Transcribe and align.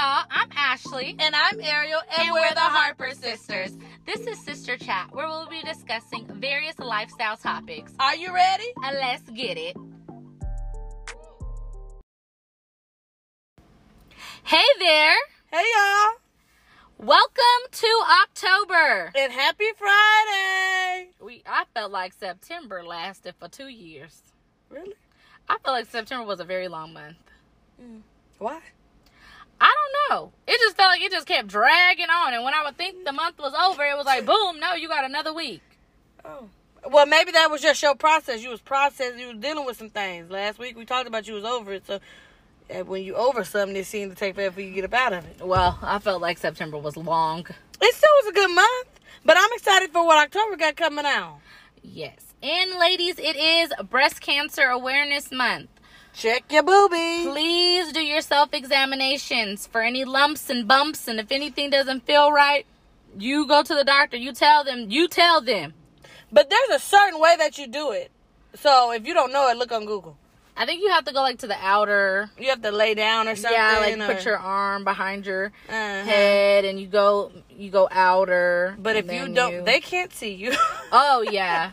y'all. 0.00 0.24
I'm 0.30 0.48
Ashley. 0.56 1.14
And 1.18 1.34
I'm 1.34 1.60
Ariel, 1.60 2.00
and, 2.12 2.22
And 2.22 2.32
we're, 2.32 2.40
we're 2.40 2.54
the 2.54 2.60
Harper 2.60 3.10
sisters. 3.10 3.76
This 4.06 4.20
is 4.20 4.42
Sister 4.42 4.78
Chat, 4.78 5.08
where 5.12 5.26
we'll 5.26 5.48
be 5.48 5.60
discussing 5.62 6.26
various 6.26 6.78
lifestyle 6.78 7.36
topics. 7.36 7.92
Are 8.00 8.16
you 8.16 8.32
ready? 8.34 8.64
And 8.82 8.96
let's 8.96 9.28
get 9.30 9.58
it. 9.58 9.76
Hey 14.42 14.64
there. 14.78 15.16
Hey, 15.52 15.64
y'all. 15.76 16.12
Welcome 16.96 17.62
to 17.70 18.02
October. 18.22 19.12
And 19.14 19.32
happy 19.32 19.68
Friday. 19.76 21.10
We 21.20 21.42
I 21.46 21.64
felt 21.74 21.92
like 21.92 22.14
September 22.14 22.82
lasted 22.82 23.34
for 23.38 23.48
2 23.48 23.66
years. 23.66 24.22
Really? 24.70 24.94
I 25.46 25.58
felt 25.62 25.76
like 25.76 25.86
September 25.90 26.24
was 26.24 26.40
a 26.40 26.44
very 26.44 26.68
long 26.68 26.94
month. 26.94 27.16
Mm. 27.82 28.00
Why? 28.38 28.60
I 29.60 29.74
don't 29.74 30.10
know. 30.10 30.32
It 30.46 30.58
just 30.60 30.76
felt 30.76 30.90
like 30.90 31.02
it 31.02 31.12
just 31.12 31.26
kept 31.26 31.48
dragging 31.48 32.10
on 32.10 32.34
and 32.34 32.44
when 32.44 32.54
I 32.54 32.64
would 32.64 32.76
think 32.76 33.04
the 33.04 33.12
month 33.12 33.38
was 33.38 33.54
over, 33.54 33.84
it 33.84 33.96
was 33.96 34.06
like 34.06 34.26
boom, 34.26 34.58
no, 34.60 34.74
you 34.74 34.88
got 34.88 35.04
another 35.04 35.32
week. 35.32 35.62
Oh. 36.24 36.48
Well, 36.90 37.04
maybe 37.04 37.32
that 37.32 37.50
was 37.50 37.60
just 37.60 37.82
your 37.82 37.94
process. 37.94 38.42
You 38.42 38.48
was 38.48 38.60
processing. 38.60 39.18
You 39.18 39.28
was 39.28 39.36
dealing 39.36 39.66
with 39.66 39.76
some 39.76 39.90
things. 39.90 40.30
Last 40.30 40.58
week 40.58 40.78
we 40.78 40.86
talked 40.86 41.06
about 41.06 41.28
you 41.28 41.34
was 41.34 41.44
over 41.44 41.74
it. 41.74 41.86
So 41.86 42.00
when 42.86 43.02
you 43.02 43.16
over 43.16 43.44
something, 43.44 43.76
it 43.76 43.86
seemed 43.86 44.12
to 44.12 44.16
take 44.16 44.34
forever 44.34 44.54
for 44.54 44.60
you 44.60 44.68
to 44.70 44.74
get 44.74 44.84
up 44.84 44.94
out 44.94 45.12
of 45.12 45.26
it. 45.26 45.44
Well, 45.44 45.78
I 45.82 45.98
felt 45.98 46.22
like 46.22 46.38
September 46.38 46.78
was 46.78 46.96
long. 46.96 47.46
It 47.82 47.94
still 47.94 48.10
was 48.22 48.28
a 48.28 48.32
good 48.32 48.54
month. 48.54 49.00
But 49.24 49.36
I'm 49.38 49.50
excited 49.52 49.90
for 49.90 50.06
what 50.06 50.16
October 50.16 50.56
got 50.56 50.76
coming 50.76 51.04
out. 51.04 51.40
Yes. 51.82 52.32
And 52.42 52.78
ladies, 52.78 53.18
it 53.18 53.36
is 53.36 53.70
Breast 53.90 54.22
Cancer 54.22 54.62
Awareness 54.62 55.30
Month. 55.30 55.68
Check 56.20 56.52
your 56.52 56.62
boobies. 56.62 57.28
Please 57.28 57.92
do 57.92 58.00
your 58.04 58.20
self 58.20 58.52
examinations 58.52 59.66
for 59.66 59.80
any 59.80 60.04
lumps 60.04 60.50
and 60.50 60.68
bumps. 60.68 61.08
And 61.08 61.18
if 61.18 61.32
anything 61.32 61.70
doesn't 61.70 62.04
feel 62.04 62.30
right, 62.30 62.66
you 63.18 63.46
go 63.46 63.62
to 63.62 63.74
the 63.74 63.84
doctor. 63.84 64.18
You 64.18 64.34
tell 64.34 64.62
them. 64.62 64.90
You 64.90 65.08
tell 65.08 65.40
them. 65.40 65.72
But 66.30 66.50
there's 66.50 66.68
a 66.76 66.78
certain 66.78 67.18
way 67.18 67.36
that 67.38 67.56
you 67.56 67.66
do 67.66 67.92
it. 67.92 68.10
So 68.54 68.92
if 68.92 69.06
you 69.06 69.14
don't 69.14 69.32
know 69.32 69.48
it, 69.48 69.56
look 69.56 69.72
on 69.72 69.86
Google. 69.86 70.18
I 70.56 70.66
think 70.66 70.82
you 70.82 70.90
have 70.90 71.04
to 71.06 71.12
go 71.12 71.20
like 71.22 71.38
to 71.38 71.46
the 71.46 71.56
outer. 71.60 72.30
You 72.38 72.48
have 72.50 72.60
to 72.62 72.70
lay 72.70 72.94
down 72.94 73.28
or 73.28 73.36
something. 73.36 73.52
yeah, 73.58 73.78
like 73.78 73.98
or- 73.98 74.14
put 74.14 74.24
your 74.24 74.36
arm 74.38 74.84
behind 74.84 75.24
your 75.26 75.46
Uh-huh. 75.68 75.74
head, 76.04 76.64
and 76.64 76.78
you 76.80 76.86
go 76.86 77.32
you 77.50 77.70
go 77.70 77.88
outer. 77.90 78.76
But 78.78 78.96
if 78.96 79.10
you 79.10 79.28
don't, 79.28 79.64
they 79.64 79.80
can't 79.80 80.12
see 80.12 80.34
you. 80.34 80.52
Oh 80.92 81.22
yeah, 81.30 81.70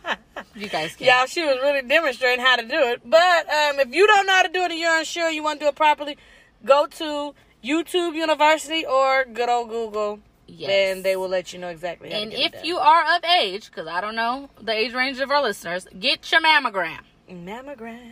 you 0.56 0.70
guys 0.70 0.96
can. 0.96 1.08
Y'all, 1.08 1.26
she 1.26 1.44
was 1.44 1.58
really 1.64 1.82
demonstrating 1.82 2.44
how 2.46 2.56
to 2.56 2.62
do 2.62 2.78
it. 2.92 3.02
But 3.04 3.50
um, 3.50 3.80
if 3.80 3.92
you 3.94 4.06
don't 4.06 4.28
know 4.28 4.34
how 4.34 4.44
to 4.44 4.50
do 4.50 4.62
it 4.62 4.70
and 4.72 4.80
you're 4.80 4.96
unsure, 4.96 5.32
you 5.32 5.42
want 5.44 5.60
to 5.60 5.66
do 5.66 5.70
it 5.70 5.76
properly, 5.76 6.18
go 6.64 6.86
to 6.86 7.34
YouTube 7.64 8.14
University 8.14 8.86
or 8.86 9.26
good 9.26 9.50
old 9.50 9.70
Google, 9.70 10.20
Yes. 10.46 10.70
and 10.70 11.04
they 11.04 11.16
will 11.16 11.30
let 11.30 11.52
you 11.52 11.58
know 11.58 11.70
exactly. 11.70 12.12
How 12.12 12.18
And 12.20 12.30
to 12.32 12.38
get 12.38 12.54
it 12.54 12.58
if 12.60 12.64
you 12.64 12.78
are 12.78 13.16
of 13.18 13.24
age, 13.24 13.66
because 13.72 13.88
I 13.88 14.00
don't 14.02 14.16
know 14.16 14.50
the 14.62 14.72
age 14.72 14.94
range 14.94 15.20
of 15.20 15.32
our 15.32 15.42
listeners, 15.42 15.88
get 16.00 16.32
your 16.32 16.42
mammogram. 16.42 17.00
mammogram, 17.28 18.12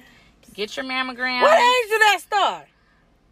Get 0.56 0.76
your 0.78 0.86
mammogram. 0.86 1.42
what 1.42 1.60
age 1.60 1.90
did 1.90 2.02
that 2.02 2.18
start? 2.22 2.66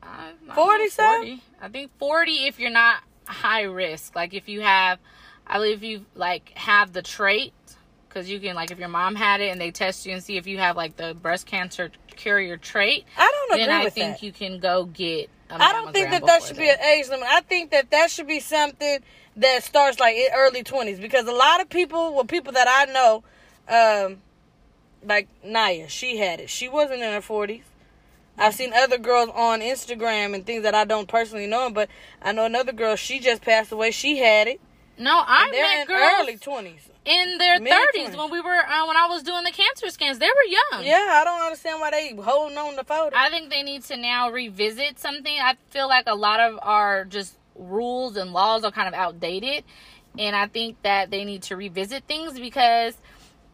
I 0.02 0.32
40 0.54 0.84
know, 0.84 0.90
something? 0.90 1.42
I 1.62 1.70
think 1.70 1.92
40 1.98 2.32
if 2.48 2.60
you're 2.60 2.70
not 2.70 3.02
high 3.26 3.64
risk. 3.64 4.16
Like 4.16 4.34
if 4.34 4.50
you 4.50 4.62
have, 4.62 5.00
I 5.48 5.58
believe 5.58 5.78
if 5.78 5.84
you 5.84 6.06
like 6.16 6.52
have 6.56 6.92
the 6.94 7.02
trait, 7.02 7.54
because 8.10 8.30
you 8.30 8.40
can 8.40 8.56
like 8.56 8.72
if 8.72 8.80
your 8.80 8.90
mom 8.90 9.16
had 9.16 9.42
it 9.42 9.52
and 9.52 9.60
they 9.62 9.72
test 9.72 10.06
you 10.06 10.14
and 10.14 10.24
see 10.24 10.38
if 10.38 10.46
you 10.48 10.58
have 10.58 10.76
like 10.76 10.98
the 10.98 11.14
breast 11.16 11.46
cancer 11.46 11.92
carrier 12.16 12.58
trait, 12.58 13.06
I 13.18 13.32
don't 13.32 13.52
agree 13.54 13.66
then 13.66 13.76
I 13.82 13.84
with 13.86 13.94
think 13.94 14.20
that. 14.20 14.24
you 14.24 14.32
can 14.32 14.60
go 14.60 14.86
get. 14.86 15.30
a 15.50 15.56
I 15.56 15.72
don't 15.74 15.94
think 15.94 16.10
that 16.12 16.26
that 16.26 16.44
should 16.44 16.58
be 16.58 16.70
an 16.70 16.80
age 16.80 17.08
limit. 17.10 17.28
I 17.30 17.42
think 17.42 17.72
that 17.72 17.90
that 17.92 18.12
should 18.12 18.28
be 18.28 18.40
something 18.42 19.00
that 19.38 19.64
starts 19.64 20.00
like 20.00 20.16
in 20.16 20.28
early 20.36 20.64
twenties 20.64 21.00
because 21.00 21.26
a 21.28 21.32
lot 21.32 21.62
of 21.62 21.70
people, 21.70 22.14
well, 22.14 22.26
people 22.26 22.54
that 22.54 22.68
I 22.68 22.92
know, 22.92 23.24
um, 23.70 24.18
like 25.06 25.28
Naya, 25.44 25.88
she 25.90 26.18
had 26.18 26.40
it. 26.40 26.50
She 26.50 26.68
wasn't 26.70 27.02
in 27.02 27.12
her 27.12 27.22
forties. 27.22 27.64
I've 28.38 28.56
seen 28.56 28.74
other 28.74 28.98
girls 28.98 29.30
on 29.36 29.62
Instagram 29.62 30.34
and 30.34 30.44
things 30.46 30.64
that 30.64 30.74
I 30.74 30.86
don't 30.86 31.08
personally 31.08 31.46
know, 31.46 31.70
but 31.70 31.88
I 32.22 32.32
know 32.32 32.46
another 32.46 32.72
girl. 32.72 32.96
She 32.96 33.20
just 33.20 33.44
passed 33.44 33.72
away. 33.72 33.92
She 33.92 34.18
had 34.18 34.48
it. 34.48 34.60
No, 34.98 35.24
I 35.26 35.52
met 35.52 35.82
in 35.82 35.88
girls 35.88 36.12
early 36.22 36.38
twenties. 36.38 36.90
in 37.06 37.38
their 37.38 37.60
30s 37.60 38.16
when 38.16 38.32
we 38.32 38.40
were 38.42 38.56
uh, 38.56 38.88
when 38.88 38.96
I 38.98 39.08
was 39.08 39.24
doing 39.24 39.44
the 39.44 39.52
cancer 39.52 39.90
scans. 39.90 40.20
They 40.20 40.28
were 40.28 40.46
young. 40.78 40.86
Yeah, 40.86 41.20
I 41.20 41.24
don't 41.24 41.42
understand 41.42 41.80
why 41.80 41.92
they 41.92 42.16
holding 42.16 42.58
on 42.58 42.76
the 42.76 42.84
photo. 42.84 43.16
I 43.16 43.30
think 43.30 43.50
they 43.50 43.64
need 43.64 43.84
to 43.86 43.98
now 43.98 44.30
revisit 44.32 45.00
something. 45.00 45.36
I 45.40 45.56
feel 45.70 45.88
like 45.88 46.06
a 46.08 46.16
lot 46.16 46.40
of 46.40 46.60
our 46.62 47.06
just 47.06 47.36
rules 47.56 48.18
and 48.18 48.34
laws 48.34 48.64
are 48.64 48.72
kind 48.72 48.88
of 48.88 48.94
outdated. 48.94 49.64
And 50.18 50.36
I 50.36 50.46
think 50.48 50.80
that 50.84 51.10
they 51.10 51.26
need 51.26 51.42
to 51.44 51.56
revisit 51.56 52.04
things 52.08 52.40
because 52.40 52.96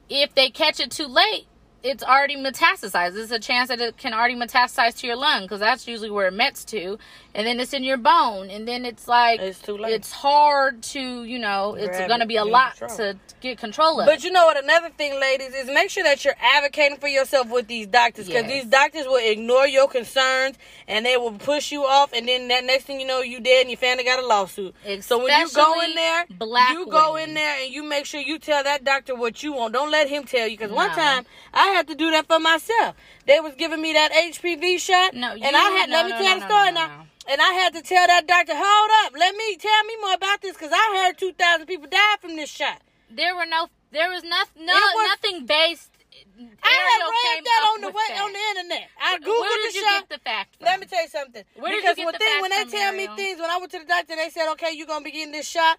if 0.10 0.34
they 0.36 0.50
catch 0.50 0.80
it 0.80 0.92
too 0.92 1.08
late, 1.08 1.48
it's 1.82 2.04
already 2.04 2.36
metastasized. 2.36 3.14
There's 3.14 3.32
a 3.32 3.40
chance 3.40 3.70
that 3.70 3.80
it 3.80 3.98
can 3.98 4.14
already 4.14 4.36
metastasize 4.36 4.98
to 5.00 5.08
your 5.08 5.16
lung 5.16 5.44
because 5.44 5.60
that's 5.60 5.88
usually 5.88 6.10
where 6.10 6.28
it 6.28 6.34
mets 6.34 6.66
to. 6.66 6.98
And 7.40 7.48
then 7.48 7.62
it's 7.62 7.72
in 7.72 7.86
your 7.86 7.96
bone. 7.96 8.50
And 8.50 8.68
then 8.68 8.84
it's 8.84 9.08
like, 9.08 9.40
It's 9.40 9.62
too 9.62 9.78
late. 9.78 9.94
it's 9.94 10.12
hard 10.12 10.84
to, 10.84 11.24
you 11.24 11.40
know, 11.40 11.76
it's 11.76 11.96
Grab 11.98 12.10
to 12.10 12.24
it, 12.24 12.28
be 12.28 12.36
a 12.36 12.44
lot 12.44 12.76
control. 12.76 12.98
to 12.98 13.18
get 13.40 13.58
control 13.58 14.02
of. 14.02 14.08
But 14.08 14.26
you 14.26 14.32
know 14.32 14.44
what? 14.44 14.62
Another 14.62 14.90
thing, 14.90 15.18
ladies, 15.22 15.54
is 15.54 15.68
make 15.68 15.90
sure 15.90 16.04
that 16.04 16.26
you're 16.26 16.36
advocating 16.42 16.98
for 16.98 17.08
yourself 17.08 17.50
with 17.50 17.68
these 17.70 17.88
doctors 17.88 18.28
because 18.28 18.44
Yes. 18.44 18.52
these 18.64 18.66
doctors 18.70 19.06
will 19.06 19.24
ignore 19.26 19.66
your 19.66 19.88
concerns 19.88 20.58
and 20.86 21.06
they 21.06 21.16
will 21.16 21.32
push 21.32 21.72
you 21.72 21.86
off, 21.86 22.12
and 22.12 22.28
then 22.28 22.50
that 22.50 22.66
next 22.66 22.84
thing 22.84 23.00
you 23.00 23.08
know, 23.08 23.22
you 23.22 23.40
dead 23.40 23.62
and 23.62 23.70
your 23.70 23.78
family 23.78 24.04
got 24.04 24.22
a 24.22 24.28
lawsuit. 24.28 24.76
so 25.00 25.24
when 25.24 25.40
you 25.40 25.50
go 25.54 25.80
in 25.80 25.96
there, 25.96 26.26
black 26.32 26.74
you 26.74 26.88
go 26.88 27.16
in 27.16 27.36
there 27.36 27.64
and 27.64 27.72
you 27.74 27.84
make 27.84 28.06
sure 28.06 28.20
you 28.20 28.38
tell 28.38 28.64
that 28.66 28.84
doctor 28.84 29.16
what 29.16 29.42
you 29.44 29.54
want. 29.54 29.72
Don't 29.74 29.92
let 29.92 30.10
him 30.10 30.26
tell 30.26 30.46
you 30.46 30.58
because 30.58 30.72
one 30.74 30.90
time 30.90 31.26
I 31.54 31.68
had 31.68 31.88
to 31.88 31.96
do 31.96 32.12
that 32.12 32.28
for 32.28 32.40
myself. 32.40 32.96
They 33.30 33.40
was 33.40 33.54
giving 33.56 33.82
me 33.82 33.94
that 33.94 34.12
HPV 34.12 34.80
shot, 34.80 35.14
No, 35.14 35.32
and 35.34 35.56
I 35.56 35.68
had 35.78 35.90
no, 35.90 35.96
let 35.98 36.06
me 36.08 36.12
no, 36.14 36.18
tell 36.18 36.34
no, 36.34 36.40
the 36.42 36.46
story 36.50 36.72
no, 36.74 36.82
now. 36.82 37.06
And 37.30 37.40
I 37.40 37.52
had 37.62 37.74
to 37.78 37.82
tell 37.84 38.08
that 38.08 38.26
doctor, 38.26 38.54
hold 38.58 38.90
up, 39.06 39.14
let 39.14 39.36
me 39.36 39.56
tell 39.58 39.84
me 39.86 39.94
more 40.02 40.16
about 40.16 40.42
this 40.42 40.54
because 40.58 40.74
I 40.74 40.86
heard 40.98 41.18
two 41.18 41.34
thousand 41.34 41.68
people 41.68 41.86
died 41.88 42.18
from 42.22 42.36
this 42.36 42.50
shot. 42.50 42.82
there 43.12 43.36
were 43.36 43.46
no, 43.46 43.68
there 43.92 44.10
was 44.10 44.24
nothing, 44.24 44.66
no, 44.66 44.74
was- 44.74 45.10
nothing 45.14 45.46
based. 45.46 45.92
I 46.20 46.74
Ariel 46.74 46.90
had 46.90 47.38
read 47.38 47.42
that 47.46 47.62
on 47.76 47.82
the 47.82 47.92
way, 48.00 48.10
on 48.18 48.32
the 48.34 48.44
internet. 48.52 48.88
I 49.00 49.12
Where 49.14 49.20
googled 49.22 49.56
did 49.62 49.74
the 49.74 49.78
you 49.78 49.84
shot. 49.86 50.00
get 50.00 50.10
the 50.10 50.24
fact? 50.24 50.56
From? 50.58 50.66
Let 50.66 50.80
me 50.80 50.86
tell 50.88 51.04
you 51.04 51.10
something. 51.10 51.44
Where 51.56 51.72
did 51.72 51.76
you 51.78 51.82
because 51.82 51.96
get 51.98 52.06
when, 52.06 52.14
the 52.14 52.18
thing, 52.20 52.28
facts 52.28 52.42
when 52.42 52.52
they 52.52 52.66
tell 52.78 52.92
me 52.94 53.06
things, 53.16 53.40
when 53.40 53.50
I 53.52 53.58
went 53.58 53.72
to 53.74 53.80
the 53.80 53.86
doctor, 53.86 54.16
they 54.16 54.30
said, 54.30 54.50
"Okay, 54.54 54.72
you're 54.74 54.88
gonna 54.88 55.06
be 55.06 55.12
getting 55.12 55.32
this 55.32 55.48
shot." 55.48 55.78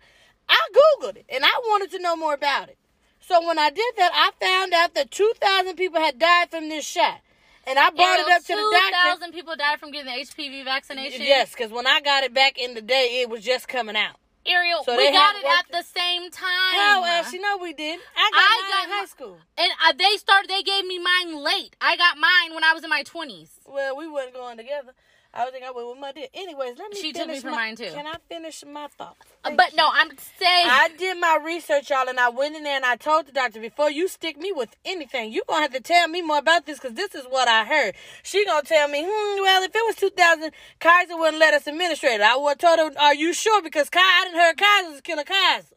I 0.49 0.61
googled 0.79 1.17
it 1.17 1.27
and 1.29 1.45
I 1.45 1.55
wanted 1.69 1.91
to 1.93 1.99
know 1.99 2.15
more 2.17 2.35
about 2.35 2.69
it. 2.69 2.79
So 3.21 3.45
when 3.47 3.59
I 3.59 3.71
did 3.71 3.93
that, 3.99 4.13
I 4.15 4.31
found 4.45 4.73
out 4.73 4.95
that 4.95 5.11
two 5.11 5.33
thousand 5.41 5.75
people 5.77 6.01
had 6.01 6.19
died 6.19 6.51
from 6.51 6.69
this 6.69 6.85
shot, 6.87 7.21
and 7.67 7.79
I 7.79 7.91
brought 7.91 8.19
it 8.21 8.29
up 8.31 8.43
to 8.43 8.55
the 8.55 8.79
doctor. 8.93 9.21
2,000 9.21 9.33
people 9.33 9.57
died 9.57 9.79
from 9.81 9.91
getting 9.91 10.13
the 10.13 10.21
HPV 10.21 10.65
vaccination. 10.65 11.23
Yes, 11.23 11.53
because 11.53 11.71
when 11.71 11.87
I 11.87 12.01
got 12.01 12.25
it 12.25 12.35
back 12.35 12.59
in 12.59 12.75
the 12.75 12.83
day, 12.83 13.21
it 13.23 13.31
was 13.31 13.43
just 13.43 13.69
coming 13.69 13.97
out. 13.97 14.17
Ariel, 14.47 14.83
So 14.85 14.97
we 14.97 15.11
got 15.13 15.37
it 15.37 15.45
at 15.45 15.67
the 15.71 15.83
same 15.83 16.31
time. 16.31 16.75
How 16.75 17.05
else? 17.05 17.33
You 17.33 17.43
know 17.43 17.59
we 17.61 17.75
did. 17.75 18.01
I 18.17 18.31
got 18.31 18.41
I 18.41 18.63
mine 18.63 18.71
got 18.71 18.85
in 18.85 18.91
high 19.01 19.07
school. 19.07 19.39
And 19.59 19.73
uh, 19.87 19.93
they 19.99 20.17
started. 20.17 20.49
They 20.49 20.63
gave 20.63 20.87
me 20.87 20.99
mine 20.99 21.45
late. 21.45 21.77
I 21.81 21.97
got 21.97 22.17
mine 22.17 22.55
when 22.55 22.65
I 22.65 22.73
was 22.73 22.83
in 22.83 22.89
my 22.89 23.03
twenties. 23.03 23.51
Well, 23.67 23.97
we 23.97 24.09
weren't 24.09 24.33
going 24.33 24.57
together. 24.57 24.93
I 25.33 25.45
was 25.45 25.53
thinking 25.53 25.69
I 25.69 25.71
went 25.71 25.89
with 25.89 25.99
my 25.99 26.11
dear. 26.11 26.27
Anyways, 26.35 26.77
let 26.77 26.91
me 26.91 26.97
She 27.01 27.13
finish 27.13 27.19
took 27.19 27.29
me 27.29 27.41
for 27.41 27.51
my, 27.51 27.57
mine, 27.57 27.77
too. 27.77 27.91
Can 27.93 28.07
I 28.07 28.17
finish 28.29 28.65
my 28.67 28.89
thought? 28.99 29.17
Uh, 29.45 29.51
Thank 29.51 29.59
But 29.59 29.71
you. 29.73 29.77
no, 29.77 29.89
I'm 29.93 30.11
saying. 30.39 30.67
I 30.69 30.89
did 30.99 31.19
my 31.19 31.39
research, 31.45 31.91
y'all, 31.91 32.09
and 32.09 32.19
I 32.19 32.31
went 32.31 32.57
in 32.57 32.65
there 32.65 32.75
and 32.75 32.85
I 32.85 32.97
told 32.97 33.27
the 33.27 33.33
doctor 33.33 33.61
before 33.61 33.91
you 33.93 34.09
stick 34.09 34.37
me 34.37 34.51
with 34.51 34.75
anything, 34.85 35.31
you 35.33 35.43
gonna 35.49 35.63
have 35.63 35.73
to 35.73 35.81
tell 35.81 36.09
me 36.09 36.21
more 36.21 36.39
about 36.39 36.67
this 36.67 36.81
because 36.81 36.97
this 36.97 37.15
is 37.15 37.25
what 37.27 37.47
I 37.47 37.65
heard. 37.65 37.95
She 38.25 38.45
gonna 38.45 38.63
tell 38.63 38.89
me, 38.89 39.05
hmm, 39.05 39.41
well, 39.43 39.63
if 39.63 39.71
it 39.73 39.83
was 39.87 39.95
2000, 39.97 40.51
Kaiser 40.81 41.17
wouldn't 41.17 41.39
let 41.39 41.55
us 41.55 41.69
administrate 41.69 42.15
it. 42.15 42.23
I 42.23 42.37
would 42.37 42.59
told 42.59 42.81
her, 42.81 42.91
are 43.01 43.15
you 43.15 43.33
sure? 43.33 43.63
Because 43.63 43.89
Kai, 43.89 44.01
I 44.01 44.25
didn't 44.25 44.41
heard 44.41 44.57
Kaiser 44.57 44.91
was 44.91 45.01
killing 45.01 45.25
Kaiser. 45.27 45.77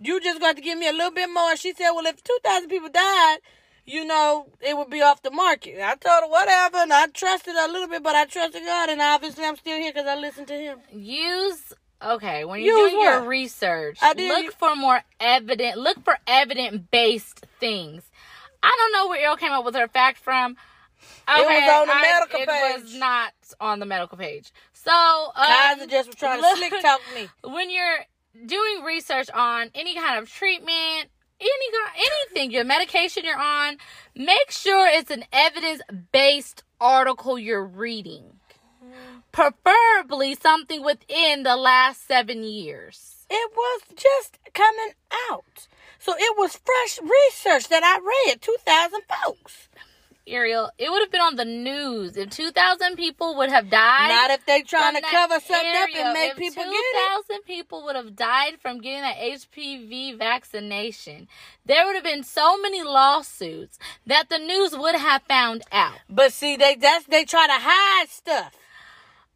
You 0.00 0.20
just 0.20 0.40
got 0.40 0.56
to 0.56 0.62
give 0.62 0.78
me 0.78 0.88
a 0.88 0.92
little 0.92 1.10
bit 1.10 1.28
more. 1.28 1.56
She 1.56 1.74
said, 1.74 1.90
well, 1.90 2.06
if 2.06 2.22
2,000 2.22 2.68
people 2.68 2.88
died, 2.88 3.38
you 3.88 4.04
know, 4.04 4.46
it 4.60 4.76
would 4.76 4.90
be 4.90 5.00
off 5.02 5.22
the 5.22 5.30
market. 5.30 5.80
I 5.82 5.94
told 5.96 6.24
her 6.24 6.28
whatever, 6.28 6.76
and 6.78 6.92
I 6.92 7.06
trusted 7.06 7.54
a 7.54 7.68
little 7.72 7.88
bit, 7.88 8.02
but 8.02 8.14
I 8.14 8.26
trusted 8.26 8.62
God, 8.64 8.90
and 8.90 9.00
obviously 9.00 9.44
I'm 9.44 9.56
still 9.56 9.78
here 9.78 9.92
because 9.92 10.06
I 10.06 10.16
listened 10.16 10.48
to 10.48 10.54
him. 10.54 10.78
use 10.92 11.72
okay 12.00 12.44
when 12.44 12.60
you're 12.60 12.76
Use 12.78 12.92
doing 12.92 13.02
your 13.02 13.22
research 13.24 13.98
I 14.00 14.14
did- 14.14 14.28
look 14.28 14.54
for 14.54 14.76
more 14.76 15.00
evident 15.18 15.78
look 15.78 15.98
for 16.04 16.16
evident 16.28 16.92
based 16.92 17.44
things 17.58 18.04
i 18.62 18.72
don't 18.78 18.92
know 18.92 19.08
where 19.08 19.18
Ariel 19.18 19.34
came 19.36 19.50
up 19.50 19.64
with 19.64 19.74
her 19.74 19.88
fact 19.88 20.18
from 20.18 20.52
It 20.52 21.44
was 21.44 21.72
on 21.80 21.86
the 21.88 21.92
I- 21.94 22.02
medical 22.02 22.40
it 22.40 22.48
page. 22.48 22.82
was 22.84 22.94
not 22.94 23.32
on 23.60 23.80
the 23.80 23.86
medical 23.86 24.16
page 24.16 24.52
so 24.74 24.92
um, 24.92 25.32
Kaiser 25.34 25.86
just 25.88 26.06
was 26.10 26.14
trying 26.14 26.40
to 26.40 26.56
slick 26.56 26.72
talk 26.82 27.00
me. 27.16 27.28
when 27.52 27.68
you're 27.68 27.98
doing 28.46 28.84
research 28.84 29.28
on 29.34 29.70
any 29.74 29.96
kind 29.96 30.20
of 30.22 30.30
treatment 30.30 31.08
any 31.40 31.66
anything 31.96 32.50
your 32.50 32.64
medication 32.64 33.24
you're 33.24 33.38
on 33.38 33.76
make 34.14 34.50
sure 34.50 34.88
it's 34.88 35.10
an 35.10 35.24
evidence 35.32 35.80
based 36.12 36.62
article 36.80 37.38
you're 37.38 37.64
reading 37.64 38.38
preferably 39.32 40.34
something 40.34 40.82
within 40.82 41.42
the 41.42 41.56
last 41.56 42.06
seven 42.06 42.42
years. 42.42 43.26
It 43.30 43.50
was 43.54 43.82
just 43.94 44.38
coming 44.52 44.94
out. 45.30 45.68
So 45.98 46.14
it 46.16 46.36
was 46.38 46.56
fresh 46.56 46.98
research 47.00 47.68
that 47.68 47.84
I 47.84 48.28
read, 48.30 48.40
2,000 48.40 49.00
folks. 49.22 49.67
Ariel, 50.28 50.70
it 50.78 50.90
would 50.90 51.02
have 51.02 51.10
been 51.10 51.20
on 51.20 51.36
the 51.36 51.44
news 51.44 52.16
if 52.16 52.30
2,000 52.30 52.96
people 52.96 53.36
would 53.36 53.50
have 53.50 53.70
died. 53.70 54.08
Not 54.08 54.30
if 54.30 54.46
they 54.46 54.62
trying 54.62 54.94
to 54.94 55.00
cover 55.02 55.40
something 55.40 55.74
up 55.74 55.88
and 55.94 56.12
make 56.12 56.32
If 56.32 56.36
people 56.36 56.64
get 56.64 56.72
it. 56.72 57.24
2,000 57.28 57.42
people 57.44 57.84
would 57.84 57.96
have 57.96 58.14
died 58.16 58.58
from 58.60 58.80
getting 58.80 59.02
that 59.02 59.16
HPV 59.16 60.18
vaccination. 60.18 61.28
There 61.64 61.84
would 61.86 61.94
have 61.94 62.04
been 62.04 62.24
so 62.24 62.58
many 62.58 62.82
lawsuits 62.82 63.78
that 64.06 64.28
the 64.28 64.38
news 64.38 64.76
would 64.76 64.94
have 64.94 65.22
found 65.22 65.62
out. 65.72 65.98
But 66.08 66.32
see, 66.32 66.56
they 66.56 66.76
that's 66.76 67.06
they 67.06 67.24
try 67.24 67.46
to 67.46 67.52
hide 67.56 68.08
stuff. 68.08 68.54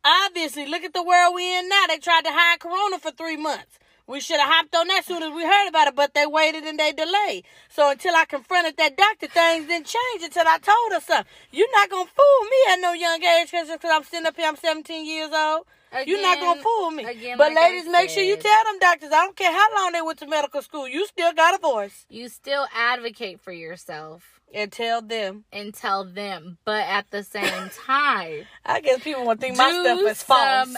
Obviously, 0.05 0.67
look 0.67 0.83
at 0.83 0.95
the 0.95 1.03
world 1.03 1.35
we 1.35 1.57
in 1.57 1.69
now. 1.69 1.87
They 1.89 1.99
tried 1.99 2.25
to 2.25 2.33
hide 2.33 2.61
Corona 2.61 2.99
for 2.99 3.13
three 3.13 3.37
months. 3.37 3.79
We 4.07 4.21
should 4.21 4.41
have 4.41 4.49
hopped 4.49 4.75
on 4.75 4.89
that 4.89 5.01
as 5.01 5.07
soon 5.07 5.23
as 5.23 5.33
we 5.33 5.45
heard 5.45 5.69
about 5.69 5.89
it, 5.89 5.95
but 5.95 6.13
they 6.15 6.27
waited 6.27 6.65
and 6.65 6.79
they 6.79 6.93
delayed. 6.93 7.45
So 7.71 7.91
until 7.91 8.15
I 8.15 8.25
confronted 8.25 8.77
that 8.77 8.97
doctor, 8.97 9.29
things 9.29 9.67
didn't 9.67 9.87
change 9.87 10.23
until 10.23 10.45
I 10.47 10.59
told 10.59 10.93
her 10.93 11.01
something. 11.01 11.31
You're 11.53 11.71
not 11.73 11.89
gonna 11.91 12.11
fool 12.11 12.41
me 12.51 12.73
at 12.73 12.77
no 12.81 12.93
young 12.93 13.23
age 13.23 13.51
because 13.51 13.69
I'm 13.85 14.05
sitting 14.05 14.27
up 14.27 14.37
here, 14.37 14.47
I'm 14.49 14.57
17 14.57 15.07
years 15.07 15.31
old. 15.33 15.67
You're 16.07 16.23
not 16.23 16.41
gonna 16.41 16.63
fool 16.63 16.91
me. 16.91 17.05
again, 17.05 17.37
but 17.37 17.53
like 17.53 17.65
ladies, 17.71 17.87
make 17.93 18.09
sure 18.09 18.23
you 18.23 18.37
tell 18.37 18.65
them 18.65 18.79
doctors. 18.81 19.13
I 19.13 19.25
don't 19.25 19.37
care 19.37 19.53
how 19.53 19.75
long 19.77 19.93
they 19.93 20.01
went 20.01 20.19
to 20.21 20.27
medical 20.27 20.63
school. 20.63 20.89
You 20.89 21.07
still 21.07 21.33
got 21.35 21.55
a 21.55 21.59
voice. 21.59 22.07
You 22.09 22.29
still 22.31 22.67
advocate 22.75 23.41
for 23.41 23.53
yourself 23.53 24.41
And 24.55 24.73
tell 24.73 25.03
them. 25.03 25.45
and 25.53 25.75
tell 25.75 26.05
them, 26.05 26.57
but 26.65 26.87
at 26.87 27.11
the 27.11 27.23
same 27.23 27.69
time, 27.87 28.47
I 28.65 28.81
guess 28.81 29.03
people 29.05 29.25
want 29.27 29.41
to 29.41 29.47
think 29.47 29.59
my 29.59 29.71
stuff 29.71 30.01
is 30.11 30.23
false. 30.23 30.75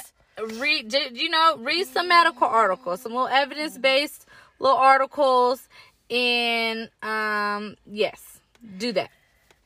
Read 0.55 0.89
did 0.89 1.17
you 1.17 1.29
know 1.29 1.57
read 1.59 1.87
some 1.87 2.09
medical 2.09 2.47
articles 2.47 3.01
some 3.03 3.13
little 3.13 3.29
evidence-based 3.29 4.27
little 4.59 4.77
articles 4.77 5.69
and 6.11 6.91
um 7.03 7.77
yes 7.87 8.41
do 8.79 8.93
that 8.93 9.11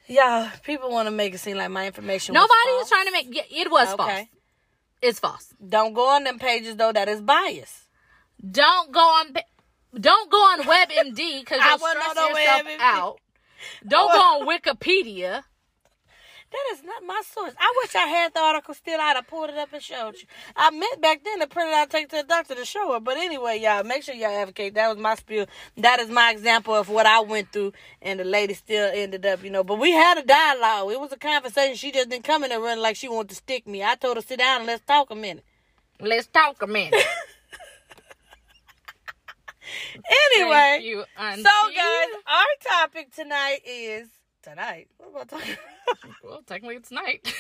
Yeah, 0.07 0.51
people 0.63 0.91
want 0.91 1.07
to 1.07 1.11
make 1.11 1.35
it 1.35 1.39
seem 1.39 1.57
like 1.57 1.71
my 1.71 1.87
information. 1.87 2.33
nobody 2.35 2.53
was 2.73 2.83
was 2.83 2.89
trying 2.89 3.07
to 3.07 3.13
make 3.13 3.27
yeah, 3.31 3.63
it 3.63 3.71
was 3.71 3.93
false 3.95 4.27
it's 5.01 5.21
false 5.21 5.55
Don't 5.67 5.93
go 5.95 6.09
on 6.09 6.25
them 6.25 6.39
pages 6.39 6.77
though. 6.77 6.93
That 6.93 7.09
is 7.09 7.21
bias. 7.21 7.87
don't 8.51 8.91
go 8.93 9.01
on 9.01 9.35
don't 9.99 10.31
go 10.31 10.37
on 10.39 10.59
webmd 10.73 11.41
because 11.41 11.61
you'll 11.65 11.79
stress 11.79 12.15
yourself 12.17 12.67
out 12.81 13.19
don't 13.87 14.13
go 14.13 14.19
on 14.19 14.47
wikipedia 14.49 15.43
That 16.51 16.65
is 16.73 16.83
not 16.83 17.05
my 17.05 17.21
source. 17.31 17.53
I 17.59 17.73
wish 17.83 17.95
I 17.95 18.07
had 18.07 18.33
the 18.33 18.41
article 18.41 18.73
still. 18.73 18.99
I'd 19.01 19.17
have 19.17 19.27
pulled 19.27 19.51
it 19.51 19.59
up 19.59 19.73
and 19.73 19.83
showed 19.83 20.15
you. 20.15 20.27
I 20.57 20.71
meant 20.71 21.01
back 21.03 21.23
then 21.23 21.41
to 21.41 21.47
print 21.47 21.69
it 21.69 21.75
out, 21.75 21.91
take 21.91 22.05
it 22.05 22.11
to 22.11 22.17
the 22.17 22.23
doctor 22.23 22.55
to 22.55 22.65
show 22.65 22.93
her. 22.95 23.01
But 23.01 23.19
anyway, 23.19 23.61
y'all, 23.61 23.85
make 23.85 24.03
sure 24.03 24.15
y'all 24.15 24.31
advocate. 24.31 24.75
That 24.75 24.89
was 24.89 24.97
my 24.97 25.15
spiel. 25.15 25.47
That 25.77 26.01
is 26.01 26.09
my 26.09 26.31
example 26.31 26.75
of 26.75 26.89
what 26.89 27.05
I 27.05 27.21
went 27.21 27.53
through, 27.53 27.73
and 28.01 28.19
the 28.19 28.25
lady 28.25 28.55
still 28.55 28.91
ended 28.95 29.27
up, 29.27 29.45
you 29.45 29.51
know. 29.51 29.63
But 29.63 29.79
we 29.79 29.93
had 29.93 30.17
a 30.17 30.23
dialogue. 30.23 30.91
It 30.91 31.01
was 31.01 31.13
a 31.13 31.19
conversation. 31.19 31.77
She 31.77 31.93
just 31.93 32.09
didn't 32.09 32.25
come 32.25 32.45
in 32.45 32.53
and 32.53 32.63
run 32.63 32.81
like 32.81 32.97
she 32.97 33.09
wanted 33.09 33.29
to 33.31 33.35
stick 33.35 33.67
me. 33.67 33.85
I 33.85 33.97
told 33.97 34.17
her 34.17 34.23
sit 34.23 34.39
down 34.39 34.61
and 34.61 34.67
let's 34.67 34.85
talk 34.87 35.11
a 35.11 35.15
minute. 35.15 35.45
let's 36.01 36.29
talk 36.29 36.63
a 36.63 36.67
minute 36.67 36.95
Anyway, 40.37 40.81
you, 40.83 41.05
so 41.19 41.43
guys, 41.77 42.09
our 42.27 42.47
topic 42.63 43.15
tonight 43.15 43.59
is 43.67 44.09
tonight. 44.43 44.89
What 44.99 45.09
am 45.11 45.17
I 45.17 45.25
talking 45.25 45.53
about? 45.55 46.15
well 46.23 46.43
technically 46.47 46.77
it's 46.77 46.91
night 46.91 47.21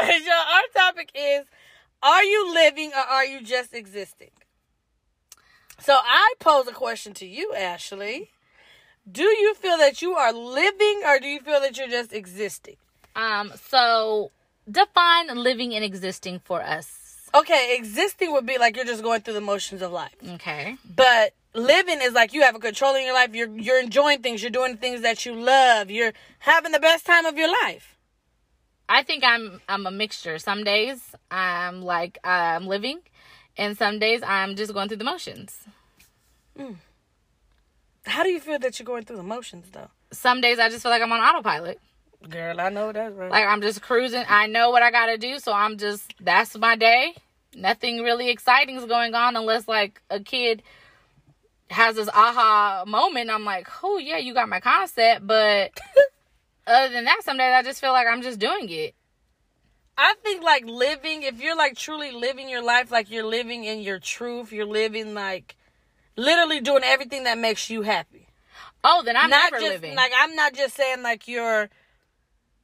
Anyways, 0.00 0.26
y'all, 0.26 0.34
our 0.34 0.62
topic 0.74 1.10
is 1.14 1.46
Are 2.02 2.22
you 2.24 2.52
living 2.54 2.92
or 2.92 3.00
are 3.00 3.24
you 3.24 3.40
just 3.42 3.74
existing? 3.74 4.30
So 5.80 5.94
I 5.94 6.34
pose 6.40 6.66
a 6.66 6.72
question 6.72 7.14
to 7.14 7.26
you, 7.26 7.54
Ashley. 7.54 8.30
Do 9.10 9.22
you 9.22 9.54
feel 9.54 9.78
that 9.78 10.02
you 10.02 10.14
are 10.14 10.32
living 10.32 11.02
or 11.06 11.18
do 11.20 11.26
you 11.28 11.40
feel 11.40 11.60
that 11.60 11.78
you're 11.78 11.88
just 11.88 12.12
existing? 12.12 12.76
um 13.16 13.52
so 13.68 14.30
define 14.70 15.34
living 15.34 15.74
and 15.74 15.84
existing 15.84 16.40
for 16.44 16.62
us 16.62 17.04
Okay, 17.34 17.76
existing 17.78 18.32
would 18.32 18.46
be 18.46 18.56
like 18.58 18.74
you're 18.76 18.86
just 18.86 19.02
going 19.02 19.20
through 19.20 19.34
the 19.34 19.40
motions 19.42 19.82
of 19.82 19.92
life. 19.92 20.14
okay 20.34 20.76
But 20.96 21.34
living 21.54 21.98
is 22.02 22.12
like 22.12 22.32
you 22.32 22.42
have 22.42 22.54
a 22.54 22.58
control 22.58 22.94
in 22.94 23.04
your 23.04 23.14
life. 23.14 23.34
You're 23.34 23.56
you're 23.56 23.80
enjoying 23.80 24.22
things. 24.22 24.42
You're 24.42 24.50
doing 24.50 24.76
things 24.76 25.02
that 25.02 25.24
you 25.26 25.34
love. 25.34 25.90
You're 25.90 26.12
having 26.40 26.72
the 26.72 26.80
best 26.80 27.06
time 27.06 27.26
of 27.26 27.36
your 27.36 27.50
life. 27.64 27.96
I 28.88 29.02
think 29.02 29.24
I'm 29.24 29.60
I'm 29.68 29.86
a 29.86 29.90
mixture. 29.90 30.38
Some 30.38 30.64
days 30.64 31.14
I'm 31.30 31.82
like 31.82 32.18
I'm 32.24 32.66
living, 32.66 33.00
and 33.56 33.76
some 33.76 33.98
days 33.98 34.22
I'm 34.22 34.56
just 34.56 34.72
going 34.72 34.88
through 34.88 34.98
the 34.98 35.04
motions. 35.04 35.58
Mm. 36.58 36.76
How 38.06 38.22
do 38.22 38.30
you 38.30 38.40
feel 38.40 38.58
that 38.58 38.78
you're 38.78 38.86
going 38.86 39.04
through 39.04 39.16
the 39.16 39.22
motions 39.22 39.70
though? 39.70 39.90
Some 40.12 40.40
days 40.40 40.58
I 40.58 40.70
just 40.70 40.82
feel 40.82 40.90
like 40.90 41.02
I'm 41.02 41.12
on 41.12 41.20
autopilot. 41.20 41.78
Girl, 42.28 42.60
I 42.60 42.68
know 42.70 42.90
that's 42.90 43.14
right. 43.14 43.30
Like 43.30 43.46
I'm 43.46 43.60
just 43.60 43.82
cruising. 43.82 44.24
I 44.28 44.46
know 44.46 44.70
what 44.70 44.82
I 44.82 44.90
got 44.90 45.06
to 45.06 45.18
do, 45.18 45.38
so 45.38 45.52
I'm 45.52 45.76
just 45.78 46.14
that's 46.20 46.56
my 46.56 46.74
day. 46.74 47.14
Nothing 47.54 48.02
really 48.02 48.30
exciting 48.30 48.76
is 48.76 48.86
going 48.86 49.14
on 49.14 49.36
unless 49.36 49.68
like 49.68 50.02
a 50.10 50.20
kid 50.20 50.62
has 51.70 51.96
this 51.96 52.08
aha 52.08 52.84
moment. 52.86 53.30
I'm 53.30 53.44
like, 53.44 53.68
oh 53.82 53.98
yeah, 53.98 54.18
you 54.18 54.34
got 54.34 54.48
my 54.48 54.60
concept, 54.60 55.26
but 55.26 55.78
other 56.66 56.92
than 56.92 57.04
that, 57.04 57.22
some 57.24 57.36
days 57.36 57.54
I 57.54 57.62
just 57.62 57.80
feel 57.80 57.92
like 57.92 58.06
I'm 58.06 58.22
just 58.22 58.38
doing 58.38 58.68
it. 58.70 58.94
I 59.96 60.14
think 60.22 60.44
like 60.44 60.64
living, 60.64 61.22
if 61.22 61.40
you're 61.40 61.56
like 61.56 61.76
truly 61.76 62.12
living 62.12 62.48
your 62.48 62.62
life, 62.62 62.90
like 62.90 63.10
you're 63.10 63.26
living 63.26 63.64
in 63.64 63.80
your 63.80 63.98
truth, 63.98 64.52
you're 64.52 64.64
living 64.64 65.12
like 65.12 65.56
literally 66.16 66.60
doing 66.60 66.82
everything 66.84 67.24
that 67.24 67.36
makes 67.36 67.68
you 67.68 67.82
happy. 67.82 68.28
Oh, 68.84 69.02
then 69.04 69.16
I'm 69.16 69.28
not 69.28 69.50
just 69.50 69.64
living. 69.64 69.96
like 69.96 70.12
I'm 70.16 70.36
not 70.36 70.54
just 70.54 70.76
saying 70.76 71.02
like 71.02 71.26
you're, 71.26 71.68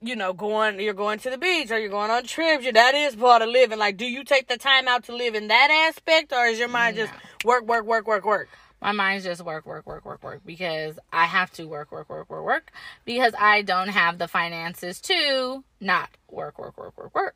you 0.01 0.15
know, 0.15 0.33
going 0.33 0.79
you're 0.79 0.95
going 0.95 1.19
to 1.21 1.31
the 1.31 1.39
beach 1.39 1.73
or 1.73 1.79
you're 1.79 1.89
going 1.89 2.11
on 2.11 2.23
trips. 2.23 2.67
That 2.73 2.95
is 2.95 3.17
part 3.17 3.43
of 3.43 3.49
living. 3.49 3.81
Like, 3.81 3.97
do 3.97 4.06
you 4.06 4.23
take 4.23 4.47
the 4.47 4.56
time 4.56 4.87
out 4.87 5.05
to 5.05 5.17
live 5.17 5.35
in 5.35 5.49
that 5.49 5.89
aspect, 5.89 6.33
or 6.33 6.47
is 6.47 6.61
your 6.61 6.69
mind 6.69 6.97
just 6.97 7.12
work, 7.45 7.67
work, 7.67 7.85
work, 7.85 8.06
work, 8.06 8.25
work? 8.25 8.49
My 8.84 8.92
mind's 8.92 9.25
just 9.25 9.42
work, 9.42 9.64
work, 9.64 9.86
work, 9.86 10.04
work, 10.04 10.22
work 10.22 10.42
because 10.44 10.98
I 11.10 11.25
have 11.25 11.50
to 11.52 11.64
work, 11.64 11.90
work, 11.90 12.10
work, 12.10 12.28
work, 12.28 12.44
work 12.44 12.70
because 13.06 13.32
I 13.40 13.62
don't 13.62 13.88
have 13.88 14.19
the 14.19 14.28
finances 14.28 15.00
to 15.02 15.64
not 15.81 16.10
work, 16.31 16.58
work, 16.58 16.76
work, 16.76 16.94
work, 16.98 17.14
work. 17.14 17.34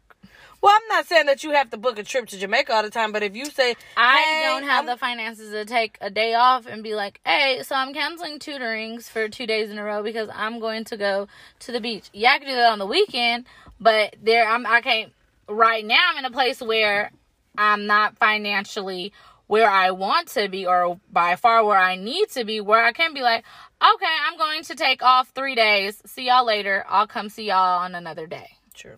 Well, 0.60 0.74
I'm 0.76 0.86
not 0.90 1.06
saying 1.06 1.24
that 1.24 1.42
you 1.42 1.52
have 1.52 1.70
to 1.70 1.78
book 1.78 1.98
a 1.98 2.02
trip 2.02 2.26
to 2.28 2.38
Jamaica 2.38 2.70
all 2.74 2.82
the 2.82 2.90
time, 2.90 3.12
but 3.12 3.22
if 3.22 3.34
you 3.34 3.46
say 3.46 3.76
I 3.96 4.42
don't 4.44 4.64
have 4.64 4.84
I'm- 4.84 4.86
the 4.86 4.96
finances 4.98 5.50
to 5.52 5.64
take 5.64 5.96
a 6.02 6.10
day 6.10 6.34
off 6.34 6.66
and 6.66 6.82
be 6.82 6.94
like, 6.94 7.18
hey, 7.24 7.62
so 7.62 7.74
I'm 7.74 7.94
canceling 7.94 8.38
tutorings 8.38 9.08
for 9.08 9.30
two 9.30 9.46
days 9.46 9.70
in 9.70 9.78
a 9.78 9.84
row 9.84 10.02
because 10.02 10.28
I'm 10.34 10.60
going 10.60 10.84
to 10.84 10.98
go 10.98 11.28
to 11.60 11.72
the 11.72 11.80
beach. 11.80 12.10
Yeah, 12.12 12.32
I 12.32 12.38
can 12.40 12.48
do 12.48 12.54
that 12.56 12.72
on 12.72 12.78
the 12.78 12.84
weekend, 12.86 13.46
but 13.80 14.16
there 14.22 14.46
I'm 14.46 14.66
I 14.66 14.82
can't 14.82 15.12
right 15.48 15.82
now 15.86 16.10
I'm 16.12 16.18
in 16.18 16.24
a 16.26 16.30
place 16.30 16.60
where 16.60 17.10
I'm 17.56 17.86
not 17.86 18.18
financially 18.18 19.14
where 19.48 19.68
I 19.68 19.90
want 19.90 20.28
to 20.28 20.48
be 20.48 20.64
or 20.66 21.00
by 21.10 21.34
far 21.36 21.64
where 21.64 21.78
I 21.78 21.96
need 21.96 22.28
to 22.30 22.44
be 22.44 22.60
where 22.60 22.84
I 22.84 22.92
can 22.92 23.12
be 23.12 23.22
like, 23.22 23.44
okay, 23.82 24.14
I'm 24.26 24.38
going 24.38 24.62
to 24.64 24.74
take 24.76 25.02
off 25.02 25.30
three 25.30 25.54
days. 25.56 26.00
See 26.06 26.26
y'all 26.28 26.46
later. 26.46 26.84
I'll 26.88 27.06
come 27.08 27.28
see 27.28 27.46
y'all 27.48 27.80
on 27.80 27.94
another 27.96 28.26
day. 28.26 28.50
True. 28.74 28.96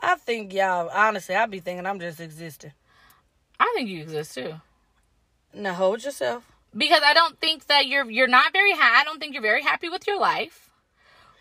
I 0.00 0.14
think 0.14 0.54
y'all 0.54 0.88
honestly, 0.92 1.34
I'd 1.34 1.50
be 1.50 1.60
thinking 1.60 1.84
I'm 1.86 2.00
just 2.00 2.20
existing. 2.20 2.72
I 3.60 3.72
think 3.76 3.88
you 3.90 4.00
exist 4.02 4.34
too. 4.34 4.54
Now 5.52 5.74
hold 5.74 6.04
yourself. 6.04 6.44
because 6.76 7.00
I 7.04 7.14
don't 7.14 7.38
think 7.40 7.66
that 7.66 7.86
you're 7.88 8.08
you're 8.08 8.28
not 8.28 8.52
very 8.52 8.72
ha- 8.72 8.98
I 9.00 9.04
don't 9.04 9.18
think 9.18 9.32
you're 9.34 9.42
very 9.42 9.62
happy 9.62 9.88
with 9.88 10.06
your 10.06 10.20
life. 10.20 10.70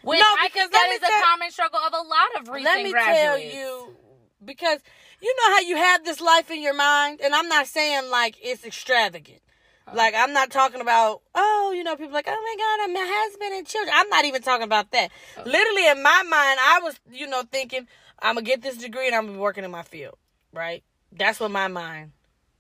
Which 0.02 0.20
No, 0.20 0.26
I 0.26 0.48
because 0.48 0.70
think 0.70 0.72
that 0.72 0.90
is 0.94 1.04
a 1.04 1.24
common 1.26 1.52
struggle 1.52 1.80
of 1.86 1.94
a 1.94 1.98
lot 1.98 2.42
of 2.42 2.48
recent 2.50 2.64
Let 2.76 2.84
me 2.84 2.92
graduates. 2.92 3.20
tell 3.22 3.40
you, 3.40 3.96
because 4.44 4.80
you 5.22 5.36
know 5.36 5.56
how 5.56 5.62
you 5.62 5.76
have 5.76 6.04
this 6.04 6.22
life 6.22 6.52
in 6.52 6.62
your 6.62 6.76
mind, 6.76 7.22
and 7.24 7.34
I'm 7.34 7.48
not 7.48 7.68
saying 7.68 8.10
like 8.10 8.36
it's 8.42 8.66
extravagant. 8.66 9.42
Uh-huh. 9.88 9.98
Like 9.98 10.14
I'm 10.16 10.34
not 10.34 10.52
talking 10.52 10.82
about 10.82 11.22
oh 11.34 11.74
you 11.76 11.84
know 11.84 11.96
people 11.96 12.14
like 12.14 12.28
oh 12.28 12.32
my 12.32 12.56
god 12.58 12.84
I'm 12.84 12.94
my 12.94 13.24
husband 13.24 13.54
and 13.54 13.68
children. 13.68 13.94
I'm 13.96 14.10
not 14.10 14.26
even 14.26 14.42
talking 14.42 14.66
about 14.66 14.92
that. 14.92 15.12
Uh-huh. 15.38 15.50
Literally 15.50 15.88
in 15.88 16.04
my 16.04 16.24
mind 16.24 16.60
I 16.62 16.80
was 16.84 17.00
you 17.12 17.28
know 17.28 17.44
thinking 17.50 17.88
I'm 18.20 18.36
gonna 18.36 18.46
get 18.46 18.62
this 18.62 18.78
degree 18.78 19.08
and 19.08 19.16
I'm 19.16 19.26
gonna 19.26 19.38
be 19.38 19.40
working 19.40 19.64
in 19.64 19.72
my 19.72 19.84
field. 19.84 20.18
Right. 20.54 20.84
That's 21.12 21.40
what 21.40 21.52
my 21.52 21.68
mind. 21.68 22.12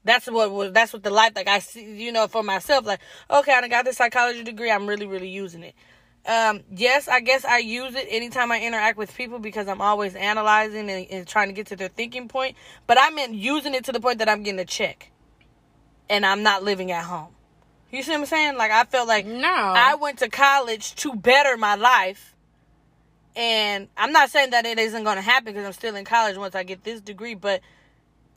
That's 0.05 0.27
what 0.27 0.51
was. 0.51 0.71
That's 0.71 0.93
what 0.93 1.03
the 1.03 1.09
life 1.09 1.33
like 1.35 1.49
I 1.49 1.59
see. 1.59 1.83
You 1.83 2.13
know 2.13 2.27
for 2.27 2.43
myself 2.43 2.85
like 2.85 3.01
okay 3.29 3.51
I 3.51 3.67
got 3.67 3.83
this 3.83 3.97
psychology 3.97 4.43
degree. 4.43 4.71
I'm 4.71 4.87
really 4.87 5.05
really 5.05 5.29
using 5.29 5.63
it. 5.63 5.75
Um, 6.27 6.63
yes, 6.75 7.07
I 7.07 7.21
guess 7.21 7.45
I 7.45 7.59
use 7.59 7.95
it 7.95 8.05
anytime 8.09 8.51
I 8.51 8.59
interact 8.61 8.97
with 8.97 9.15
people 9.15 9.39
because 9.39 9.67
I'm 9.67 9.81
always 9.81 10.13
analyzing 10.15 10.89
and, 10.89 11.07
and 11.09 11.27
trying 11.27 11.47
to 11.47 11.53
get 11.53 11.67
to 11.67 11.75
their 11.77 11.87
thinking 11.87 12.27
point. 12.27 12.57
But 12.85 12.97
I 12.99 13.09
meant 13.11 13.33
using 13.33 13.73
it 13.73 13.85
to 13.85 13.93
the 13.93 14.01
point 14.01 14.19
that 14.19 14.29
I'm 14.29 14.43
getting 14.43 14.59
a 14.59 14.65
check 14.65 15.11
and 16.09 16.25
I'm 16.25 16.43
not 16.43 16.63
living 16.63 16.91
at 16.91 17.05
home. 17.05 17.29
You 17.91 18.03
see 18.03 18.11
what 18.11 18.19
I'm 18.19 18.25
saying? 18.25 18.57
Like 18.57 18.71
I 18.71 18.83
felt 18.83 19.07
like 19.07 19.25
No. 19.25 19.47
I 19.47 19.95
went 19.95 20.19
to 20.19 20.29
college 20.29 20.95
to 20.95 21.15
better 21.15 21.55
my 21.57 21.75
life 21.75 22.35
And 23.37 23.87
I'm 23.95 24.11
not 24.11 24.31
saying 24.31 24.49
that 24.49 24.65
it 24.65 24.79
isn't 24.79 25.03
going 25.03 25.15
to 25.17 25.21
happen 25.21 25.53
because 25.53 25.65
I'm 25.65 25.73
still 25.73 25.95
in 25.95 26.05
college 26.05 26.37
once 26.37 26.55
I 26.55 26.63
get 26.63 26.83
this 26.83 27.01
degree, 27.01 27.35
but 27.35 27.61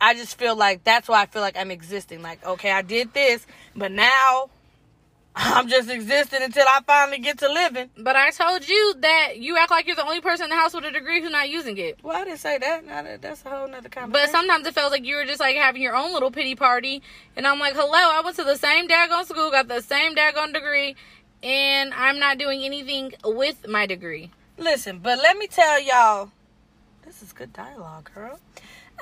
I 0.01 0.15
just 0.15 0.39
feel 0.39 0.55
like 0.55 0.85
that's 0.85 1.09
why 1.09 1.23
I 1.23 1.27
feel 1.27 1.41
like 1.43 1.57
I'm 1.57 1.71
existing. 1.71 2.21
Like, 2.23 2.45
okay, 2.47 2.71
I 2.71 2.83
did 2.83 3.15
this, 3.15 3.47
but 3.75 3.93
now 3.93 4.51
I'm 5.37 5.69
just 5.69 5.89
existing 5.89 6.43
until 6.43 6.67
I 6.67 6.81
finally 6.87 7.19
get 7.19 7.39
to 7.39 7.49
living. 7.49 7.91
But 7.97 8.17
I 8.17 8.31
told 8.31 8.69
you 8.69 8.95
that 8.99 9.39
you 9.39 9.57
act 9.57 9.71
like 9.71 9.87
you're 9.87 9.95
the 9.95 10.05
only 10.05 10.21
person 10.21 10.45
in 10.45 10.51
the 10.51 10.57
house 10.57 10.75
with 10.75 10.85
a 10.85 10.91
degree 10.91 11.23
who's 11.23 11.31
not 11.31 11.49
using 11.49 11.79
it. 11.79 11.99
Well, 12.03 12.17
I 12.17 12.25
didn't 12.25 12.41
say 12.41 12.59
that. 12.59 12.85
Now 12.85 13.03
that 13.03 13.23
that's 13.23 13.45
a 13.45 13.49
whole 13.49 13.69
nother 13.69 13.89
conversation. 13.89 14.11
But 14.11 14.31
sometimes 14.31 14.67
it 14.67 14.75
feels 14.75 14.91
like 14.91 15.05
you 15.05 15.17
were 15.17 15.25
just 15.25 15.41
like 15.41 15.57
having 15.57 15.83
your 15.83 15.95
own 15.95 16.13
little 16.13 16.33
pity 16.33 16.57
party. 16.57 17.03
And 17.37 17.47
I'm 17.47 17.61
like, 17.61 17.75
hello, 17.75 17.93
I 17.93 18.23
went 18.25 18.37
to 18.37 18.45
the 18.45 18.57
same 18.57 18.89
daggone 18.89 19.25
school, 19.25 19.51
got 19.51 19.69
the 19.69 19.81
same 19.83 20.17
daggone 20.17 20.53
degree, 20.53 20.97
and 21.43 21.95
I'm 21.95 22.19
not 22.19 22.39
doing 22.39 22.65
anything 22.65 23.13
with 23.25 23.69
my 23.69 23.87
degree. 23.87 24.31
Listen, 24.59 24.99
but 24.99 25.19
let 25.19 25.37
me 25.37 25.47
tell 25.47 25.81
y'all, 25.81 26.33
this 27.07 27.23
is 27.23 27.33
good 27.33 27.53
dialogue, 27.53 28.11
girl. 28.13 28.39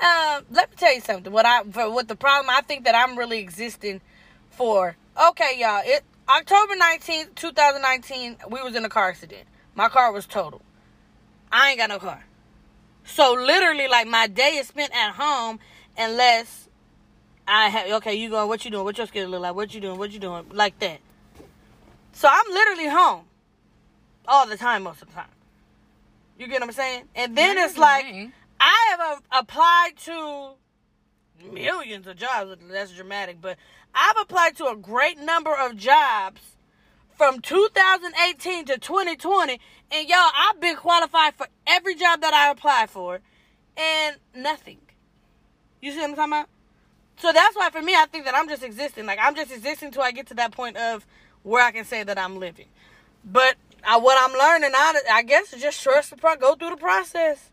Um, 0.01 0.45
let 0.51 0.69
me 0.69 0.77
tell 0.77 0.93
you 0.93 1.01
something. 1.01 1.33
What 1.33 1.45
I 1.45 1.63
for 1.63 1.91
what 1.91 2.07
the 2.07 2.15
problem 2.15 2.49
I 2.49 2.61
think 2.61 2.85
that 2.85 2.95
I'm 2.95 3.17
really 3.17 3.39
existing 3.39 3.99
for. 4.51 4.95
Okay, 5.29 5.57
y'all. 5.59 5.81
It 5.83 6.03
October 6.29 6.75
19th, 6.75 7.33
2019, 7.35 8.37
we 8.51 8.61
was 8.61 8.75
in 8.75 8.85
a 8.85 8.89
car 8.89 9.09
accident. 9.09 9.47
My 9.73 9.89
car 9.89 10.11
was 10.11 10.27
totaled. 10.27 10.61
I 11.51 11.69
ain't 11.69 11.79
got 11.79 11.89
no 11.89 11.97
car. 11.97 12.23
So 13.03 13.33
literally, 13.33 13.87
like 13.87 14.07
my 14.07 14.27
day 14.27 14.57
is 14.57 14.67
spent 14.67 14.93
at 14.95 15.13
home 15.13 15.59
unless 15.97 16.69
I 17.47 17.69
have. 17.69 17.91
Okay, 17.93 18.13
you 18.13 18.29
going? 18.29 18.47
What 18.47 18.63
you 18.63 18.69
doing? 18.69 18.83
What 18.83 18.97
your 18.99 19.07
schedule 19.07 19.31
look 19.31 19.41
like? 19.41 19.55
What 19.55 19.73
you 19.73 19.81
doing? 19.81 19.97
What 19.97 20.11
you 20.11 20.19
doing? 20.19 20.45
Like 20.51 20.77
that. 20.79 20.99
So 22.11 22.29
I'm 22.31 22.53
literally 22.53 22.87
home 22.87 23.23
all 24.27 24.45
the 24.45 24.57
time, 24.57 24.83
most 24.83 25.01
of 25.01 25.07
the 25.07 25.15
time. 25.15 25.29
You 26.37 26.47
get 26.47 26.61
what 26.61 26.69
I'm 26.69 26.71
saying? 26.73 27.03
And 27.15 27.35
then 27.35 27.57
it's 27.57 27.77
like 27.77 28.05
I 28.59 28.95
have 28.97 29.21
applied 29.31 29.93
to 30.05 30.51
millions 31.51 32.05
of 32.05 32.17
jobs. 32.17 32.55
That's 32.69 32.91
dramatic, 32.91 33.41
but 33.41 33.57
I've 33.93 34.17
applied 34.21 34.55
to 34.57 34.67
a 34.67 34.75
great 34.75 35.17
number 35.17 35.53
of 35.55 35.75
jobs 35.75 36.41
from 37.17 37.41
2018 37.41 38.65
to 38.65 38.77
2020, 38.77 39.59
and 39.91 40.07
y'all, 40.07 40.31
I've 40.35 40.59
been 40.59 40.77
qualified 40.77 41.35
for 41.35 41.47
every 41.67 41.95
job 41.95 42.21
that 42.21 42.33
I 42.33 42.49
applied 42.49 42.89
for, 42.89 43.19
and 43.75 44.15
nothing. 44.35 44.77
You 45.81 45.91
see 45.91 45.99
what 45.99 46.09
I'm 46.09 46.15
talking 46.15 46.33
about? 46.33 46.49
So 47.17 47.33
that's 47.33 47.55
why 47.55 47.69
for 47.69 47.81
me, 47.81 47.93
I 47.95 48.05
think 48.05 48.25
that 48.25 48.35
I'm 48.35 48.47
just 48.47 48.63
existing. 48.63 49.05
Like 49.05 49.19
I'm 49.21 49.35
just 49.35 49.51
existing 49.51 49.87
until 49.87 50.03
I 50.03 50.11
get 50.11 50.27
to 50.27 50.33
that 50.35 50.51
point 50.51 50.77
of 50.77 51.05
where 51.43 51.63
I 51.63 51.71
can 51.71 51.85
say 51.85 52.03
that 52.03 52.17
I'm 52.17 52.39
living. 52.39 52.67
But 53.25 53.55
I, 53.85 53.97
what 53.97 54.17
I'm 54.21 54.37
learning, 54.37 54.71
I, 54.73 55.01
I 55.11 55.23
guess, 55.23 55.53
is 55.53 55.61
just 55.61 55.81
trust 55.81 56.11
the 56.11 56.17
pro, 56.17 56.35
go 56.37 56.55
through 56.55 56.71
the 56.71 56.77
process. 56.77 57.51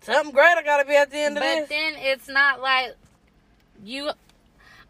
Something 0.00 0.32
great 0.32 0.56
I 0.56 0.62
gotta 0.62 0.84
be 0.84 0.96
at 0.96 1.10
the 1.10 1.18
end 1.18 1.36
but 1.36 1.42
of 1.42 1.48
this. 1.48 1.60
But 1.62 1.68
then 1.68 1.94
it's 1.98 2.28
not 2.28 2.60
like 2.60 2.94
you 3.84 4.10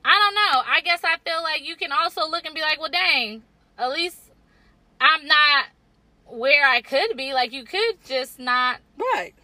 I 0.07 0.19
don't 0.19 0.35
know. 0.35 0.63
I 0.73 0.81
guess 0.83 1.01
I 1.03 1.17
feel 1.29 1.43
like 1.43 1.67
you 1.67 1.75
can 1.75 1.91
also 1.91 2.29
look 2.29 2.45
and 2.47 2.55
be 2.55 2.61
like, 2.61 2.81
well, 2.81 2.91
dang, 2.91 3.43
at 3.77 3.91
least 3.91 4.19
I'm 5.01 5.27
not 5.27 5.65
where 6.27 6.65
I 6.65 6.81
could 6.81 7.17
be. 7.17 7.35
Like, 7.35 7.53
you 7.53 7.65
could 7.65 7.97
just 8.07 8.39
not. 8.39 8.79
Right. 8.97 9.35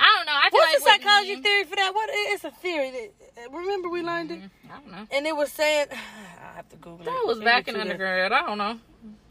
I 0.00 0.14
don't 0.16 0.26
know. 0.26 0.32
I 0.34 0.50
feel 0.50 0.58
What's 0.58 0.84
like 0.84 1.00
the 1.00 1.04
psychology 1.04 1.36
theory 1.36 1.64
for 1.64 1.76
that? 1.76 1.94
What? 1.94 2.10
It's 2.12 2.42
a 2.42 2.50
theory. 2.50 2.90
That, 3.36 3.52
remember 3.52 3.88
we 3.88 4.02
learned 4.02 4.32
it? 4.32 4.40
Mm-hmm. 4.40 4.72
I 4.72 4.80
don't 4.80 4.90
know. 4.90 5.06
And 5.12 5.26
it 5.28 5.36
was 5.36 5.52
saying, 5.52 5.86
I 5.92 6.56
have 6.56 6.68
to 6.70 6.76
Google 6.76 6.98
that 6.98 7.10
it. 7.10 7.14
That 7.14 7.26
was 7.26 7.38
back 7.38 7.68
in 7.68 7.76
undergrad. 7.76 8.32
I 8.32 8.44
don't 8.44 8.58
know. 8.58 8.80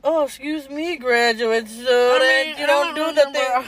Oh, 0.02 0.24
excuse 0.24 0.70
me, 0.70 0.96
graduates. 0.96 1.76
So 1.76 2.16
I 2.16 2.46
mean, 2.46 2.58
you 2.58 2.68
don't, 2.68 2.96
don't 2.96 3.16
do 3.16 3.22
the 3.22 3.66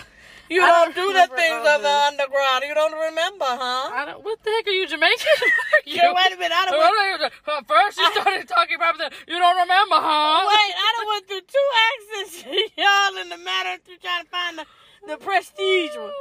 thing. 0.53 0.61
You 0.61 0.61
don't, 0.61 0.93
don't, 0.93 0.95
do 0.95 1.13
the 1.13 1.27
things 1.35 1.65
of 1.65 1.81
the 1.81 1.95
underground. 2.13 2.63
You 2.67 2.75
don't 2.75 2.93
remember, 2.93 3.49
huh? 3.49 3.89
I 3.89 4.05
don't, 4.05 4.23
what 4.23 4.37
the 4.43 4.49
heck 4.51 4.67
are 4.67 4.77
you 4.77 4.87
Jamaican? 4.87 5.37
you, 5.85 5.97
yeah, 5.97 6.13
wait 6.13 6.33
a 6.33 6.37
minute. 6.37 6.53
I 6.53 6.65
don't. 6.69 7.67
First, 7.67 7.97
you 7.97 8.11
started 8.13 8.47
talking 8.47 8.77
about 8.77 8.97
the. 8.97 9.09
You 9.27 9.39
don't 9.39 9.57
remember, 9.57 9.97
huh? 9.97 10.45
Wait, 10.45 10.73
I 10.77 10.87
done 10.97 11.07
went 11.09 11.25
through 11.27 11.45
two 11.49 11.67
accents, 11.89 12.33
y'all, 12.77 13.15
in 13.21 13.29
the 13.29 13.41
matter 13.41 13.81
of 13.81 14.01
trying 14.01 14.23
to 14.23 14.29
find 14.29 14.53
the, 14.57 14.65
the 15.07 15.17
prestige 15.17 15.95
one. 15.97 16.13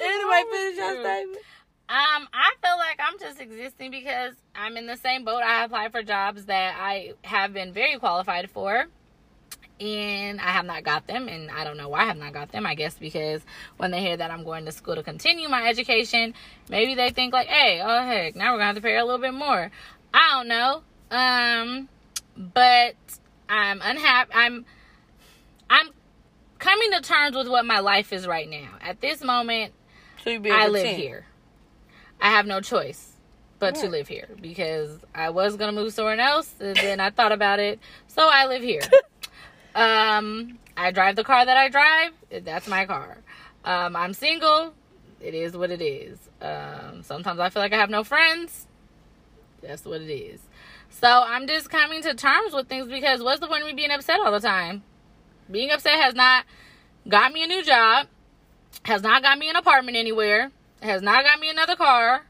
Anyway, 0.00 0.40
finish 0.50 0.76
your 0.78 0.94
statement. 1.02 1.44
Um, 1.88 2.26
I 2.32 2.54
feel 2.64 2.78
like 2.78 2.98
I'm 3.00 3.18
just 3.18 3.40
existing 3.40 3.90
because 3.90 4.32
I'm 4.54 4.78
in 4.78 4.86
the 4.86 4.96
same 4.96 5.24
boat. 5.24 5.42
I 5.42 5.64
apply 5.64 5.90
for 5.90 6.02
jobs 6.02 6.46
that 6.46 6.76
I 6.80 7.12
have 7.22 7.52
been 7.52 7.74
very 7.74 7.98
qualified 7.98 8.48
for 8.50 8.86
and 9.82 10.40
I 10.40 10.50
have 10.50 10.64
not 10.64 10.84
got 10.84 11.08
them, 11.08 11.28
and 11.28 11.50
I 11.50 11.64
don't 11.64 11.76
know 11.76 11.88
why 11.88 12.02
I 12.02 12.04
have 12.04 12.16
not 12.16 12.32
got 12.32 12.52
them. 12.52 12.66
I 12.66 12.74
guess 12.74 12.94
because 12.94 13.42
when 13.78 13.90
they 13.90 14.00
hear 14.00 14.16
that 14.16 14.30
I'm 14.30 14.44
going 14.44 14.64
to 14.66 14.72
school 14.72 14.94
to 14.94 15.02
continue 15.02 15.48
my 15.48 15.66
education, 15.66 16.34
maybe 16.70 16.94
they 16.94 17.10
think 17.10 17.32
like, 17.32 17.48
"Hey, 17.48 17.80
oh 17.82 18.04
heck, 18.04 18.36
now 18.36 18.52
we're 18.52 18.58
gonna 18.58 18.66
have 18.66 18.76
to 18.76 18.82
pay 18.82 18.96
a 18.96 19.04
little 19.04 19.20
bit 19.20 19.34
more." 19.34 19.70
I 20.14 20.28
don't 20.30 20.48
know, 20.48 20.82
um, 21.10 21.88
but 22.36 22.94
I'm 23.48 23.80
unhappy. 23.82 24.30
I'm 24.34 24.64
I'm 25.68 25.88
coming 26.58 26.92
to 26.92 27.00
terms 27.00 27.36
with 27.36 27.48
what 27.48 27.66
my 27.66 27.80
life 27.80 28.12
is 28.12 28.26
right 28.26 28.48
now. 28.48 28.68
At 28.80 29.00
this 29.00 29.22
moment, 29.24 29.72
so 30.24 30.30
I 30.52 30.68
live 30.68 30.96
here. 30.96 31.26
I 32.20 32.30
have 32.30 32.46
no 32.46 32.60
choice 32.60 33.08
but 33.58 33.74
yeah. 33.74 33.82
to 33.82 33.88
live 33.88 34.06
here 34.06 34.28
because 34.40 35.00
I 35.12 35.30
was 35.30 35.56
gonna 35.56 35.72
move 35.72 35.92
somewhere 35.92 36.20
else, 36.20 36.54
and 36.60 36.76
then 36.76 37.00
I 37.00 37.10
thought 37.10 37.32
about 37.32 37.58
it, 37.58 37.80
so 38.06 38.28
I 38.30 38.46
live 38.46 38.62
here. 38.62 38.82
Um, 39.74 40.58
I 40.76 40.90
drive 40.90 41.16
the 41.16 41.24
car 41.24 41.44
that 41.44 41.56
I 41.56 41.68
drive. 41.68 42.12
That's 42.44 42.66
my 42.68 42.86
car. 42.86 43.18
Um, 43.64 43.96
I'm 43.96 44.14
single. 44.14 44.74
It 45.20 45.34
is 45.34 45.56
what 45.56 45.70
it 45.70 45.80
is. 45.80 46.18
Um, 46.40 47.02
sometimes 47.02 47.38
I 47.38 47.48
feel 47.48 47.62
like 47.62 47.72
I 47.72 47.76
have 47.76 47.90
no 47.90 48.04
friends. 48.04 48.66
That's 49.62 49.84
what 49.84 50.00
it 50.00 50.12
is. 50.12 50.40
So 50.90 51.08
I'm 51.08 51.46
just 51.46 51.70
coming 51.70 52.02
to 52.02 52.14
terms 52.14 52.52
with 52.52 52.68
things 52.68 52.88
because 52.88 53.22
what's 53.22 53.40
the 53.40 53.46
point 53.46 53.62
of 53.62 53.68
me 53.68 53.74
being 53.74 53.90
upset 53.90 54.20
all 54.20 54.32
the 54.32 54.40
time? 54.40 54.82
Being 55.50 55.70
upset 55.70 56.00
has 56.00 56.14
not 56.14 56.44
got 57.08 57.32
me 57.32 57.44
a 57.44 57.46
new 57.46 57.62
job, 57.62 58.08
has 58.84 59.02
not 59.02 59.22
got 59.22 59.38
me 59.38 59.48
an 59.48 59.56
apartment 59.56 59.96
anywhere, 59.96 60.50
has 60.82 61.02
not 61.02 61.24
got 61.24 61.38
me 61.40 61.50
another 61.50 61.76
car. 61.76 62.26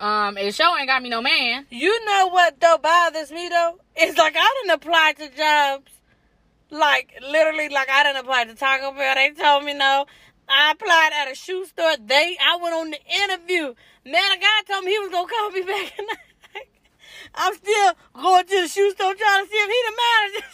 Um, 0.00 0.38
it 0.38 0.54
sure 0.54 0.78
ain't 0.78 0.88
got 0.88 1.02
me 1.02 1.08
no 1.08 1.20
man. 1.20 1.66
You 1.70 2.04
know 2.04 2.28
what 2.28 2.60
though 2.60 2.78
bothers 2.80 3.32
me 3.32 3.48
though? 3.48 3.80
It's 3.96 4.16
like 4.16 4.34
I 4.36 4.62
didn't 4.62 4.76
apply 4.76 5.14
to 5.18 5.36
jobs 5.36 5.97
like 6.70 7.14
literally, 7.22 7.68
like 7.68 7.88
I 7.88 8.02
didn't 8.04 8.20
apply 8.20 8.44
to 8.44 8.54
Taco 8.54 8.92
Bell. 8.92 9.14
They 9.14 9.30
told 9.30 9.64
me 9.64 9.74
no. 9.74 10.06
I 10.48 10.72
applied 10.72 11.10
at 11.14 11.30
a 11.30 11.34
shoe 11.34 11.66
store. 11.66 11.96
They, 12.02 12.36
I 12.40 12.56
went 12.56 12.74
on 12.74 12.90
the 12.90 13.00
interview. 13.24 13.74
Man, 14.04 14.32
a 14.32 14.38
guy 14.40 14.62
told 14.66 14.84
me 14.84 14.92
he 14.92 14.98
was 14.98 15.10
gonna 15.10 15.28
call 15.28 15.50
me 15.50 15.60
back, 15.66 15.98
and 15.98 16.08
I'm 17.34 17.54
still 17.54 17.92
going 18.14 18.46
to 18.46 18.62
the 18.62 18.68
shoe 18.68 18.90
store 18.92 19.14
trying 19.14 19.44
to 19.44 19.50
see 19.50 19.56
if 19.56 19.70
he 19.70 19.82
the 19.86 19.96
manager. 20.02 20.46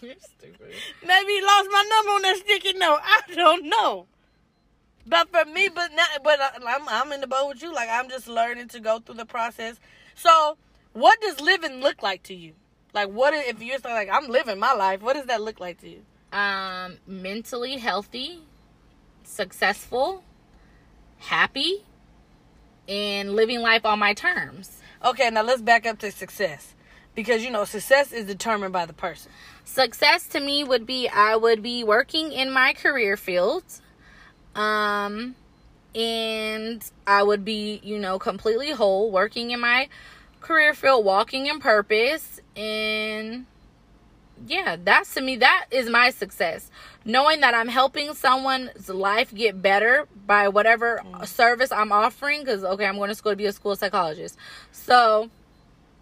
You're 0.00 0.14
stupid. 0.20 0.74
Maybe 1.06 1.32
he 1.32 1.42
lost 1.42 1.68
my 1.70 1.84
number 1.90 2.10
on 2.12 2.22
that 2.22 2.36
sticky 2.38 2.72
note. 2.78 3.00
I 3.02 3.20
don't 3.34 3.68
know. 3.68 4.06
But 5.06 5.28
for 5.30 5.44
me, 5.44 5.68
but 5.72 5.92
not, 5.94 6.08
but 6.24 6.40
I'm 6.66 6.88
I'm 6.88 7.12
in 7.12 7.20
the 7.20 7.26
boat 7.26 7.48
with 7.48 7.62
you. 7.62 7.72
Like 7.72 7.88
I'm 7.90 8.08
just 8.08 8.26
learning 8.26 8.68
to 8.68 8.80
go 8.80 8.98
through 8.98 9.14
the 9.16 9.26
process. 9.26 9.76
So, 10.14 10.56
what 10.92 11.20
does 11.20 11.40
living 11.40 11.80
look 11.80 12.02
like 12.02 12.22
to 12.24 12.34
you? 12.34 12.54
Like, 12.92 13.08
what 13.08 13.34
if 13.34 13.62
you're 13.62 13.78
like, 13.84 14.08
I'm 14.10 14.28
living 14.28 14.58
my 14.58 14.72
life? 14.72 15.02
What 15.02 15.14
does 15.14 15.26
that 15.26 15.42
look 15.42 15.60
like 15.60 15.80
to 15.80 15.88
you? 15.88 16.02
Um, 16.32 16.98
mentally 17.06 17.76
healthy, 17.76 18.40
successful, 19.22 20.22
happy, 21.18 21.84
and 22.88 23.34
living 23.34 23.60
life 23.60 23.84
on 23.84 23.98
my 23.98 24.14
terms. 24.14 24.80
Okay, 25.04 25.30
now 25.30 25.42
let's 25.42 25.62
back 25.62 25.86
up 25.86 25.98
to 26.00 26.10
success. 26.10 26.74
Because 27.14 27.42
you 27.42 27.50
know, 27.50 27.64
success 27.64 28.12
is 28.12 28.26
determined 28.26 28.72
by 28.72 28.86
the 28.86 28.92
person. 28.92 29.32
Success 29.64 30.26
to 30.28 30.40
me 30.40 30.64
would 30.64 30.86
be 30.86 31.08
I 31.08 31.36
would 31.36 31.62
be 31.62 31.82
working 31.82 32.32
in 32.32 32.52
my 32.52 32.72
career 32.74 33.16
field. 33.16 33.64
Um 34.54 35.34
and 35.94 36.84
I 37.06 37.22
would 37.22 37.42
be, 37.42 37.80
you 37.82 37.98
know, 37.98 38.18
completely 38.18 38.70
whole, 38.70 39.10
working 39.10 39.50
in 39.50 39.60
my 39.60 39.88
career 40.46 40.74
field, 40.74 41.04
walking 41.04 41.46
in 41.46 41.58
purpose, 41.58 42.40
and 42.56 43.46
yeah, 44.46 44.76
that's 44.82 45.14
to 45.14 45.20
me, 45.20 45.36
that 45.36 45.66
is 45.70 45.90
my 45.90 46.10
success. 46.10 46.70
Knowing 47.04 47.40
that 47.40 47.54
I'm 47.54 47.68
helping 47.68 48.14
someone's 48.14 48.88
life 48.88 49.34
get 49.34 49.60
better 49.60 50.06
by 50.26 50.48
whatever 50.48 51.02
mm. 51.04 51.26
service 51.26 51.72
I'm 51.72 51.90
offering, 51.92 52.40
because 52.40 52.64
okay, 52.64 52.86
I'm 52.86 52.96
going 52.96 53.08
to 53.08 53.14
school 53.14 53.32
to 53.32 53.36
be 53.36 53.46
a 53.46 53.52
school 53.52 53.74
psychologist. 53.74 54.36
So, 54.72 55.30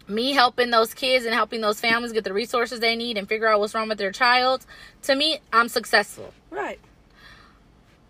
me 0.07 0.33
helping 0.33 0.69
those 0.69 0.93
kids 0.93 1.25
and 1.25 1.33
helping 1.33 1.61
those 1.61 1.79
families 1.79 2.11
get 2.11 2.23
the 2.23 2.33
resources 2.33 2.79
they 2.79 2.95
need 2.95 3.17
and 3.17 3.27
figure 3.27 3.47
out 3.47 3.59
what's 3.59 3.73
wrong 3.73 3.89
with 3.89 3.97
their 3.97 4.11
child, 4.11 4.65
to 5.03 5.15
me, 5.15 5.39
I'm 5.51 5.69
successful. 5.69 6.33
Right. 6.51 6.79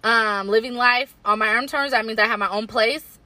Um, 0.03 0.49
living 0.49 0.75
life 0.75 1.15
on 1.23 1.39
my 1.39 1.55
own 1.57 1.67
terms, 1.67 1.91
that 1.91 2.05
means 2.05 2.19
I 2.19 2.27
have 2.27 2.39
my 2.39 2.49
own 2.49 2.67
place. 2.67 3.19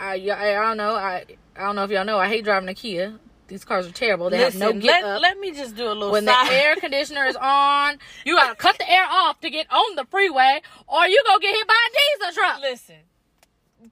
I, 0.00 0.14
I, 0.30 0.58
I 0.58 0.62
don't 0.62 0.76
know. 0.76 0.94
I 0.94 1.24
I 1.56 1.62
don't 1.64 1.76
know 1.76 1.84
if 1.84 1.90
y'all 1.90 2.04
know, 2.04 2.18
I 2.18 2.28
hate 2.28 2.44
driving 2.44 2.68
a 2.68 2.74
Kia. 2.74 3.14
These 3.48 3.64
cars 3.64 3.86
are 3.86 3.92
terrible. 3.92 4.30
They 4.30 4.38
have 4.38 4.54
no 4.54 4.66
Listen, 4.68 4.80
get 4.80 5.02
let, 5.02 5.04
up. 5.04 5.22
let 5.22 5.38
me 5.38 5.52
just 5.52 5.76
do 5.76 5.86
a 5.86 5.92
little 5.92 6.10
when 6.10 6.24
the 6.24 6.34
air 6.50 6.74
conditioner 6.76 7.26
is 7.26 7.36
on, 7.36 7.98
you 8.24 8.36
gotta 8.36 8.54
cut 8.54 8.78
the 8.78 8.90
air 8.90 9.04
off 9.10 9.40
to 9.40 9.50
get 9.50 9.66
on 9.70 9.94
the 9.96 10.06
freeway, 10.10 10.62
or 10.86 11.06
you 11.06 11.20
gonna 11.26 11.40
get 11.40 11.54
hit 11.54 11.68
by 11.68 11.74
a 11.74 12.24
diesel 12.30 12.42
truck. 12.42 12.60
Listen, 12.62 12.96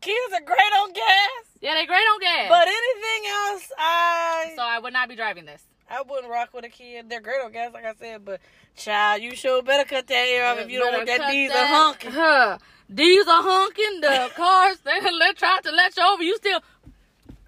Kias 0.01 0.33
are 0.35 0.45
great 0.45 0.73
on 0.81 0.93
gas, 0.95 1.50
Yeah, 1.61 1.75
they 1.75 1.87
great 1.87 1.97
on 1.99 2.21
gas. 2.21 2.49
but 2.49 2.67
anything 2.69 3.31
else, 3.31 3.71
I 3.79 4.53
so 4.57 4.63
I 4.63 4.79
would 4.79 4.93
not 4.93 5.09
be 5.09 5.17
driving 5.17 5.45
this. 5.45 5.63
I 5.91 6.03
wouldn't 6.03 6.31
rock 6.31 6.55
with 6.55 6.65
a 6.65 6.69
Kia. 6.69 7.03
They're 7.03 7.21
great 7.21 7.43
on 7.45 7.53
gas, 7.53 7.73
like 7.75 7.85
I 7.85 7.95
said, 7.95 8.25
but 8.25 8.41
child, 8.77 9.23
you 9.23 9.35
sure 9.35 9.61
better 9.63 9.85
cut 9.89 10.07
that 10.07 10.15
air 10.29 10.47
off 10.47 10.59
if 10.59 10.71
you 10.71 10.79
don't 10.79 10.93
want 10.93 11.07
that 11.07 11.31
diesel 11.31 11.57
honking. 11.59 12.13
Huh. 12.13 12.59
Diesel 12.93 13.27
honking. 13.43 14.01
The 14.01 14.31
cars 14.37 14.79
they 14.85 15.01
let 15.01 15.37
try 15.37 15.59
to 15.65 15.71
let 15.73 15.97
you 15.97 16.03
over. 16.03 16.23
You 16.23 16.37
still 16.37 16.61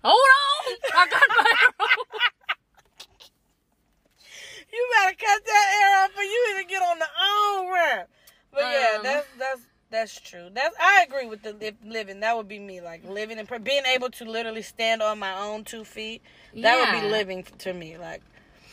hold 0.04 0.18
on. 0.18 0.76
I 0.94 1.06
got 1.08 1.22
my 1.28 1.86
You 4.72 4.88
better 4.98 5.16
cut 5.16 5.44
that 5.44 5.66
air 5.82 6.04
off 6.04 6.12
for 6.12 6.22
you 6.22 6.46
even 6.54 6.66
get 6.68 6.82
on 6.82 6.98
the 6.98 7.04
on 7.04 7.72
ramp. 7.72 8.08
But 8.52 8.62
yeah, 8.62 8.96
Um. 8.98 9.02
that's 9.02 9.26
that's 9.38 9.60
that's 9.92 10.20
true. 10.20 10.48
That's 10.52 10.74
I 10.80 11.04
agree 11.06 11.26
with 11.26 11.42
the 11.42 11.52
li- 11.52 11.76
living. 11.84 12.20
That 12.20 12.36
would 12.36 12.48
be 12.48 12.58
me, 12.58 12.80
like 12.80 13.08
living 13.08 13.38
and 13.38 13.46
pr- 13.46 13.58
being 13.58 13.84
able 13.86 14.10
to 14.10 14.24
literally 14.24 14.62
stand 14.62 15.02
on 15.02 15.18
my 15.20 15.38
own 15.38 15.62
two 15.64 15.84
feet. 15.84 16.22
That 16.56 16.92
would 16.92 17.00
be 17.02 17.08
living 17.08 17.44
to 17.58 17.72
me. 17.72 17.98
Like 17.98 18.22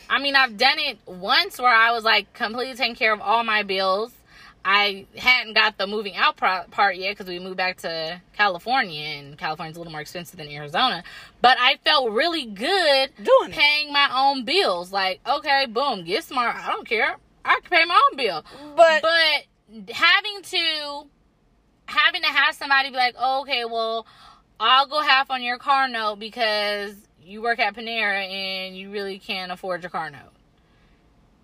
I 0.08 0.18
mean, 0.18 0.34
I've 0.34 0.56
done 0.56 0.78
it 0.80 0.98
once 1.06 1.60
where 1.60 1.72
I 1.72 1.92
was 1.92 2.02
like 2.02 2.32
completely 2.32 2.74
taking 2.74 2.96
care 2.96 3.12
of 3.12 3.20
all 3.20 3.44
my 3.44 3.62
bills. 3.62 4.12
I 4.62 5.06
hadn't 5.16 5.54
got 5.54 5.78
the 5.78 5.86
moving 5.86 6.16
out 6.16 6.36
pro- 6.36 6.64
part 6.70 6.96
yet 6.96 7.12
because 7.12 7.28
we 7.28 7.38
moved 7.38 7.56
back 7.56 7.78
to 7.78 8.20
California, 8.34 9.00
and 9.00 9.38
California's 9.38 9.76
a 9.76 9.80
little 9.80 9.92
more 9.92 10.02
expensive 10.02 10.36
than 10.38 10.48
Arizona. 10.48 11.02
But 11.40 11.56
I 11.58 11.76
felt 11.82 12.10
really 12.10 12.44
good 12.44 13.10
doing 13.16 13.50
it. 13.50 13.52
paying 13.52 13.92
my 13.92 14.10
own 14.14 14.44
bills. 14.44 14.92
Like, 14.92 15.20
okay, 15.26 15.64
boom, 15.66 16.04
get 16.04 16.24
smart. 16.24 16.56
I 16.56 16.72
don't 16.72 16.86
care. 16.86 17.16
I 17.42 17.60
can 17.62 17.70
pay 17.70 17.84
my 17.86 18.08
own 18.10 18.16
bill. 18.18 18.44
But, 18.76 19.00
But 19.00 19.44
having 19.90 20.42
to 20.42 21.06
having 21.86 22.22
to 22.22 22.28
have 22.28 22.54
somebody 22.54 22.90
be 22.90 22.96
like, 22.96 23.16
oh, 23.18 23.42
okay, 23.42 23.64
well, 23.64 24.06
I'll 24.58 24.86
go 24.86 25.00
half 25.00 25.30
on 25.30 25.42
your 25.42 25.58
car 25.58 25.88
note 25.88 26.18
because 26.18 26.94
you 27.22 27.42
work 27.42 27.58
at 27.58 27.74
Panera 27.74 28.26
and 28.26 28.76
you 28.76 28.90
really 28.90 29.18
can't 29.18 29.50
afford 29.50 29.82
your 29.82 29.90
car 29.90 30.10
note. 30.10 30.32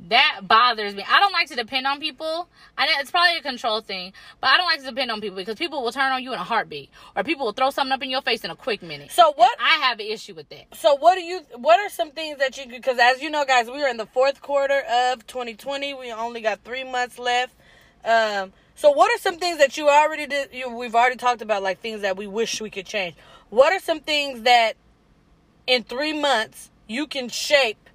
That 0.09 0.41
bothers 0.43 0.95
me. 0.95 1.03
I 1.09 1.21
don't 1.21 1.33
like 1.33 1.49
to 1.49 1.57
depend 1.57 1.87
on 1.87 2.01
people. 2.01 2.49
I 2.77 2.85
know 2.85 2.93
it's 2.99 3.11
probably 3.11 3.39
a 3.39 3.41
control 3.41 3.81
thing, 3.81 4.13
but 4.43 4.49
I 4.49 4.59
don't 4.59 4.67
like 4.67 4.81
to 4.81 4.87
depend 4.87 5.11
on 5.11 5.23
people 5.23 5.37
because 5.37 5.57
people 5.57 5.83
will 5.83 5.91
turn 5.91 6.13
on 6.13 6.23
you 6.23 6.35
in 6.35 6.39
a 6.39 6.45
heartbeat, 6.45 6.91
or 7.17 7.25
people 7.25 7.47
will 7.47 7.55
throw 7.55 7.71
something 7.71 7.93
up 7.93 8.03
in 8.03 8.11
your 8.11 8.21
face 8.21 8.45
in 8.45 8.51
a 8.51 8.57
quick 8.57 8.83
minute. 8.83 9.11
so 9.11 9.33
what? 9.37 9.57
I 9.59 9.87
have 9.87 9.99
an 9.99 10.07
issue 10.07 10.35
with 10.35 10.51
that. 10.51 10.75
So 10.75 10.97
what 10.97 11.15
do 11.15 11.23
you? 11.23 11.41
What 11.57 11.81
are 11.81 11.89
some 11.89 12.11
things 12.11 12.39
that 12.41 12.59
you? 12.59 12.69
Because 12.69 12.99
as 12.99 13.23
you 13.23 13.31
know, 13.31 13.47
guys, 13.47 13.71
we 13.71 13.83
are 13.83 13.89
in 13.89 13.97
the 13.97 14.07
fourth 14.07 14.43
quarter 14.43 14.81
of 14.81 15.27
2020. 15.27 15.95
We 15.95 16.13
only 16.13 16.43
got 16.43 16.63
three 16.63 16.85
months 16.85 17.19
left. 17.19 17.55
Um, 18.07 18.53
so 18.75 18.91
what 18.91 19.11
are 19.13 19.19
some 19.21 19.39
things 19.39 19.59
that 19.59 19.77
you 19.77 19.89
already 19.89 20.27
did? 20.27 20.51
You, 20.53 20.75
we've 20.75 20.95
already 20.95 21.17
talked 21.17 21.43
about 21.43 21.63
like 21.63 21.81
things 21.81 22.03
that 22.03 22.17
we 22.17 22.27
wish 22.27 22.61
we 22.61 22.71
could 22.71 22.87
change. 22.87 23.17
What 23.51 23.73
are 23.73 23.81
some 23.81 24.01
things 24.01 24.43
that 24.43 24.75
in 25.67 25.83
three 25.83 26.13
months 26.13 26.71
you 26.87 27.07
can 27.07 27.29
shape 27.29 27.91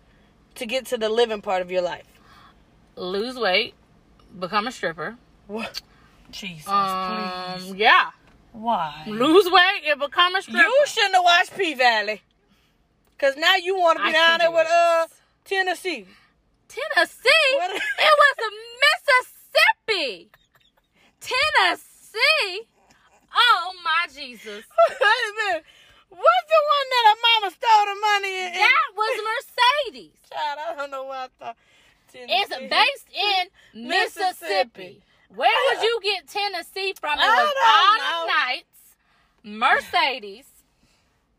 to 0.55 0.65
get 0.65 0.85
to 0.87 0.97
the 0.97 1.09
living 1.09 1.41
part 1.41 1.61
of 1.61 1.71
your 1.71 1.81
life? 1.81 2.05
Lose 2.95 3.37
weight, 3.37 3.73
become 4.37 4.67
a 4.67 4.71
stripper. 4.71 5.15
What? 5.47 5.81
Jesus, 6.31 6.67
Um, 6.67 7.59
please. 7.59 7.73
yeah, 7.75 8.11
Why? 8.53 9.03
lose 9.07 9.49
weight 9.51 9.81
and 9.87 9.99
become 9.99 10.35
a 10.35 10.41
stripper. 10.41 10.59
You 10.59 10.83
shouldn't 10.87 11.15
have 11.15 11.23
watched 11.23 11.57
P 11.57 11.73
Valley. 11.73 12.21
Cause 13.17 13.35
now 13.37 13.55
you 13.57 13.77
want 13.77 13.99
to 13.99 14.03
be 14.03 14.09
I 14.09 14.13
down 14.13 14.39
there 14.39 14.51
with 14.51 14.65
it. 14.65 14.71
uh 14.71 15.07
Tennessee. 15.45 16.05
Tennessee. 16.67 17.29
What- 17.57 17.71
it 17.75 17.81
was 18.17 18.35
a 18.39 18.51
Mississippi. 18.81 19.30
Tennessee. 21.19 22.67
Oh 23.33 23.73
my 23.83 24.07
Jesus. 24.13 24.63
Wait 24.89 24.97
a 24.99 25.47
minute. 25.47 25.63
What's 26.09 26.47
the 26.51 26.61
one 26.75 26.87
that 26.91 27.03
her 27.07 27.19
mama 27.23 27.55
stole 27.55 27.85
the 27.87 27.97
money 28.01 28.33
in? 28.47 28.53
That 28.53 28.87
was 28.95 29.21
Mercedes. 29.31 30.11
Child, 30.31 30.59
I 30.59 30.75
don't 30.75 30.91
know 30.91 31.05
why 31.05 31.25
I 31.25 31.27
thought. 31.39 31.57
It's 32.13 32.49
based 32.49 33.07
in 33.15 33.87
Mississippi. 33.87 34.41
Mississippi. 34.43 35.03
Where 35.33 35.49
would 35.69 35.81
you 35.83 35.99
get 36.03 36.27
Tennessee 36.27 36.93
from? 36.99 37.17
It 37.17 37.21
was 37.23 37.53
Autumn. 37.65 38.27
Nights, 38.27 38.95
Mercedes, 39.43 40.45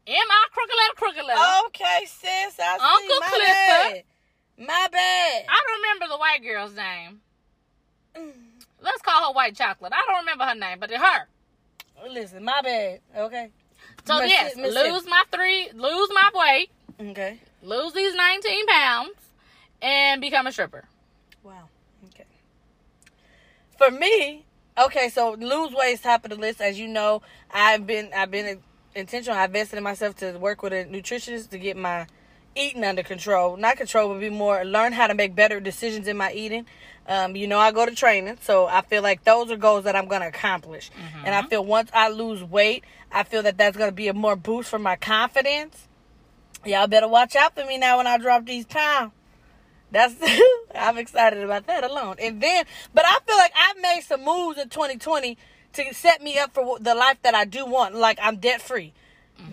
M.I. 0.06 0.46
Crooked 0.50 0.74
Letter 0.74 0.94
Crooked 0.96 1.24
Letter. 1.26 1.66
Okay, 1.66 2.06
sis. 2.06 2.58
I 2.58 2.78
see. 2.78 2.84
Uncle 2.84 3.20
My 3.20 3.28
Clifford. 3.28 3.46
bad. 3.46 4.04
My 4.58 4.88
bad. 4.90 5.44
I 5.48 5.60
don't 5.66 5.82
remember 5.82 6.08
the 6.08 6.18
white 6.18 6.42
girl's 6.42 6.74
name. 6.74 7.20
Let's 8.82 9.02
call 9.02 9.26
her 9.28 9.32
White 9.32 9.54
Chocolate. 9.56 9.92
I 9.94 10.02
don't 10.06 10.20
remember 10.20 10.44
her 10.44 10.54
name, 10.54 10.78
but 10.80 10.90
it's 10.90 11.00
her. 11.02 11.26
Oh, 12.02 12.08
listen, 12.10 12.44
my 12.44 12.60
bad. 12.62 13.00
Okay. 13.16 13.50
So 14.04 14.18
Missi- 14.18 14.30
yes, 14.30 14.56
Mississippi. 14.56 14.90
lose 14.90 15.06
my 15.06 15.22
three, 15.30 15.68
lose 15.74 16.08
my 16.12 16.30
weight, 16.34 16.70
Okay. 17.10 17.38
lose 17.62 17.92
these 17.92 18.14
19 18.14 18.66
pounds, 18.66 19.12
and 19.80 20.20
become 20.20 20.46
a 20.46 20.52
stripper. 20.52 20.84
Wow. 21.44 21.68
Okay. 22.08 22.24
For 23.78 23.90
me, 23.90 24.44
okay, 24.78 25.08
so 25.08 25.32
lose 25.32 25.72
weight 25.74 25.92
is 25.94 26.00
top 26.00 26.24
of 26.24 26.30
the 26.30 26.36
list. 26.36 26.60
As 26.60 26.78
you 26.78 26.88
know, 26.88 27.22
I've 27.52 27.86
been 27.86 28.10
I've 28.14 28.30
been 28.30 28.60
intentional. 28.94 29.38
I 29.38 29.44
invested 29.44 29.76
in 29.76 29.82
myself 29.84 30.16
to 30.16 30.32
work 30.38 30.62
with 30.62 30.72
a 30.72 30.84
nutritionist 30.84 31.50
to 31.50 31.58
get 31.58 31.76
my 31.76 32.06
eating 32.54 32.84
under 32.84 33.02
control. 33.02 33.56
Not 33.56 33.76
control, 33.76 34.12
but 34.12 34.20
be 34.20 34.30
more 34.30 34.64
learn 34.64 34.92
how 34.92 35.06
to 35.06 35.14
make 35.14 35.34
better 35.34 35.60
decisions 35.60 36.08
in 36.08 36.16
my 36.16 36.32
eating. 36.32 36.66
Um, 37.08 37.34
you 37.34 37.48
know, 37.48 37.58
I 37.58 37.72
go 37.72 37.84
to 37.84 37.94
training, 37.94 38.38
so 38.42 38.66
I 38.66 38.82
feel 38.82 39.02
like 39.02 39.24
those 39.24 39.50
are 39.50 39.56
goals 39.56 39.84
that 39.84 39.96
I'm 39.96 40.06
gonna 40.06 40.28
accomplish. 40.28 40.90
And 41.24 41.34
I 41.34 41.42
feel 41.42 41.64
once 41.64 41.90
I 41.92 42.08
lose 42.08 42.44
weight, 42.44 42.84
I 43.10 43.24
feel 43.24 43.42
that 43.42 43.58
that's 43.58 43.76
gonna 43.76 43.92
be 43.92 44.08
a 44.08 44.14
more 44.14 44.36
boost 44.36 44.68
for 44.70 44.78
my 44.78 44.96
confidence. 44.96 45.88
Y'all 46.64 46.86
better 46.86 47.08
watch 47.08 47.34
out 47.34 47.56
for 47.56 47.64
me 47.64 47.76
now 47.78 47.96
when 47.96 48.06
I 48.06 48.18
drop 48.18 48.46
these 48.46 48.66
pounds. 48.66 49.12
That's 49.90 50.14
I'm 50.74 50.96
excited 50.96 51.42
about 51.42 51.66
that 51.66 51.84
alone. 51.84 52.16
And 52.20 52.40
then, 52.40 52.64
but 52.94 53.04
I 53.04 53.18
feel 53.26 53.36
like 53.36 53.52
I've 53.56 53.82
made 53.82 54.02
some 54.06 54.24
moves 54.24 54.58
in 54.58 54.68
2020 54.68 55.36
to 55.74 55.94
set 55.94 56.22
me 56.22 56.38
up 56.38 56.54
for 56.54 56.78
the 56.78 56.94
life 56.94 57.18
that 57.22 57.34
I 57.34 57.44
do 57.44 57.66
want. 57.66 57.94
Like 57.94 58.18
I'm 58.22 58.36
debt 58.36 58.62
free, 58.62 58.92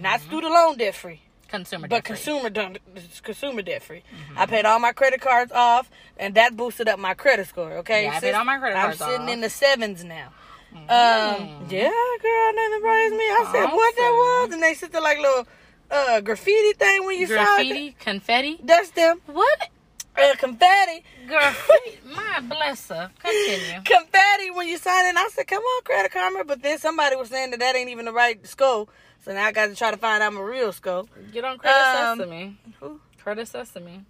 not 0.02 0.22
student 0.22 0.54
loan 0.54 0.78
debt 0.78 0.96
free, 0.96 1.22
Consumer 1.50 1.88
but 1.88 1.96
debt 1.96 2.08
free. 2.08 2.16
consumer 2.16 2.50
done, 2.50 2.78
consumer 3.24 3.62
debt 3.62 3.82
free. 3.84 4.04
I 4.38 4.46
paid 4.46 4.66
all 4.66 4.80
my 4.80 4.92
credit 4.92 5.20
cards 5.22 5.52
off, 5.52 5.90
and 6.18 6.36
that 6.36 6.56
boosted 6.56 6.88
up 6.88 7.00
my 7.00 7.14
credit 7.16 7.48
score. 7.48 7.74
Okay, 7.78 8.04
Yeah, 8.04 8.16
I 8.16 8.20
paid 8.20 8.34
all 8.36 8.46
my 8.46 8.58
credit 8.60 8.76
cards. 8.76 9.02
Off. 9.02 9.08
I'm 9.08 9.14
sitting 9.14 9.28
off. 9.28 9.34
In 9.34 9.42
the 9.42 9.50
sevens 9.50 10.04
now. 10.04 10.30
Um, 10.72 11.66
yeah, 11.70 11.90
girl, 11.90 12.54
nothing 12.54 12.82
praise 12.82 13.12
me. 13.12 13.18
I 13.26 13.50
said 13.52 13.66
what 13.66 13.96
that 13.96 14.12
was, 14.46 14.54
and 14.54 14.62
they 14.62 14.74
sit 14.76 14.92
there 14.92 15.02
like 15.02 15.18
little 15.18 15.48
uh 15.92 16.22
graffiti 16.22 16.74
thing 16.74 17.06
when 17.06 17.18
you 17.20 17.26
saw 17.26 17.34
Graffiti, 17.34 17.88
it. 17.88 18.00
confetti. 18.00 18.60
That's 18.64 18.92
them. 18.92 19.20
What? 19.26 19.70
Uh, 20.16 20.36
confetti. 20.38 21.04
Graffiti. 21.28 22.00
My 22.14 22.42
bless 22.42 22.90
her. 22.90 23.10
Continue. 23.24 23.82
confetti 23.86 24.52
when 24.52 24.68
you 24.68 24.78
sign 24.78 25.08
in. 25.08 25.18
I 25.18 25.30
said, 25.32 25.48
"Come 25.48 25.64
on, 25.64 25.82
Credit 25.84 26.12
Karma," 26.12 26.44
but 26.44 26.62
then 26.62 26.78
somebody 26.78 27.16
was 27.16 27.30
saying 27.30 27.50
that 27.52 27.60
that 27.62 27.76
ain't 27.76 27.90
even 27.90 28.06
the 28.06 28.14
right 28.14 28.46
skull. 28.46 28.90
So 29.24 29.34
now 29.34 29.46
I 29.46 29.52
got 29.52 29.68
to 29.68 29.76
try 29.76 29.92
to 29.92 29.98
find 29.98 30.24
out 30.24 30.34
my 30.34 30.42
real 30.42 30.72
scope. 30.72 31.10
Get 31.32 31.44
on 31.44 31.58
Credit 31.58 31.98
Um, 32.12 32.18
Sesame. 32.20 32.58
who? 32.80 33.00
Credit 33.22 33.48
Sesame. 33.48 34.06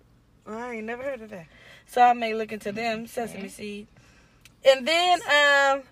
I 0.47 0.75
ain't 0.75 0.85
never 0.85 1.03
heard 1.03 1.21
of 1.21 1.29
that. 1.29 1.47
So 1.85 2.01
I 2.01 2.13
may 2.13 2.33
look 2.33 2.51
into 2.51 2.71
them 2.71 3.07
sesame 3.07 3.49
seed. 3.49 3.87
And 4.65 4.87
then 4.87 5.19
um, 5.23 5.83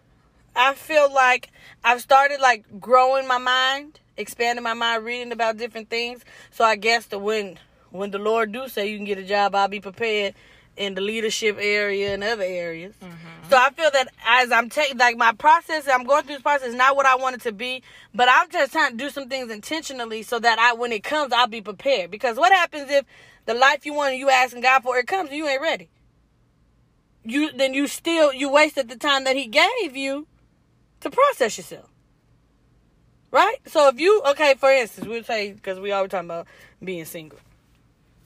I 0.55 0.73
feel 0.75 1.11
like 1.13 1.49
I've 1.83 2.01
started 2.01 2.39
like 2.39 2.65
growing 2.79 3.27
my 3.27 3.37
mind, 3.37 3.99
expanding 4.17 4.63
my 4.63 4.73
mind, 4.73 5.05
reading 5.05 5.31
about 5.31 5.57
different 5.57 5.89
things. 5.89 6.23
So 6.51 6.63
I 6.63 6.75
guess 6.75 7.05
that 7.07 7.19
when 7.19 7.59
when 7.91 8.11
the 8.11 8.19
Lord 8.19 8.51
do 8.51 8.67
say 8.67 8.87
you 8.89 8.97
can 8.97 9.05
get 9.05 9.17
a 9.17 9.23
job, 9.23 9.55
I'll 9.55 9.67
be 9.67 9.79
prepared 9.79 10.33
in 10.77 10.93
the 10.93 11.01
leadership 11.01 11.57
area 11.59 12.13
and 12.13 12.23
other 12.23 12.43
areas. 12.43 12.93
Mm-hmm. 13.01 13.49
So 13.49 13.57
I 13.57 13.69
feel 13.71 13.89
that 13.91 14.07
as 14.25 14.51
I'm 14.51 14.69
taking, 14.69 14.97
like 14.97 15.17
my 15.17 15.33
process, 15.33 15.87
I'm 15.87 16.03
going 16.03 16.23
through 16.23 16.35
this 16.35 16.41
process, 16.41 16.73
not 16.73 16.95
what 16.95 17.05
I 17.05 17.15
want 17.15 17.35
it 17.35 17.41
to 17.41 17.51
be, 17.51 17.81
but 18.13 18.27
I'm 18.29 18.49
just 18.51 18.73
trying 18.73 18.91
to 18.91 18.97
do 18.97 19.09
some 19.09 19.29
things 19.29 19.51
intentionally 19.51 20.23
so 20.23 20.39
that 20.39 20.59
I, 20.59 20.73
when 20.73 20.91
it 20.91 21.03
comes, 21.03 21.33
I'll 21.33 21.47
be 21.47 21.61
prepared. 21.61 22.11
Because 22.11 22.37
what 22.37 22.51
happens 22.51 22.91
if 22.91 23.05
the 23.45 23.53
life 23.53 23.85
you 23.85 23.93
want 23.93 24.11
and 24.11 24.19
you 24.19 24.29
asking 24.29 24.61
God 24.61 24.83
for 24.83 24.97
it 24.97 25.07
comes 25.07 25.29
and 25.29 25.37
you 25.37 25.47
ain't 25.47 25.61
ready? 25.61 25.89
You 27.23 27.51
then 27.51 27.73
you 27.73 27.87
still 27.87 28.31
you 28.31 28.49
wasted 28.49 28.87
the 28.87 28.95
time 28.95 29.25
that 29.25 29.35
He 29.35 29.47
gave 29.47 29.97
you 29.97 30.27
to 31.01 31.09
process 31.09 31.57
yourself, 31.57 31.89
right? 33.31 33.57
So 33.65 33.89
if 33.89 33.99
you 33.99 34.21
okay, 34.29 34.55
for 34.57 34.71
instance, 34.71 35.07
we'll 35.07 35.23
say 35.23 35.51
because 35.51 35.77
we 35.77 35.91
always 35.91 36.11
talking 36.11 36.29
about 36.29 36.47
being 36.81 37.03
single. 37.03 37.39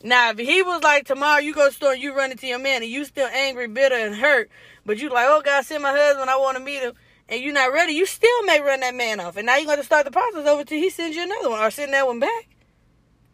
Now, 0.03 0.31
if 0.31 0.37
he 0.39 0.61
was 0.61 0.81
like 0.83 1.05
tomorrow, 1.05 1.39
you 1.39 1.53
go 1.53 1.65
to 1.65 1.69
the 1.69 1.75
store 1.75 1.93
and 1.93 2.01
you 2.01 2.15
run 2.15 2.31
into 2.31 2.47
your 2.47 2.59
man 2.59 2.81
and 2.81 2.91
you 2.91 3.05
still 3.05 3.27
angry, 3.27 3.67
bitter, 3.67 3.95
and 3.95 4.15
hurt, 4.15 4.49
but 4.85 4.97
you 4.97 5.09
like, 5.09 5.27
oh 5.29 5.41
God, 5.43 5.65
send 5.65 5.83
my 5.83 5.91
husband, 5.91 6.29
I 6.29 6.37
want 6.37 6.57
to 6.57 6.63
meet 6.63 6.81
him, 6.81 6.93
and 7.29 7.41
you're 7.41 7.53
not 7.53 7.71
ready, 7.71 7.93
you 7.93 8.05
still 8.05 8.43
may 8.43 8.61
run 8.61 8.79
that 8.79 8.95
man 8.95 9.19
off, 9.19 9.37
and 9.37 9.45
now 9.45 9.57
you're 9.57 9.65
going 9.65 9.77
to 9.77 9.83
start 9.83 10.05
the 10.05 10.11
process 10.11 10.47
over 10.47 10.63
till 10.63 10.79
he 10.79 10.89
sends 10.89 11.15
you 11.15 11.23
another 11.23 11.49
one 11.49 11.59
or 11.59 11.69
send 11.69 11.93
that 11.93 12.07
one 12.07 12.19
back. 12.19 12.47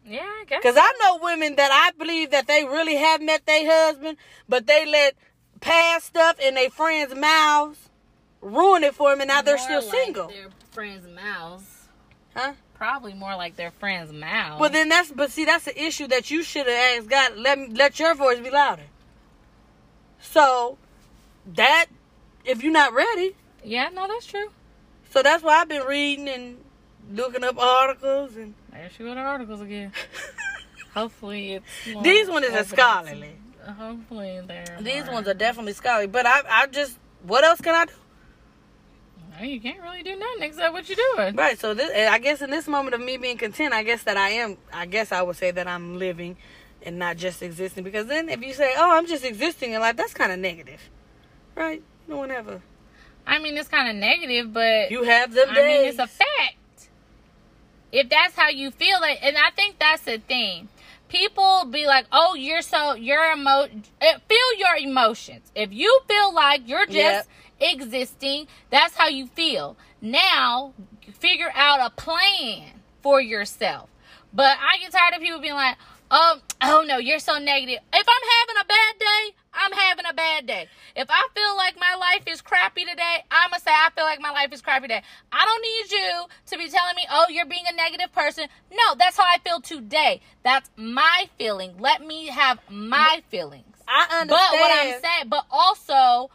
Yeah, 0.04 0.20
I 0.20 0.44
guess. 0.46 0.60
Because 0.62 0.76
I 0.78 0.92
know 1.00 1.18
women 1.22 1.56
that 1.56 1.70
I 1.70 1.96
believe 1.98 2.30
that 2.30 2.46
they 2.46 2.64
really 2.64 2.96
have 2.96 3.20
met 3.22 3.46
their 3.46 3.66
husband, 3.66 4.16
but 4.48 4.66
they 4.66 4.86
let 4.86 5.16
past 5.60 6.06
stuff 6.06 6.38
in 6.38 6.54
their 6.54 6.70
friends' 6.70 7.14
mouths 7.14 7.88
ruin 8.40 8.84
it 8.84 8.94
for 8.94 9.10
them, 9.10 9.20
and 9.20 9.28
now 9.28 9.42
they're 9.42 9.58
still 9.58 9.82
like 9.82 9.90
single. 9.90 10.28
Their 10.28 10.48
friends' 10.70 11.06
mouths. 11.08 11.88
Huh? 12.34 12.52
Probably 12.78 13.12
more 13.12 13.34
like 13.36 13.56
their 13.56 13.72
friends' 13.72 14.12
mouths. 14.12 14.60
Well, 14.60 14.70
then 14.70 14.88
that's 14.88 15.10
but 15.10 15.30
see 15.32 15.44
that's 15.44 15.64
the 15.64 15.82
issue 15.82 16.06
that 16.08 16.30
you 16.30 16.42
should 16.44 16.66
have 16.66 16.98
asked 17.00 17.08
God. 17.10 17.36
Let 17.36 17.58
me 17.58 17.68
let 17.74 17.98
your 17.98 18.14
voice 18.14 18.38
be 18.38 18.50
louder. 18.50 18.84
So 20.20 20.78
that 21.54 21.86
if 22.44 22.62
you're 22.62 22.72
not 22.72 22.92
ready, 22.92 23.34
yeah, 23.64 23.88
no, 23.92 24.06
that's 24.06 24.26
true. 24.26 24.50
so 25.10 25.22
that's 25.22 25.42
why 25.42 25.60
I've 25.60 25.68
been 25.68 25.86
reading 25.86 26.28
and 26.28 26.58
looking 27.12 27.42
up 27.44 27.58
articles 27.58 28.36
and 28.36 28.54
There 28.72 28.88
she 28.96 29.02
go 29.04 29.14
to 29.14 29.20
articles 29.20 29.60
again. 29.60 29.92
Hopefully 30.94 31.54
it's 31.54 31.66
these 32.02 32.28
ones 32.28 32.46
is 32.46 32.54
a 32.54 32.64
scholarly. 32.64 33.34
Hopefully 33.78 34.40
they're 34.46 34.78
These 34.80 35.04
more- 35.04 35.14
ones 35.14 35.28
are 35.28 35.34
definitely 35.34 35.72
scholarly. 35.74 36.06
But 36.06 36.26
I 36.26 36.42
I 36.48 36.66
just 36.66 36.96
what 37.22 37.44
else 37.44 37.60
can 37.60 37.74
I 37.74 37.84
do? 37.86 37.92
No, 39.38 39.46
you 39.46 39.60
can't 39.60 39.80
really 39.80 40.02
do 40.02 40.16
nothing 40.16 40.42
except 40.42 40.72
what 40.72 40.88
you're 40.88 40.98
doing. 41.16 41.36
Right. 41.36 41.58
So 41.58 41.74
this 41.74 41.90
I 42.10 42.18
guess 42.18 42.42
in 42.42 42.50
this 42.50 42.66
moment 42.66 42.94
of 42.94 43.00
me 43.00 43.16
being 43.16 43.38
content, 43.38 43.72
I 43.72 43.82
guess 43.82 44.02
that 44.04 44.16
I 44.16 44.30
am. 44.30 44.56
I 44.72 44.86
guess 44.86 45.12
I 45.12 45.22
would 45.22 45.36
say 45.36 45.50
that 45.50 45.68
I'm 45.68 45.98
living 45.98 46.36
and 46.82 46.98
not 46.98 47.16
just 47.16 47.42
existing. 47.42 47.84
Because 47.84 48.06
then 48.06 48.28
if 48.28 48.42
you 48.42 48.52
say, 48.54 48.72
"Oh, 48.76 48.96
I'm 48.96 49.06
just 49.06 49.24
existing 49.24 49.72
in 49.72 49.80
life," 49.80 49.96
that's 49.96 50.14
kind 50.14 50.32
of 50.32 50.38
negative, 50.38 50.80
right? 51.54 51.82
No 52.06 52.16
one 52.16 52.30
ever. 52.30 52.62
I 53.26 53.38
mean, 53.38 53.56
it's 53.58 53.68
kind 53.68 53.88
of 53.90 53.96
negative, 53.96 54.52
but 54.52 54.90
You 54.90 55.02
have 55.02 55.34
them 55.34 55.50
I 55.50 55.54
days. 55.54 55.80
mean, 55.80 55.88
it's 55.90 55.98
a 55.98 56.06
fact. 56.06 56.88
If 57.92 58.08
that's 58.08 58.34
how 58.34 58.48
you 58.48 58.70
feel 58.70 58.98
it, 59.02 59.18
and 59.22 59.36
I 59.36 59.50
think 59.50 59.78
that's 59.78 60.02
the 60.02 60.18
thing. 60.18 60.68
People 61.08 61.64
be 61.64 61.86
like, 61.86 62.06
"Oh, 62.12 62.34
you're 62.34 62.62
so 62.62 62.94
you're 62.94 63.32
emo 63.32 63.66
eh, 64.00 64.18
feel 64.28 64.58
your 64.58 64.76
emotions. 64.76 65.50
If 65.54 65.72
you 65.72 66.00
feel 66.06 66.34
like 66.34 66.62
you're 66.66 66.86
just 66.86 67.28
existing, 67.60 68.46
that's 68.70 68.96
how 68.96 69.08
you 69.08 69.26
feel. 69.26 69.76
Now, 70.00 70.74
figure 71.12 71.50
out 71.54 71.80
a 71.80 71.90
plan 71.90 72.80
for 73.02 73.20
yourself. 73.20 73.88
But 74.32 74.58
I 74.60 74.78
get 74.78 74.92
tired 74.92 75.14
of 75.14 75.20
people 75.20 75.40
being 75.40 75.54
like, 75.54 75.76
"Oh, 76.10 76.40
oh 76.62 76.84
no, 76.86 76.98
you're 76.98 77.18
so 77.18 77.38
negative." 77.38 77.82
If 77.92 78.06
I'm 78.08 78.28
having 78.38 78.62
a 78.62 78.66
bad 78.66 78.98
day, 78.98 79.34
I'm 79.54 79.72
having 79.72 80.04
a 80.08 80.12
bad 80.12 80.46
day. 80.46 80.68
If 80.94 81.08
I 81.10 81.28
feel 81.34 81.56
like 81.56 81.78
my 81.78 81.94
life 81.94 82.22
is 82.26 82.40
crappy 82.42 82.84
today, 82.84 83.24
I'm 83.30 83.50
gonna 83.50 83.60
say 83.60 83.70
I 83.70 83.90
feel 83.94 84.04
like 84.04 84.20
my 84.20 84.30
life 84.30 84.52
is 84.52 84.60
crappy 84.60 84.82
today. 84.82 85.02
I 85.32 85.44
don't 85.44 85.62
need 85.62 85.98
you 85.98 86.24
to 86.46 86.58
be 86.58 86.68
telling 86.70 86.94
me, 86.96 87.06
"Oh, 87.10 87.26
you're 87.30 87.46
being 87.46 87.64
a 87.66 87.74
negative 87.74 88.12
person." 88.12 88.48
No, 88.70 88.94
that's 88.96 89.16
how 89.16 89.24
I 89.24 89.38
feel 89.38 89.60
today. 89.60 90.20
That's 90.42 90.70
my 90.76 91.28
feeling. 91.38 91.78
Let 91.78 92.02
me 92.02 92.26
have 92.26 92.58
my 92.68 93.22
feelings. 93.30 93.64
I 93.88 94.02
understand. 94.02 94.28
But 94.28 94.52
what 94.52 94.70
I'm 94.70 95.00
saying, 95.00 95.28
but 95.28 95.46
also 95.50 96.30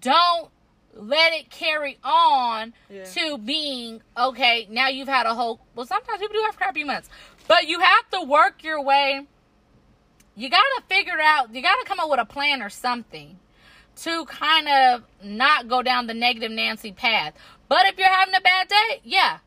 don't 0.00 0.50
let 0.94 1.32
it 1.32 1.50
carry 1.50 1.98
on 2.04 2.74
Yeah. 2.90 3.04
to 3.04 3.38
being 3.38 4.02
okay. 4.16 4.66
Now 4.70 4.88
you've 4.88 5.08
had 5.08 5.26
a 5.26 5.34
whole. 5.34 5.60
Well, 5.74 5.86
sometimes 5.86 6.20
people 6.20 6.34
do 6.36 6.42
have 6.44 6.56
crappy 6.56 6.84
months, 6.84 7.08
but 7.48 7.66
you 7.66 7.80
have 7.80 8.10
to 8.10 8.22
work 8.22 8.62
your 8.62 8.82
way. 8.82 9.26
You 10.34 10.48
gotta 10.48 10.82
figure 10.88 11.20
out. 11.20 11.54
You 11.54 11.62
gotta 11.62 11.84
come 11.86 12.00
up 12.00 12.10
with 12.10 12.20
a 12.20 12.24
plan 12.24 12.62
or 12.62 12.70
something 12.70 13.38
to 13.96 14.24
kind 14.26 14.68
of 14.68 15.02
not 15.22 15.68
go 15.68 15.82
down 15.82 16.06
the 16.06 16.14
negative 16.14 16.50
Nancy 16.50 16.92
path. 16.92 17.34
But 17.68 17.86
if 17.86 17.98
you're 17.98 18.08
having 18.08 18.34
a 18.34 18.40
bad 18.40 18.68
day, 18.68 19.00
yeah, 19.04 19.38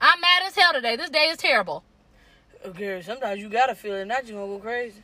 I'm 0.00 0.20
mad 0.20 0.42
as 0.46 0.56
hell 0.56 0.72
today. 0.72 0.96
This 0.96 1.10
day 1.10 1.26
is 1.28 1.36
terrible. 1.38 1.84
Okay, 2.64 3.02
sometimes 3.02 3.40
you 3.40 3.48
gotta 3.48 3.74
feel 3.74 3.94
it, 3.94 4.04
not 4.06 4.26
you 4.26 4.34
gonna 4.34 4.46
go 4.46 4.58
crazy. 4.58 5.02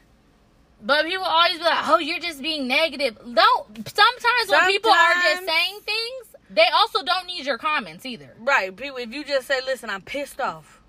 But 0.81 1.07
people 1.07 1.25
always 1.25 1.59
be 1.59 1.65
like, 1.65 1.89
"Oh, 1.89 1.99
you're 1.99 2.21
just 2.21 2.41
being 2.41 2.69
negative." 2.69 3.17
Don't. 3.19 3.89
Sometimes 3.89 4.49
when 4.49 4.67
people 4.67 4.91
are 4.93 5.15
just 5.15 5.45
saying 5.45 5.81
things, 5.85 6.37
they 6.51 6.67
also 6.73 7.03
don't 7.03 7.27
need 7.27 7.45
your 7.47 7.59
comments 7.59 8.07
either. 8.07 8.35
Right, 8.39 8.75
people. 8.75 8.99
If 8.99 9.13
you 9.13 9.25
just 9.25 9.47
say, 9.49 9.61
"Listen, 9.67 9.91
I'm 9.91 10.03
pissed 10.03 10.41
off," 10.41 10.81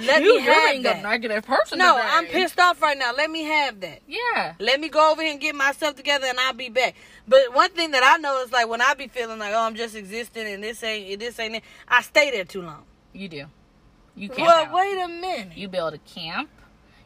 let 0.00 0.22
you, 0.22 0.38
me 0.38 0.44
you're 0.44 0.52
have 0.54 0.82
that. 0.82 0.98
a 0.98 1.02
negative 1.02 1.44
person. 1.46 1.78
no, 1.78 1.96
today. 1.96 2.08
I'm 2.10 2.26
pissed 2.26 2.58
off 2.58 2.82
right 2.82 2.98
now. 2.98 3.12
Let 3.14 3.30
me 3.30 3.44
have 3.44 3.80
that. 3.80 4.00
Yeah. 4.08 4.54
Let 4.58 4.80
me 4.80 4.88
go 4.88 5.12
over 5.12 5.22
here 5.22 5.30
and 5.30 5.40
get 5.40 5.54
myself 5.54 5.94
together, 5.94 6.26
and 6.26 6.40
I'll 6.40 6.52
be 6.52 6.68
back. 6.68 6.94
But 7.28 7.54
one 7.54 7.70
thing 7.70 7.92
that 7.92 8.02
I 8.02 8.16
know 8.18 8.42
is 8.42 8.50
like 8.50 8.66
when 8.68 8.80
I 8.82 8.94
be 8.94 9.06
feeling 9.06 9.38
like, 9.38 9.52
"Oh, 9.54 9.60
I'm 9.62 9.76
just 9.76 9.94
existing," 9.94 10.46
and 10.48 10.64
this 10.64 10.82
ain't 10.82 11.20
this 11.20 11.38
ain't 11.38 11.54
it, 11.56 11.62
I 11.86 12.02
stay 12.02 12.32
there 12.32 12.44
too 12.44 12.62
long. 12.62 12.84
You 13.12 13.28
do. 13.28 13.44
You 14.16 14.28
camp 14.28 14.40
Well, 14.40 14.64
out. 14.66 14.72
wait 14.72 14.98
a 15.00 15.08
minute. 15.08 15.56
You 15.56 15.68
build 15.68 15.94
a 15.94 15.98
camp. 15.98 16.50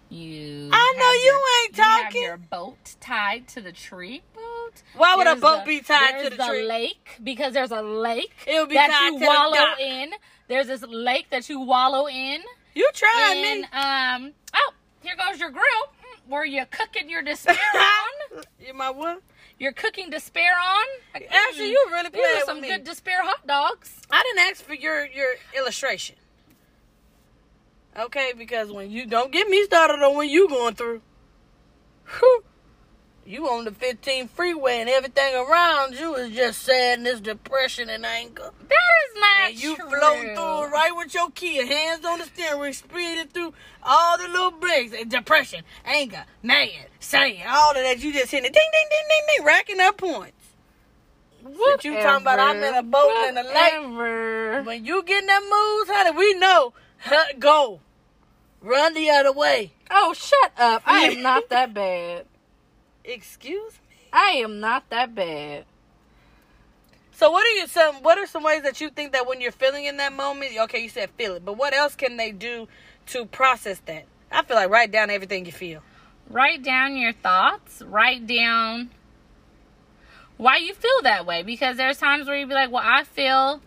You. 0.09 0.71
I 0.73 0.95
know 0.99 1.13
you 1.13 1.25
your- 1.25 1.65
ain't 1.65 1.77
you 1.77 1.83
have 1.83 2.15
your 2.15 2.37
boat 2.37 2.95
tied 3.01 3.49
to 3.49 3.61
the 3.61 3.73
tree. 3.73 4.23
Boat. 4.35 4.83
Why 4.95 5.17
would 5.17 5.27
a 5.27 5.37
boat 5.37 5.65
the- 5.65 5.79
be 5.79 5.81
tied 5.81 6.23
to 6.23 6.29
there's 6.31 6.37
the 6.39 6.47
tree? 6.47 6.63
lake 6.67 7.17
because 7.23 7.53
there's 7.55 7.71
a 7.73 7.83
lake 7.83 8.33
It 8.47 8.61
would 8.61 8.69
be 8.69 8.75
that 8.77 9.11
you 9.13 9.19
the 9.19 9.27
wallow 9.27 9.55
dock. 9.55 9.81
in. 9.81 10.11
There's 10.49 10.69
this 10.69 10.83
lake 10.83 11.31
that 11.31 11.49
you 11.49 11.61
wallow 11.61 12.07
in. 12.07 12.43
You 12.75 12.89
trying 12.95 13.45
and 13.45 13.65
um 14.27 14.33
oh 14.55 14.73
here 15.03 15.17
goes 15.17 15.41
your 15.41 15.51
grill 15.51 15.63
Mm, 15.65 16.29
where 16.31 16.45
you're 16.45 16.67
cooking 16.67 17.09
your 17.11 17.23
despair 17.33 17.57
on 17.75 18.43
you 18.61 18.75
my 18.75 18.91
what? 18.91 19.23
you're 19.59 19.73
cooking 19.73 20.11
despair 20.11 20.53
on 20.53 20.87
Actually, 21.15 21.71
you 21.71 21.85
really 21.91 22.07
are 22.09 22.11
with 22.37 22.45
some 22.45 22.61
me. 22.61 22.69
good 22.69 22.85
despair 22.85 23.23
hot 23.25 23.47
dogs 23.47 23.93
I 24.11 24.23
didn't 24.23 24.51
ask 24.51 24.63
for 24.65 24.75
your 24.75 25.07
your 25.07 25.31
illustration. 25.57 26.17
Okay, 27.99 28.33
because 28.37 28.71
when 28.71 28.91
you 28.91 29.07
don't 29.07 29.33
get 29.33 29.49
me 29.49 29.65
started 29.65 30.03
on 30.03 30.17
when 30.17 30.29
you 30.29 30.49
going 30.49 30.75
through. 30.75 31.01
Whew. 32.19 32.45
You 33.25 33.49
on 33.49 33.65
the 33.65 33.73
15 33.73 34.29
freeway 34.29 34.79
and 34.79 34.89
everything 34.89 35.35
around 35.35 35.95
you 35.99 36.15
is 36.15 36.33
just 36.33 36.63
sadness, 36.63 37.21
depression, 37.21 37.89
and 37.91 38.07
anger. 38.07 38.51
that 38.69 38.75
is 39.09 39.21
not 39.21 39.49
And 39.51 39.63
you 39.63 39.75
true. 39.77 39.89
floating 39.89 40.35
through 40.37 40.65
it 40.65 40.71
right 40.71 40.93
with 40.95 41.13
your 41.13 41.31
key, 41.31 41.57
hands 41.57 42.05
on 42.05 42.21
the 42.21 42.27
steering 42.27 42.61
wheel, 42.61 42.73
speeding 42.73 43.27
through 43.27 43.53
all 43.83 44.17
the 44.19 44.29
little 44.29 44.53
breaks. 44.53 44.93
And 44.93 45.11
depression, 45.11 45.65
anger, 45.85 46.25
mad, 46.45 46.71
sad, 47.01 47.35
all 47.49 47.71
of 47.71 47.77
that. 47.79 47.99
You 47.99 48.13
just 48.13 48.31
hitting 48.31 48.47
it, 48.47 48.53
ding, 48.53 48.63
ding, 48.73 48.87
ding, 48.91 49.09
ding, 49.09 49.37
ding, 49.39 49.45
racking 49.47 49.81
up 49.81 49.97
points. 49.97 50.33
What 51.43 51.85
you 51.85 51.95
talking 51.95 52.23
about? 52.23 52.39
I'm 52.39 52.63
in 52.63 52.75
a 52.75 52.83
boat 52.83 53.29
in 53.29 53.35
the 53.35 53.43
lake. 53.43 53.55
Whatever. 53.55 54.63
When 54.63 54.85
you 54.85 55.03
get 55.03 55.23
in 55.23 55.27
that 55.27 55.43
moves, 55.43 55.91
honey, 55.91 56.17
we 56.17 56.35
know. 56.35 56.75
Go. 57.41 57.81
Run 58.67 58.95
the 58.95 59.11
other 59.11 59.33
way. 59.33 59.73
oh 59.91 60.13
shut 60.13 60.53
up 60.59 60.83
i 60.87 61.01
am 61.03 61.23
not 61.23 61.49
that 61.51 61.73
bad 61.73 62.27
Excuse 63.05 63.75
me. 63.89 63.97
i 64.13 64.31
am 64.45 64.59
not 64.59 64.91
that 64.91 65.15
bad 65.15 65.65
So 67.13 67.31
what 67.31 67.47
are 67.47 67.57
you 67.61 67.67
some 67.69 68.03
what 68.03 68.19
are 68.19 68.27
some 68.27 68.43
ways 68.43 68.63
that 68.63 68.81
you 68.81 68.91
think 68.91 69.13
that 69.13 69.27
when 69.29 69.41
you're 69.41 69.53
feeling 69.53 69.85
in 69.87 69.97
that 69.99 70.13
moment, 70.13 70.53
okay, 70.65 70.81
you 70.83 70.89
said 70.89 71.11
feel 71.11 71.35
it, 71.37 71.45
but 71.45 71.57
what 71.57 71.73
else 71.73 71.95
can 71.95 72.17
they 72.17 72.31
do 72.33 72.67
to 73.13 73.25
process 73.25 73.79
that? 73.87 74.05
I 74.31 74.43
feel 74.43 74.57
like 74.57 74.69
write 74.71 74.91
down 74.91 75.09
everything 75.11 75.47
you 75.47 75.53
feel. 75.53 75.81
write 76.29 76.63
down 76.65 76.97
your 76.97 77.13
thoughts 77.13 77.83
write 77.87 78.27
down 78.27 78.91
why 80.39 80.57
you 80.57 80.75
feel 80.75 81.01
that 81.05 81.25
way 81.25 81.43
because 81.45 81.77
there's 81.77 81.99
times 81.99 82.27
where 82.27 82.37
you 82.37 82.47
be 82.47 82.53
like 82.55 82.71
well 82.73 82.83
i 82.85 83.05
feel 83.05 83.61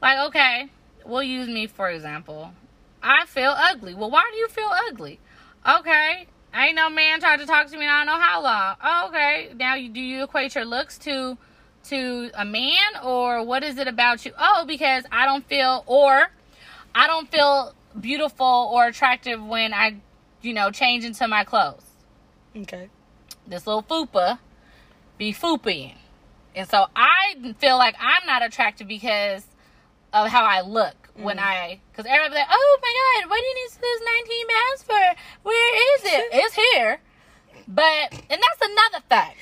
like 0.00 0.18
okay 0.28 0.68
we'll 1.04 1.22
use 1.22 1.48
me 1.48 1.66
for 1.66 1.90
example 1.90 2.50
i 3.02 3.24
feel 3.26 3.54
ugly. 3.56 3.94
Well 3.94 4.10
why 4.10 4.28
do 4.32 4.38
you 4.38 4.48
feel 4.48 4.70
ugly? 4.88 5.20
Okay. 5.68 6.26
Ain't 6.54 6.76
no 6.76 6.88
man 6.88 7.20
tried 7.20 7.38
to 7.38 7.46
talk 7.46 7.66
to 7.68 7.76
me 7.76 7.84
and 7.84 7.90
i 7.90 7.98
don't 8.04 8.06
know 8.06 8.20
how 8.20 8.42
long. 8.42 8.76
Oh, 8.82 9.08
okay. 9.08 9.50
Now 9.54 9.74
you 9.74 9.88
do 9.88 10.00
you 10.00 10.24
equate 10.24 10.54
your 10.54 10.64
looks 10.64 10.98
to 10.98 11.36
to 11.84 12.30
a 12.34 12.44
man 12.44 12.96
or 13.04 13.44
what 13.44 13.62
is 13.62 13.78
it 13.78 13.88
about 13.88 14.24
you? 14.24 14.32
Oh 14.38 14.64
because 14.66 15.04
i 15.12 15.26
don't 15.26 15.46
feel 15.46 15.84
or 15.86 16.26
i 16.94 17.06
don't 17.06 17.30
feel 17.30 17.74
beautiful 17.98 18.70
or 18.72 18.86
attractive 18.86 19.42
when 19.42 19.72
i 19.72 19.96
you 20.42 20.52
know 20.52 20.70
change 20.70 21.04
into 21.04 21.26
my 21.28 21.44
clothes. 21.44 21.84
Okay. 22.56 22.88
this 23.46 23.66
little 23.66 23.82
fupa 23.82 24.38
be 25.18 25.32
fupaing. 25.32 25.94
And 26.54 26.68
so 26.68 26.86
I 26.96 27.54
feel 27.58 27.76
like 27.76 27.94
I'm 28.00 28.26
not 28.26 28.44
attractive 28.44 28.88
because 28.88 29.44
of 30.12 30.28
how 30.28 30.44
I 30.44 30.62
look 30.62 31.07
when 31.22 31.36
mm. 31.36 31.42
I, 31.42 31.80
because 31.92 32.06
everybody 32.08 32.34
be 32.34 32.38
like, 32.40 32.48
oh 32.50 32.78
my 32.82 32.94
God, 33.22 33.30
what 33.30 33.38
do 33.40 33.46
you 33.46 33.54
need 33.54 33.70
to 33.70 33.80
lose 33.82 34.02
19 34.28 34.46
pounds 34.48 34.82
for? 34.82 35.22
Where 35.48 35.96
is 35.96 36.04
it? 36.04 36.24
it's 36.32 36.54
here. 36.54 37.00
But, 37.66 38.12
and 38.30 38.40
that's 38.40 38.62
another 38.62 39.04
fact. 39.08 39.36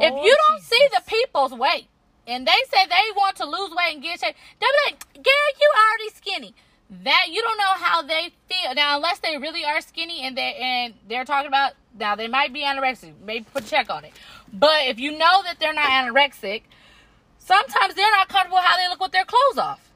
if 0.00 0.12
Oh, 0.12 0.24
you 0.24 0.36
don't 0.48 0.60
Jesus. 0.60 0.68
see 0.70 0.88
the 0.94 1.02
people's 1.06 1.52
weight 1.52 1.86
and 2.26 2.46
they 2.46 2.60
say 2.72 2.86
they 2.86 3.12
want 3.16 3.36
to 3.36 3.44
lose 3.46 3.70
weight 3.70 3.94
and 3.94 4.02
get 4.02 4.20
shape, 4.20 4.34
they'll 4.60 4.68
be 4.70 4.92
like, 4.92 5.14
girl, 5.14 5.48
you 5.60 5.70
already 5.76 6.10
skinny. 6.16 6.54
That 7.04 7.26
you 7.30 7.40
don't 7.40 7.56
know 7.56 7.74
how 7.76 8.02
they 8.02 8.32
feel 8.48 8.74
now, 8.74 8.96
unless 8.96 9.20
they 9.20 9.38
really 9.38 9.64
are 9.64 9.80
skinny 9.80 10.22
and 10.22 10.36
they 10.36 10.54
and 10.60 10.94
they're 11.08 11.24
talking 11.24 11.46
about 11.46 11.74
now 11.96 12.16
they 12.16 12.26
might 12.26 12.52
be 12.52 12.62
anorexic. 12.62 13.14
Maybe 13.24 13.46
put 13.52 13.64
a 13.64 13.68
check 13.68 13.88
on 13.90 14.04
it. 14.04 14.12
But 14.52 14.88
if 14.88 14.98
you 14.98 15.12
know 15.12 15.42
that 15.44 15.60
they're 15.60 15.72
not 15.72 15.86
anorexic, 15.86 16.62
sometimes 17.38 17.94
they're 17.94 18.10
not 18.10 18.28
comfortable 18.28 18.58
how 18.58 18.76
they 18.76 18.88
look 18.88 19.00
with 19.00 19.12
their 19.12 19.24
clothes 19.24 19.58
off. 19.58 19.89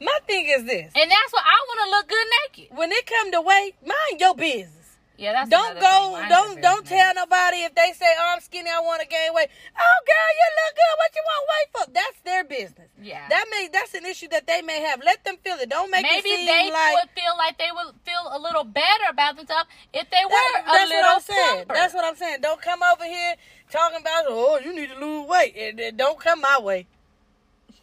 My 0.00 0.18
thing 0.26 0.46
is 0.48 0.64
this: 0.64 0.92
And 0.94 1.10
that's 1.10 1.32
what 1.32 1.42
I 1.44 1.58
want 1.68 1.80
to 1.84 1.90
look 1.90 2.08
good 2.08 2.26
naked. 2.46 2.76
when 2.78 2.92
it 2.92 3.06
come 3.06 3.32
to 3.32 3.40
weight, 3.40 3.74
mind 3.84 4.20
your 4.20 4.34
business. 4.34 4.74
Yeah, 5.18 5.32
that's 5.32 5.50
Don't 5.50 5.74
go. 5.80 6.14
thing. 6.14 6.28
Don't 6.28 6.62
don't 6.62 6.86
tell 6.86 7.12
nobody 7.12 7.66
if 7.66 7.74
they 7.74 7.90
say, 7.92 8.06
"Oh, 8.20 8.34
I'm 8.34 8.40
skinny. 8.40 8.70
I 8.70 8.78
want 8.78 9.02
to 9.02 9.08
gain 9.08 9.34
weight." 9.34 9.48
Oh, 9.76 9.98
girl, 10.06 10.30
you 10.38 10.46
look 10.54 10.74
good. 10.78 10.94
What 11.02 11.10
you 11.16 11.22
want 11.26 11.48
weight 11.50 11.68
for? 11.74 11.84
That's 11.90 12.20
their 12.22 12.44
business. 12.44 12.88
Yeah. 13.02 13.28
That 13.28 13.46
may 13.50 13.68
that's 13.72 13.94
an 13.94 14.06
issue 14.06 14.28
that 14.28 14.46
they 14.46 14.62
may 14.62 14.80
have. 14.82 15.02
Let 15.04 15.24
them 15.24 15.36
feel 15.42 15.56
it. 15.56 15.68
Don't 15.70 15.90
make 15.90 16.04
Maybe 16.04 16.28
it 16.28 16.36
seem 16.38 16.46
they 16.46 16.70
like 16.70 16.94
would 16.94 17.10
feel 17.16 17.34
like 17.36 17.58
they 17.58 17.70
would 17.74 17.94
feel 18.06 18.30
a 18.30 18.38
little 18.38 18.62
better 18.62 19.06
about 19.10 19.34
themselves 19.36 19.68
if 19.92 20.08
they 20.08 20.22
were 20.24 20.30
That- 20.30 20.62
a 20.62 20.70
that's 20.70 20.88
little 20.88 21.02
what 21.02 21.14
I'm 21.16 21.20
saying. 21.22 21.54
plumper. 21.66 21.74
That's 21.74 21.94
what 21.94 22.04
I'm 22.04 22.16
saying. 22.16 22.40
Don't 22.40 22.62
come 22.62 22.80
over 22.84 23.04
here 23.04 23.34
talking 23.72 23.98
about, 24.00 24.26
"Oh, 24.28 24.60
you 24.62 24.72
need 24.72 24.90
to 24.90 24.98
lose 25.00 25.26
weight." 25.26 25.56
It- 25.56 25.80
it- 25.80 25.96
don't 25.96 26.20
come 26.20 26.40
my 26.42 26.60
way. 26.60 26.86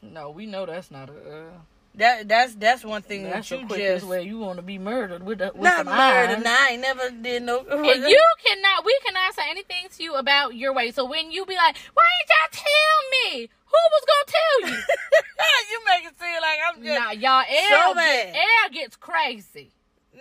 no, 0.02 0.30
we 0.30 0.46
know 0.46 0.66
that's 0.66 0.90
not 0.90 1.10
a. 1.10 1.14
Uh, 1.14 1.52
That 1.98 2.28
that's 2.28 2.56
that's 2.56 2.84
one 2.84 3.02
thing 3.02 3.24
that's 3.24 3.48
that 3.50 3.62
you 3.62 3.68
just 3.78 4.06
way 4.06 4.24
you 4.24 4.40
want 4.40 4.58
to 4.58 4.62
be 4.62 4.78
murdered 4.78 5.24
with 5.24 5.38
the, 5.40 5.52
with 5.54 5.64
not 5.64 5.78
some 5.78 5.86
murder. 5.88 5.98
iron. 6.34 6.44
Nah, 6.44 6.50
I 6.50 6.70
ain't 6.72 6.82
never 6.82 7.10
did 7.10 7.44
no. 7.44 7.60
And 7.70 8.04
you 8.04 8.24
cannot, 8.46 8.84
we 8.86 9.00
cannot 9.06 9.34
say 9.34 9.44
anything 9.50 9.88
to 9.96 10.04
you 10.04 10.16
about 10.16 10.56
your 10.56 10.74
way. 10.74 10.92
So 10.92 11.06
when 11.06 11.32
you 11.32 11.46
be 11.46 11.56
like, 11.56 11.78
why 11.94 12.04
didn't 12.20 12.30
y'all 12.30 12.64
tell 12.66 13.34
me? 13.40 13.50
Who 13.66 13.78
was 13.92 14.04
gonna 14.12 14.38
tell 14.38 14.70
you? 14.70 14.84
you 15.72 15.80
make 15.86 16.12
it 16.12 16.20
seem 16.20 16.42
like 16.42 16.60
I'm 16.68 16.84
just 16.84 17.00
nah, 17.00 17.12
y'all, 17.12 17.46
air, 17.50 17.70
so 17.70 17.94
get- 17.94 17.96
mad. 17.96 18.36
air 18.36 18.70
gets 18.74 18.96
crazy. 18.98 19.72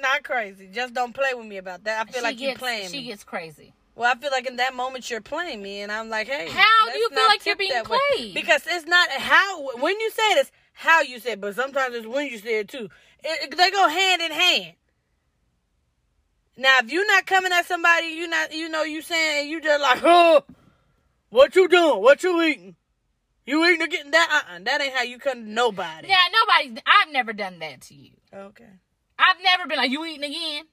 not 0.01 0.23
crazy. 0.23 0.69
Just 0.73 0.95
don't 0.95 1.13
play 1.13 1.35
with 1.35 1.47
me 1.47 1.57
about 1.57 1.85
that. 1.85 2.07
I 2.07 2.11
feel 2.11 2.21
she 2.21 2.25
like 2.25 2.39
gets, 2.39 2.53
you 2.53 2.59
playing 2.59 2.89
She 2.91 2.99
me. 2.99 3.05
gets 3.07 3.25
crazy. 3.25 3.73
Well, 3.97 4.11
I 4.13 4.19
feel 4.19 4.31
like 4.33 4.47
in 4.49 4.57
that 4.57 4.75
moment 4.75 5.09
you're 5.09 5.21
playing 5.21 5.63
me, 5.63 5.81
and 5.83 5.93
I'm 5.93 6.09
like, 6.09 6.27
hey, 6.27 6.49
How 6.51 6.91
do 6.93 6.99
you 6.99 7.09
feel 7.11 7.27
like 7.27 7.47
you're 7.47 7.55
being 7.55 7.71
that 7.73 7.89
way. 7.89 7.99
played? 8.17 8.35
Because 8.35 8.63
it's 8.67 8.87
not 8.87 9.09
how 9.11 9.63
when 9.81 9.99
you 10.01 10.11
say 10.11 10.23
it's 10.33 10.51
how 10.75 11.01
you 11.03 11.19
say 11.19 11.33
it, 11.33 11.41
but 11.41 11.55
sometimes 11.55 11.95
it's 11.95 12.07
when 12.07 12.27
you 12.27 12.39
say 12.39 12.59
it 12.61 12.69
too. 12.69 12.89
It, 13.23 13.53
it- 13.53 13.57
they 13.57 13.71
go 13.71 13.89
hand 13.89 14.23
in 14.23 14.33
hand. 14.33 14.75
Now, 16.57 16.77
if 16.81 16.93
you're 16.93 17.07
not 17.07 17.27
coming 17.27 17.53
at 17.53 17.67
somebody, 17.67 18.07
you 18.09 18.29
not, 18.29 18.53
you 18.53 18.69
know, 18.69 18.85
you 18.85 19.03
saying 19.03 19.49
you 19.49 19.61
just 19.61 19.83
like, 19.83 20.01
oh, 20.05 20.43
what 21.31 21.57
you 21.57 21.67
doing? 21.69 22.01
What 22.01 22.23
you 22.23 22.41
eating? 22.43 22.77
You 23.47 23.65
eating 23.67 23.83
or 23.83 23.89
getting 23.89 24.13
that? 24.13 24.45
Uh, 24.49 24.55
uh 24.55 24.59
that 24.65 24.81
ain't 24.81 24.95
how 24.95 25.03
you 25.03 25.19
come 25.19 25.45
to 25.45 25.51
nobody. 25.51 26.09
Yeah, 26.09 26.17
nobody's. 26.33 26.83
I've 26.87 27.13
never 27.13 27.33
done 27.33 27.59
that 27.59 27.81
to 27.83 27.95
you. 27.95 28.13
Okay. 28.33 28.69
I've 29.19 29.43
never 29.43 29.67
been 29.69 29.79
like, 29.79 29.91
you 29.91 30.05
eating 30.05 30.25
again? 30.25 30.65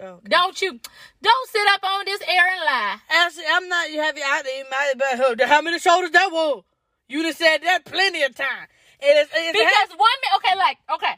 Okay. 0.00 0.28
Don't 0.28 0.60
you? 0.62 0.80
Don't 1.20 1.48
sit 1.50 1.66
up 1.74 1.84
on 1.84 2.04
this 2.06 2.22
air 2.22 2.52
and 2.52 2.64
lie. 2.64 2.96
Actually, 3.10 3.44
I'm 3.52 3.68
not. 3.68 3.90
You 3.90 4.00
have 4.00 4.14
there. 4.14 5.34
But 5.36 5.48
how 5.48 5.60
many 5.60 5.78
shoulders 5.78 6.12
that 6.12 6.30
was? 6.32 6.62
You 7.08 7.22
done 7.24 7.34
said 7.34 7.58
that 7.64 7.84
plenty 7.84 8.22
of 8.22 8.34
time. 8.34 8.68
It 9.02 9.14
is. 9.16 9.28
Because 9.28 9.90
one 9.96 10.18
minute, 10.20 10.36
okay, 10.38 10.54
like, 10.56 10.78
okay, 10.92 11.14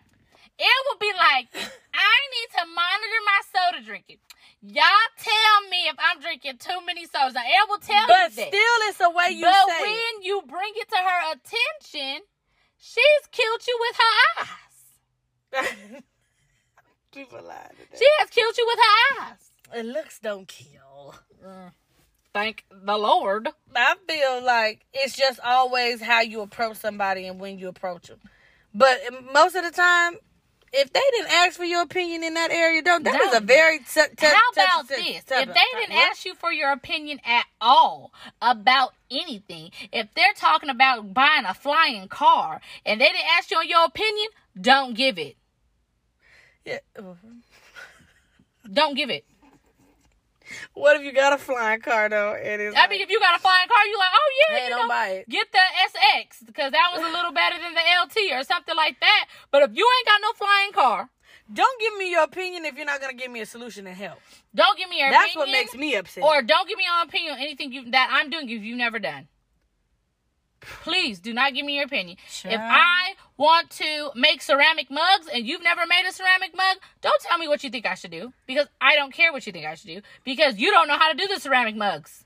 it 0.58 0.78
would 0.88 1.00
be 1.00 1.12
like, 1.18 1.48
I 1.94 2.16
need 2.30 2.48
to 2.58 2.64
monitor 2.70 3.20
my 3.26 3.40
soda 3.50 3.84
drinking. 3.84 4.18
Y'all 4.62 5.10
tell 5.18 5.56
me 5.70 5.90
if 5.90 5.96
I'm 5.98 6.20
drinking 6.20 6.58
too 6.58 6.78
many 6.86 7.06
sodas. 7.06 7.34
Now, 7.34 7.42
it 7.42 7.68
will 7.68 7.82
tell 7.82 8.06
but 8.06 8.30
you 8.30 8.36
that. 8.36 8.48
still, 8.54 8.78
it's 8.86 9.00
a 9.00 9.10
way 9.10 9.34
you 9.34 9.42
but 9.42 9.66
say. 9.66 9.78
it. 9.78 9.82
when 9.82 10.22
you 10.22 10.42
bring 10.46 10.72
it 10.76 10.88
to 10.88 10.96
her 10.96 11.20
attention, 11.34 12.22
she's 12.78 13.24
killed 13.32 13.66
you 13.66 13.76
with 13.80 13.96
her 13.98 14.14
eyes. 14.38 16.02
People 17.12 17.42
lie 17.42 17.68
to 17.68 17.98
She 17.98 18.06
has 18.20 18.30
killed 18.30 18.56
you 18.56 18.66
with 18.66 18.78
her 18.78 19.24
eyes. 19.26 19.50
It 19.74 19.86
looks 19.86 20.20
don't 20.20 20.46
kill. 20.46 21.14
Mm. 21.44 21.72
Thank 22.34 22.64
the 22.70 22.96
Lord. 22.96 23.48
I 23.76 23.94
feel 24.08 24.44
like 24.44 24.84
it's 24.94 25.16
just 25.16 25.38
always 25.44 26.00
how 26.00 26.20
you 26.22 26.40
approach 26.40 26.78
somebody 26.78 27.26
and 27.26 27.38
when 27.38 27.58
you 27.58 27.68
approach 27.68 28.08
them. 28.08 28.20
But 28.74 28.98
most 29.34 29.54
of 29.54 29.64
the 29.64 29.70
time, 29.70 30.14
if 30.72 30.90
they 30.90 31.00
didn't 31.10 31.30
ask 31.30 31.58
for 31.58 31.64
your 31.64 31.82
opinion 31.82 32.24
in 32.24 32.32
that 32.34 32.50
area, 32.50 32.80
don't. 32.80 33.04
That 33.04 33.20
was 33.26 33.34
a 33.34 33.44
very 33.44 33.80
t- 33.80 33.84
t- 33.84 34.26
How 34.26 34.50
touchy 34.52 34.60
about 34.62 34.88
sit- 34.88 34.96
this? 34.96 35.16
If 35.18 35.26
they 35.48 35.80
didn't 35.80 35.94
What? 35.94 36.10
ask 36.10 36.24
you 36.24 36.34
for 36.34 36.50
your 36.50 36.72
opinion 36.72 37.20
at 37.26 37.44
all 37.60 38.14
about 38.40 38.94
anything, 39.10 39.70
if 39.92 40.08
they're 40.14 40.32
talking 40.34 40.70
about 40.70 41.12
buying 41.12 41.44
a 41.44 41.52
flying 41.52 42.08
car 42.08 42.62
and 42.86 42.98
they 42.98 43.06
didn't 43.08 43.26
ask 43.36 43.50
you 43.50 43.58
on 43.58 43.68
your 43.68 43.84
opinion, 43.84 44.28
don't 44.58 44.94
give 44.94 45.18
it. 45.18 45.36
Yeah. 46.64 46.78
Don't 48.72 48.94
give 48.94 49.10
it. 49.10 49.26
What 50.74 50.96
if 50.96 51.02
you 51.02 51.12
got 51.12 51.32
a 51.32 51.38
flying 51.38 51.80
car 51.80 52.08
though? 52.08 52.32
It's 52.32 52.76
I 52.76 52.88
mean, 52.88 53.00
if 53.00 53.10
you 53.10 53.20
got 53.20 53.38
a 53.38 53.42
flying 53.42 53.68
car, 53.68 53.86
you 53.86 53.98
like, 53.98 54.10
oh 54.12 54.30
yeah, 54.40 54.56
Hey, 54.56 54.64
you 54.64 54.70
don't 54.70 54.82
know, 54.82 54.88
buy 54.88 55.08
it. 55.08 55.28
get 55.28 55.50
the 55.52 55.58
SX 55.58 56.46
because 56.46 56.72
that 56.72 56.90
was 56.94 57.02
a 57.02 57.12
little 57.12 57.32
better 57.32 57.56
than 57.58 57.74
the 57.74 57.80
LT 57.80 58.38
or 58.38 58.44
something 58.44 58.76
like 58.76 59.00
that. 59.00 59.26
But 59.50 59.62
if 59.62 59.70
you 59.74 59.88
ain't 59.98 60.06
got 60.06 60.20
no 60.22 60.32
flying 60.34 60.72
car, 60.72 61.10
don't 61.52 61.80
give 61.80 61.96
me 61.98 62.10
your 62.10 62.24
opinion 62.24 62.64
if 62.64 62.76
you're 62.76 62.86
not 62.86 63.00
gonna 63.00 63.14
give 63.14 63.30
me 63.30 63.40
a 63.40 63.46
solution 63.46 63.86
and 63.86 63.96
help. 63.96 64.18
don't 64.54 64.78
give 64.78 64.88
me 64.88 65.00
your 65.00 65.10
That's 65.10 65.36
what 65.36 65.48
makes 65.48 65.74
me 65.74 65.96
upset. 65.96 66.24
Or 66.24 66.42
don't 66.42 66.68
give 66.68 66.78
me 66.78 66.84
your 66.84 67.02
opinion 67.02 67.34
on 67.34 67.40
anything 67.40 67.72
you, 67.72 67.90
that 67.90 68.08
I'm 68.12 68.30
doing 68.30 68.48
if 68.48 68.62
you've 68.62 68.78
never 68.78 68.98
done. 68.98 69.28
Please 70.82 71.18
do 71.18 71.32
not 71.32 71.54
give 71.54 71.66
me 71.66 71.76
your 71.76 71.84
opinion. 71.84 72.16
If 72.44 72.60
I 72.60 73.14
want 73.36 73.70
to 73.70 74.10
make 74.14 74.42
ceramic 74.42 74.90
mugs 74.90 75.26
and 75.32 75.46
you've 75.46 75.62
never 75.62 75.86
made 75.86 76.04
a 76.08 76.12
ceramic 76.12 76.56
mug, 76.56 76.76
don't 77.00 77.20
tell 77.22 77.38
me 77.38 77.48
what 77.48 77.64
you 77.64 77.70
think 77.70 77.86
I 77.86 77.94
should 77.94 78.10
do 78.10 78.32
because 78.46 78.68
I 78.80 78.96
don't 78.96 79.12
care 79.12 79.32
what 79.32 79.46
you 79.46 79.52
think 79.52 79.66
I 79.66 79.74
should 79.74 79.88
do 79.88 80.02
because 80.24 80.58
you 80.58 80.70
don't 80.70 80.88
know 80.88 80.98
how 80.98 81.10
to 81.10 81.18
do 81.18 81.26
the 81.26 81.40
ceramic 81.40 81.76
mugs. 81.76 82.24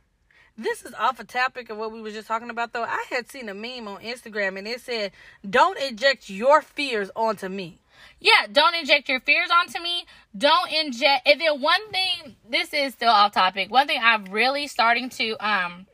This 0.59 0.85
is 0.85 0.95
off 0.95 1.21
a 1.21 1.25
topic 1.25 1.69
of 1.69 1.77
what 1.77 1.93
we 1.93 2.01
were 2.01 2.11
just 2.11 2.29
talking 2.29 2.49
about 2.49 2.73
though. 2.73 2.85
I 2.85 3.05
had 3.11 3.31
seen 3.31 3.49
a 3.49 3.55
meme 3.55 3.89
on 3.89 4.01
Instagram 4.01 4.59
and 4.59 4.67
it 4.67 4.81
said, 4.81 5.13
Don't 5.49 5.79
inject 5.79 6.31
your 6.31 6.63
fears 6.63 7.11
onto 7.15 7.49
me. 7.49 7.81
Yeah, 8.21 8.47
don't 8.51 8.75
inject 8.75 9.09
your 9.09 9.21
fears 9.21 9.51
onto 9.51 9.83
me. 9.83 10.07
Don't 10.37 10.73
inject. 10.73 11.29
And 11.29 11.41
then 11.41 11.61
one 11.61 11.91
thing, 11.91 12.37
this 12.49 12.73
is 12.73 12.95
still 12.95 13.11
off 13.11 13.33
topic. 13.33 13.71
One 13.71 13.87
thing 13.87 14.01
I'm 14.03 14.25
really 14.27 14.67
starting 14.67 15.11
to 15.11 15.37
um 15.47 15.87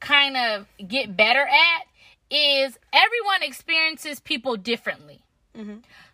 kind 0.00 0.36
of 0.36 0.66
get 0.88 1.16
better 1.16 1.40
at 1.46 1.86
is 2.30 2.78
everyone 2.92 3.42
experiences 3.42 4.20
people 4.20 4.56
differently. 4.56 5.22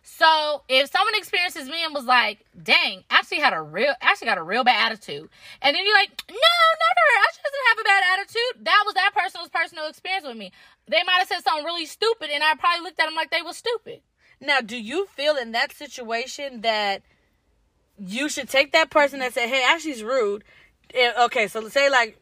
So 0.03 0.63
if 0.69 0.89
someone 0.89 1.15
experiences 1.15 1.67
me 1.67 1.83
and 1.83 1.93
was 1.93 2.05
like, 2.05 2.45
"Dang, 2.61 3.03
actually 3.09 3.39
had 3.39 3.51
a 3.51 3.61
real, 3.61 3.93
actually 3.99 4.27
got 4.27 4.37
a 4.37 4.43
real 4.43 4.63
bad 4.63 4.91
attitude," 4.93 5.29
and 5.61 5.75
then 5.75 5.85
you're 5.85 5.95
like, 5.95 6.11
"No, 6.29 6.35
never. 6.35 7.05
I 7.19 7.25
just 7.27 7.43
doesn't 7.43 7.67
have 7.69 7.79
a 7.79 7.83
bad 7.83 8.03
attitude." 8.13 8.65
That 8.65 8.83
was 8.85 8.93
that 8.93 9.11
person's 9.13 9.49
personal 9.49 9.87
experience 9.87 10.25
with 10.25 10.37
me. 10.37 10.53
They 10.87 11.03
might 11.03 11.19
have 11.19 11.27
said 11.27 11.43
something 11.43 11.65
really 11.65 11.85
stupid, 11.85 12.29
and 12.29 12.41
I 12.41 12.55
probably 12.55 12.83
looked 12.83 13.01
at 13.01 13.05
them 13.05 13.15
like 13.15 13.31
they 13.31 13.41
was 13.41 13.57
stupid. 13.57 14.01
Now, 14.39 14.61
do 14.61 14.77
you 14.77 15.07
feel 15.07 15.35
in 15.35 15.51
that 15.51 15.73
situation 15.73 16.61
that 16.61 17.01
you 17.97 18.29
should 18.29 18.47
take 18.47 18.71
that 18.71 18.89
person 18.91 19.19
that 19.19 19.33
said, 19.33 19.49
"Hey, 19.49 19.63
Ashley's 19.63 20.03
rude"? 20.03 20.45
eh, 20.93 21.11
Okay, 21.25 21.47
so 21.49 21.59
let's 21.59 21.73
say 21.73 21.89
like 21.89 22.17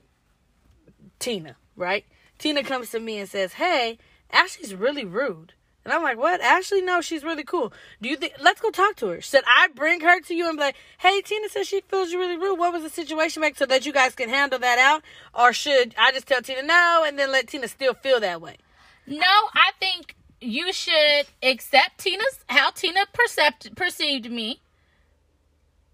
Tina, 1.22 1.56
right? 1.76 2.04
Tina 2.40 2.64
comes 2.64 2.90
to 2.90 3.00
me 3.00 3.20
and 3.20 3.30
says, 3.30 3.54
"Hey, 3.54 4.00
Ashley's 4.32 4.74
really 4.74 5.06
rude," 5.06 5.54
and 5.86 5.94
I'm 5.94 6.02
like, 6.02 6.18
"What? 6.18 6.42
Ashley? 6.42 6.82
No, 6.82 7.00
she's 7.00 7.24
really 7.24 7.44
cool. 7.44 7.72
Do 8.02 8.10
you 8.10 8.18
think? 8.18 8.34
Let's 8.40 8.60
go 8.60 8.72
talk 8.72 8.96
to 8.98 9.08
her." 9.10 9.22
Should 9.22 9.44
I 9.48 9.68
bring 9.68 10.02
her 10.02 10.20
to 10.20 10.34
you 10.34 10.50
and 10.50 10.58
be 10.58 10.64
like, 10.64 10.76
"Hey, 10.98 11.22
Tina 11.22 11.48
says 11.48 11.68
she 11.68 11.82
feels 11.82 12.12
you 12.12 12.20
really 12.20 12.38
rude. 12.38 12.58
What 12.58 12.74
was 12.74 12.82
the 12.82 12.90
situation 12.90 13.42
like, 13.44 13.56
so 13.56 13.68
that 13.68 13.86
you 13.86 13.94
guys 13.94 14.16
can 14.16 14.30
handle 14.30 14.60
that 14.60 14.80
out?" 14.80 15.04
Or 15.34 15.54
should 15.54 15.94
I 15.98 16.12
just 16.12 16.28
tell 16.28 16.42
Tina 16.42 16.64
no 16.64 17.04
and 17.06 17.18
then 17.20 17.32
let 17.32 17.48
Tina 17.48 17.68
still 17.68 17.94
feel 17.94 18.20
that 18.20 18.42
way? 18.42 18.58
No, 19.06 19.50
I 19.54 19.72
think 19.80 20.16
you 20.42 20.74
should 20.74 21.28
accept 21.44 22.00
Tina's 22.00 22.40
how 22.48 22.72
Tina 22.72 23.06
percept 23.14 23.76
perceived 23.76 24.32
me. 24.32 24.62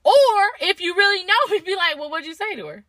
Or 0.06 0.52
if 0.62 0.80
you 0.80 0.96
really 0.96 1.26
know 1.26 1.60
be 1.66 1.76
like, 1.76 1.98
well, 2.00 2.10
what'd 2.10 2.26
you 2.26 2.34
say 2.34 2.56
to 2.56 2.68
her? 2.68 2.86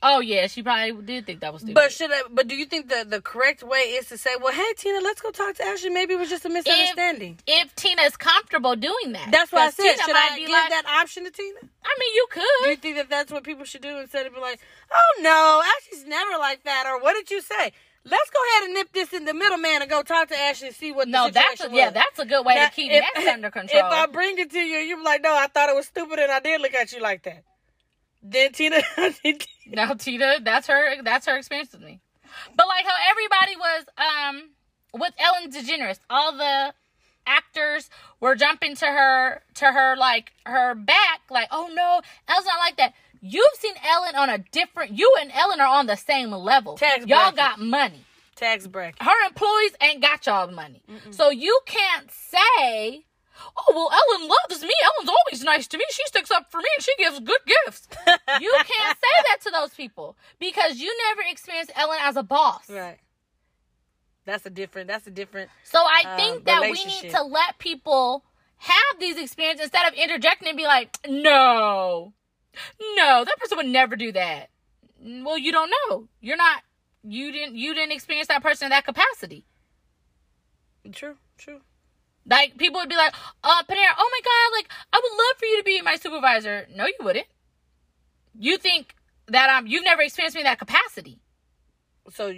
Oh 0.00 0.20
yeah, 0.20 0.46
she 0.46 0.62
probably 0.62 0.92
did 1.02 1.26
think 1.26 1.40
that 1.40 1.52
was 1.52 1.62
stupid. 1.62 1.74
But 1.74 1.90
should 1.90 2.12
I? 2.12 2.22
But 2.30 2.46
do 2.46 2.54
you 2.54 2.66
think 2.66 2.88
the 2.88 3.04
the 3.08 3.20
correct 3.20 3.64
way 3.64 3.78
is 3.98 4.06
to 4.08 4.18
say, 4.18 4.30
"Well, 4.40 4.52
hey 4.52 4.72
Tina, 4.76 5.00
let's 5.00 5.20
go 5.20 5.32
talk 5.32 5.56
to 5.56 5.64
Ashley. 5.64 5.90
Maybe 5.90 6.14
it 6.14 6.20
was 6.20 6.28
just 6.28 6.44
a 6.44 6.48
misunderstanding." 6.48 7.38
if 7.48 7.74
Tina 7.74 8.02
is 8.02 8.16
comfortable 8.16 8.76
doing 8.76 9.12
that, 9.12 9.30
That's 9.32 9.50
what 9.50 9.62
I 9.62 9.70
said. 9.70 9.82
Tina 9.82 10.02
should 10.04 10.16
I 10.16 10.38
give 10.38 10.50
like, 10.50 10.70
that 10.70 10.86
option 10.86 11.24
to 11.24 11.30
Tina? 11.30 11.58
I 11.84 11.96
mean, 11.98 12.14
you 12.14 12.26
could. 12.30 12.42
Do 12.64 12.70
you 12.70 12.76
think 12.76 12.96
that 12.96 13.10
that's 13.10 13.32
what 13.32 13.42
people 13.42 13.64
should 13.64 13.82
do 13.82 13.98
instead 13.98 14.24
of 14.26 14.34
be 14.34 14.40
like, 14.40 14.60
"Oh 14.92 15.20
no, 15.20 15.62
Ashley's 15.76 16.06
never 16.06 16.38
like 16.38 16.62
that," 16.62 16.84
or 16.86 17.00
"What 17.00 17.14
did 17.14 17.30
you 17.32 17.40
say?" 17.40 17.72
Let's 18.04 18.30
go 18.30 18.38
ahead 18.52 18.64
and 18.66 18.74
nip 18.74 18.92
this 18.92 19.12
in 19.12 19.24
the 19.24 19.34
middle, 19.34 19.58
man, 19.58 19.82
and 19.82 19.90
go 19.90 20.02
talk 20.02 20.28
to 20.28 20.38
Ashley 20.38 20.68
and 20.68 20.76
see 20.76 20.92
what. 20.92 21.08
No, 21.08 21.26
the 21.26 21.32
that's 21.32 21.64
a, 21.64 21.68
yeah, 21.72 21.90
that's 21.90 22.20
a 22.20 22.24
good 22.24 22.46
way 22.46 22.54
Now, 22.54 22.66
to 22.66 22.70
keep 22.72 22.92
if- 22.92 23.04
that 23.16 23.26
under 23.34 23.50
control. 23.50 23.80
If 23.80 23.92
I 23.92 24.06
bring 24.06 24.38
it 24.38 24.52
to 24.52 24.60
you, 24.60 24.78
you're 24.78 25.02
like, 25.02 25.22
"No, 25.22 25.34
I 25.34 25.48
thought 25.48 25.68
it 25.68 25.74
was 25.74 25.86
stupid, 25.86 26.20
and 26.20 26.30
I 26.30 26.38
did 26.38 26.60
look 26.60 26.74
at 26.74 26.92
you 26.92 27.00
like 27.00 27.24
that." 27.24 27.42
Then 28.22 28.52
Tina, 28.52 28.80
No, 29.66 29.94
Tina, 29.94 30.40
that's 30.42 30.66
her 30.66 31.02
that's 31.02 31.26
her 31.26 31.36
experience 31.36 31.72
with 31.72 31.82
me. 31.82 32.00
But 32.56 32.66
like 32.68 32.84
how 32.84 32.94
everybody 33.10 33.56
was 33.56 33.84
um 33.96 34.50
with 35.00 35.12
Ellen 35.18 35.50
DeGeneres, 35.50 35.98
all 36.10 36.32
the 36.36 36.74
actors 37.26 37.90
were 38.20 38.34
jumping 38.34 38.74
to 38.76 38.86
her 38.86 39.42
to 39.54 39.66
her 39.66 39.96
like 39.96 40.32
her 40.46 40.74
back, 40.74 41.20
like, 41.30 41.48
oh 41.50 41.70
no, 41.72 42.00
Ellen's 42.28 42.46
not 42.46 42.58
like 42.58 42.76
that. 42.78 42.94
You've 43.20 43.44
seen 43.58 43.74
Ellen 43.84 44.14
on 44.14 44.30
a 44.30 44.38
different 44.38 44.92
you 44.98 45.12
and 45.20 45.30
Ellen 45.32 45.60
are 45.60 45.66
on 45.66 45.86
the 45.86 45.96
same 45.96 46.30
level. 46.30 46.76
Tax 46.76 46.98
break. 46.98 47.08
Y'all 47.08 47.32
bracket. 47.32 47.36
got 47.36 47.60
money. 47.60 48.04
tax 48.36 48.66
bracket. 48.66 49.02
Her 49.02 49.26
employees 49.26 49.72
ain't 49.82 50.00
got 50.02 50.24
y'all 50.26 50.50
money. 50.50 50.82
So 51.10 51.30
you 51.30 51.58
can't 51.66 52.10
say, 52.10 53.04
oh, 53.56 53.72
well, 53.74 53.90
Ellen 53.92 54.28
loves 54.28 54.62
me. 54.62 54.74
Ellen's 54.82 55.10
always 55.10 55.44
nice 55.44 55.66
to 55.68 55.78
me. 55.78 55.84
She 55.90 56.02
sticks 56.06 56.30
up 56.30 56.50
for 56.50 56.58
me 56.58 56.68
and 56.76 56.84
she 56.84 56.94
gives 56.96 57.20
good 57.20 57.40
gifts. 57.46 57.88
you 58.06 58.52
can't 58.56 58.98
say 58.98 59.22
that 59.28 59.38
to 59.42 59.50
those 59.50 59.70
people 59.74 60.16
because 60.38 60.78
you 60.78 60.94
never 61.08 61.22
experienced 61.30 61.72
Ellen 61.76 61.98
as 62.00 62.16
a 62.16 62.22
boss. 62.22 62.68
Right. 62.68 62.98
That's 64.24 64.44
a 64.44 64.50
different. 64.50 64.88
That's 64.88 65.06
a 65.06 65.10
different. 65.10 65.50
So 65.64 65.78
I 65.78 66.02
um, 66.12 66.16
think 66.18 66.44
that 66.44 66.62
we 66.62 66.84
need 66.84 67.10
to 67.10 67.22
let 67.22 67.58
people 67.58 68.24
have 68.58 69.00
these 69.00 69.16
experiences 69.16 69.64
instead 69.64 69.90
of 69.90 69.94
interjecting 69.94 70.48
and 70.48 70.56
be 70.56 70.64
like, 70.64 70.98
no, 71.08 72.12
no, 72.94 73.24
that 73.24 73.38
person 73.38 73.56
would 73.56 73.66
never 73.66 73.96
do 73.96 74.12
that. 74.12 74.50
Well, 75.00 75.38
you 75.38 75.50
don't 75.50 75.70
know. 75.70 76.08
You're 76.20 76.36
not. 76.36 76.62
You 77.04 77.32
didn't. 77.32 77.56
You 77.56 77.74
didn't 77.74 77.92
experience 77.92 78.28
that 78.28 78.42
person 78.42 78.66
in 78.66 78.70
that 78.70 78.84
capacity. 78.84 79.46
True. 80.92 81.16
True. 81.38 81.60
Like 82.28 82.56
people 82.58 82.80
would 82.80 82.88
be 82.88 82.96
like, 82.96 83.14
uh, 83.42 83.62
Panera, 83.64 83.94
oh 83.98 84.10
my 84.12 84.20
god, 84.24 84.56
like 84.58 84.68
I 84.92 85.00
would 85.02 85.12
love 85.12 85.38
for 85.38 85.46
you 85.46 85.58
to 85.58 85.64
be 85.64 85.80
my 85.82 85.96
supervisor. 85.96 86.66
No, 86.74 86.86
you 86.86 86.94
wouldn't. 87.00 87.26
You 88.38 88.58
think 88.58 88.94
that 89.28 89.48
um 89.50 89.66
you've 89.66 89.84
never 89.84 90.02
experienced 90.02 90.34
me 90.36 90.42
in 90.42 90.44
that 90.44 90.58
capacity. 90.58 91.18
So 92.10 92.34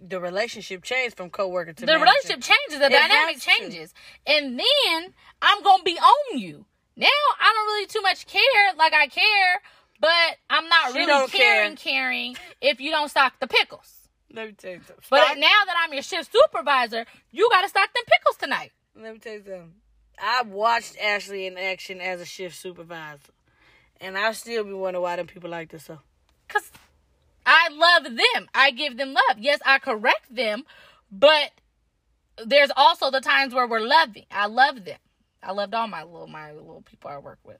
the 0.00 0.20
relationship 0.20 0.82
changed 0.84 1.16
from 1.16 1.30
coworker 1.30 1.72
to 1.72 1.80
The 1.80 1.86
manager. 1.86 2.04
relationship 2.04 2.40
changes, 2.42 2.78
the 2.80 2.86
It 2.86 2.90
dynamic 2.90 3.36
has 3.36 3.44
to. 3.44 3.50
changes. 3.50 3.94
And 4.26 4.58
then 4.58 5.14
I'm 5.42 5.62
gonna 5.62 5.82
be 5.82 5.98
on 5.98 6.38
you. 6.38 6.66
Now 6.96 7.08
I 7.40 7.52
don't 7.54 7.66
really 7.66 7.86
too 7.86 8.02
much 8.02 8.26
care, 8.26 8.74
like 8.76 8.92
I 8.94 9.06
care, 9.06 9.62
but 10.00 10.36
I'm 10.50 10.68
not 10.68 10.92
She 10.92 10.98
really 10.98 11.28
caring, 11.28 11.76
caring 11.76 12.36
if 12.60 12.80
you 12.80 12.90
don't 12.90 13.08
stock 13.08 13.40
the 13.40 13.46
pickles. 13.46 14.08
Let 14.32 14.46
me 14.48 14.52
tell 14.52 14.72
you 14.72 14.80
something. 14.86 15.04
But 15.08 15.38
now 15.38 15.64
that 15.66 15.74
I'm 15.82 15.92
your 15.94 16.02
shift 16.02 16.30
supervisor, 16.32 17.06
you 17.30 17.48
gotta 17.50 17.68
stock 17.68 17.92
them 17.94 18.04
pickles 18.06 18.36
tonight. 18.36 18.72
Let 19.00 19.12
me 19.12 19.18
tell 19.18 19.34
you 19.34 19.42
something. 19.44 19.74
I 20.18 20.42
watched 20.42 20.96
Ashley 20.98 21.46
in 21.46 21.58
action 21.58 22.00
as 22.00 22.20
a 22.20 22.24
shift 22.24 22.56
supervisor, 22.56 23.32
and 24.00 24.16
I 24.16 24.32
still 24.32 24.64
be 24.64 24.72
wondering 24.72 25.02
why 25.02 25.16
them 25.16 25.26
people 25.26 25.50
like 25.50 25.70
this. 25.70 25.84
So 25.84 25.98
Cause 26.48 26.70
I 27.44 27.68
love 27.72 28.04
them. 28.04 28.48
I 28.54 28.70
give 28.70 28.96
them 28.96 29.12
love. 29.12 29.38
Yes, 29.38 29.60
I 29.64 29.78
correct 29.78 30.34
them, 30.34 30.64
but 31.10 31.50
there's 32.44 32.70
also 32.76 33.10
the 33.10 33.20
times 33.20 33.54
where 33.54 33.66
we're 33.66 33.80
loving. 33.80 34.24
I 34.30 34.46
love 34.46 34.84
them. 34.84 34.98
I 35.42 35.52
loved 35.52 35.74
all 35.74 35.86
my 35.88 36.02
little 36.02 36.26
my 36.26 36.52
little 36.52 36.82
people 36.82 37.10
I 37.10 37.18
work 37.18 37.38
with. 37.44 37.58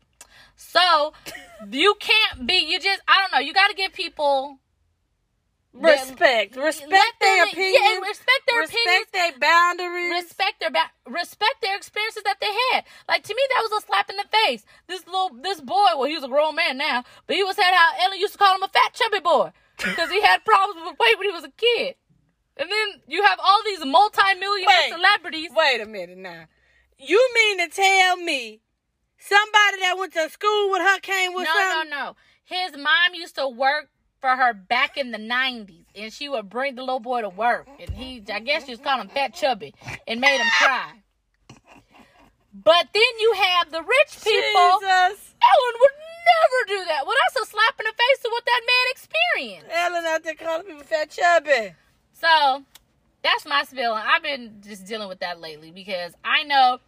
So 0.56 1.12
you 1.70 1.94
can't 2.00 2.46
be. 2.46 2.66
You 2.66 2.80
just 2.80 3.00
I 3.06 3.20
don't 3.20 3.32
know. 3.32 3.46
You 3.46 3.52
got 3.52 3.68
to 3.68 3.74
give 3.74 3.92
people 3.92 4.58
respect, 5.80 6.56
respect 6.56 7.20
their 7.20 7.36
them- 7.44 7.48
opinions, 7.52 7.78
Yeah, 7.80 7.92
and 7.94 8.02
respect 8.02 8.42
their 8.48 8.62
opinions. 8.62 8.86
respect 8.86 9.12
their 9.12 9.38
boundaries. 9.38 10.10
Respect 10.12 10.60
their 10.60 10.70
ba- 10.70 10.90
respect 11.06 11.60
their 11.62 11.76
experiences 11.76 12.22
that 12.24 12.38
they 12.40 12.52
had. 12.72 12.84
Like 13.08 13.22
to 13.24 13.34
me, 13.34 13.42
that 13.54 13.62
was 13.70 13.82
a 13.82 13.86
slap 13.86 14.10
in 14.10 14.16
the 14.16 14.24
face. 14.32 14.64
This 14.86 15.06
little 15.06 15.30
this 15.40 15.60
boy, 15.60 15.96
well, 15.96 16.04
he 16.04 16.14
was 16.14 16.24
a 16.24 16.28
grown 16.28 16.54
man 16.56 16.78
now, 16.78 17.04
but 17.26 17.36
he 17.36 17.44
was 17.44 17.56
said 17.56 17.70
how 17.72 17.90
Ellen 18.04 18.18
used 18.18 18.32
to 18.34 18.38
call 18.38 18.54
him 18.54 18.62
a 18.62 18.68
fat 18.68 18.94
chubby 18.94 19.20
boy 19.20 19.52
because 19.76 20.10
he 20.10 20.20
had 20.22 20.44
problems 20.44 20.80
with 20.86 20.98
weight 20.98 21.18
when 21.18 21.28
he 21.28 21.34
was 21.34 21.44
a 21.44 21.50
kid. 21.50 21.96
And 22.56 22.70
then 22.70 23.02
you 23.06 23.22
have 23.22 23.38
all 23.42 23.62
these 23.64 23.84
multi-millionaire 23.84 24.66
Wait. 24.66 24.90
celebrities. 24.92 25.50
Wait 25.54 25.80
a 25.82 25.86
minute 25.86 26.16
now. 26.16 26.44
You 26.98 27.30
mean 27.34 27.58
to 27.58 27.68
tell 27.68 28.16
me 28.16 28.62
somebody 29.18 29.80
that 29.80 29.96
went 29.98 30.14
to 30.14 30.30
school 30.30 30.70
with 30.70 30.80
her 30.80 30.98
came 31.00 31.34
with 31.34 31.44
No, 31.44 31.82
no, 31.84 31.90
no. 31.90 32.16
His 32.44 32.72
mom 32.76 33.12
used 33.14 33.34
to 33.36 33.46
work 33.48 33.90
for 34.20 34.30
her 34.30 34.52
back 34.52 34.96
in 34.96 35.10
the 35.10 35.18
nineties, 35.18 35.84
and 35.94 36.12
she 36.12 36.28
would 36.28 36.48
bring 36.48 36.74
the 36.74 36.82
little 36.82 37.00
boy 37.00 37.22
to 37.22 37.28
work, 37.28 37.68
and 37.78 37.90
he, 37.90 38.22
I 38.32 38.40
guess, 38.40 38.66
she 38.66 38.72
was 38.72 38.80
calling 38.80 39.02
him 39.02 39.08
fat 39.08 39.34
chubby, 39.34 39.74
and 40.06 40.20
made 40.20 40.38
him 40.38 40.46
cry. 40.58 40.92
But 42.52 42.88
then 42.92 43.02
you 43.20 43.34
have 43.34 43.70
the 43.70 43.82
rich 43.82 44.24
people. 44.24 44.78
Jesus. 44.80 45.34
Ellen 45.42 45.74
would 45.80 45.90
never 46.26 46.68
do 46.68 46.84
that. 46.88 47.06
Well, 47.06 47.14
that's 47.26 47.46
a 47.46 47.50
slap 47.50 47.78
in 47.78 47.84
the 47.84 47.92
face 47.92 48.24
of 48.24 48.30
what 48.30 48.44
that 48.46 48.60
man 48.66 48.86
experienced. 48.90 49.70
Ellen 49.72 50.04
out 50.06 50.24
there 50.24 50.34
calling 50.34 50.66
people 50.66 50.82
fat 50.82 51.10
chubby. 51.10 51.74
So 52.12 52.64
that's 53.22 53.44
my 53.46 53.64
spill, 53.64 53.94
and 53.94 54.08
I've 54.08 54.22
been 54.22 54.62
just 54.66 54.86
dealing 54.86 55.08
with 55.08 55.20
that 55.20 55.40
lately 55.40 55.70
because 55.70 56.14
I 56.24 56.44
know 56.44 56.78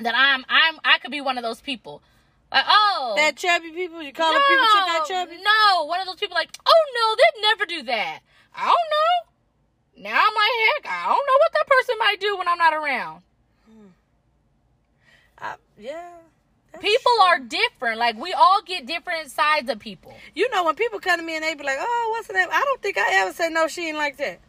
that 0.00 0.14
I'm 0.14 0.44
I'm 0.48 0.78
I 0.84 0.98
could 0.98 1.10
be 1.10 1.20
one 1.20 1.38
of 1.38 1.42
those 1.42 1.60
people. 1.60 2.02
Like, 2.50 2.64
oh, 2.66 3.14
Fat 3.16 3.36
chubby 3.36 3.70
people? 3.70 4.02
You 4.02 4.12
call 4.12 4.32
no, 4.32 4.38
people 4.38 5.06
chubby? 5.06 5.36
no, 5.42 5.84
one 5.84 6.00
of 6.00 6.06
those 6.06 6.16
people 6.16 6.34
like, 6.34 6.50
oh 6.66 6.84
no, 6.94 7.14
they'd 7.16 7.42
never 7.48 7.66
do 7.66 7.82
that. 7.92 8.20
I 8.56 8.64
don't 8.64 10.02
know. 10.04 10.08
Now 10.10 10.18
I'm 10.18 10.34
like, 10.34 10.84
heck, 10.84 10.92
I 10.92 11.08
don't 11.08 11.26
know 11.26 11.38
what 11.40 11.52
that 11.52 11.66
person 11.66 11.94
might 11.98 12.20
do 12.20 12.36
when 12.38 12.48
I'm 12.48 12.58
not 12.58 12.72
around. 12.72 13.22
I, 15.40 15.54
yeah. 15.78 16.08
that's 16.72 16.82
People 16.84 17.12
true. 17.16 17.24
are 17.26 17.38
different. 17.40 17.98
Like 17.98 18.16
we 18.18 18.32
all 18.32 18.60
get 18.64 18.86
different 18.86 19.30
sides 19.30 19.68
of 19.70 19.78
people. 19.78 20.14
You 20.34 20.48
know, 20.50 20.64
when 20.64 20.74
people 20.74 21.00
come 21.00 21.20
to 21.20 21.24
me 21.24 21.36
and 21.36 21.44
they 21.44 21.54
be 21.54 21.64
like, 21.64 21.78
oh, 21.80 22.08
what's 22.12 22.28
the 22.28 22.34
name? 22.34 22.48
I 22.50 22.62
don't 22.64 22.80
think 22.82 22.96
I 22.98 23.22
ever 23.22 23.32
say 23.32 23.48
no, 23.50 23.68
she 23.68 23.88
ain't 23.88 23.96
like 23.98 24.16
that. 24.16 24.40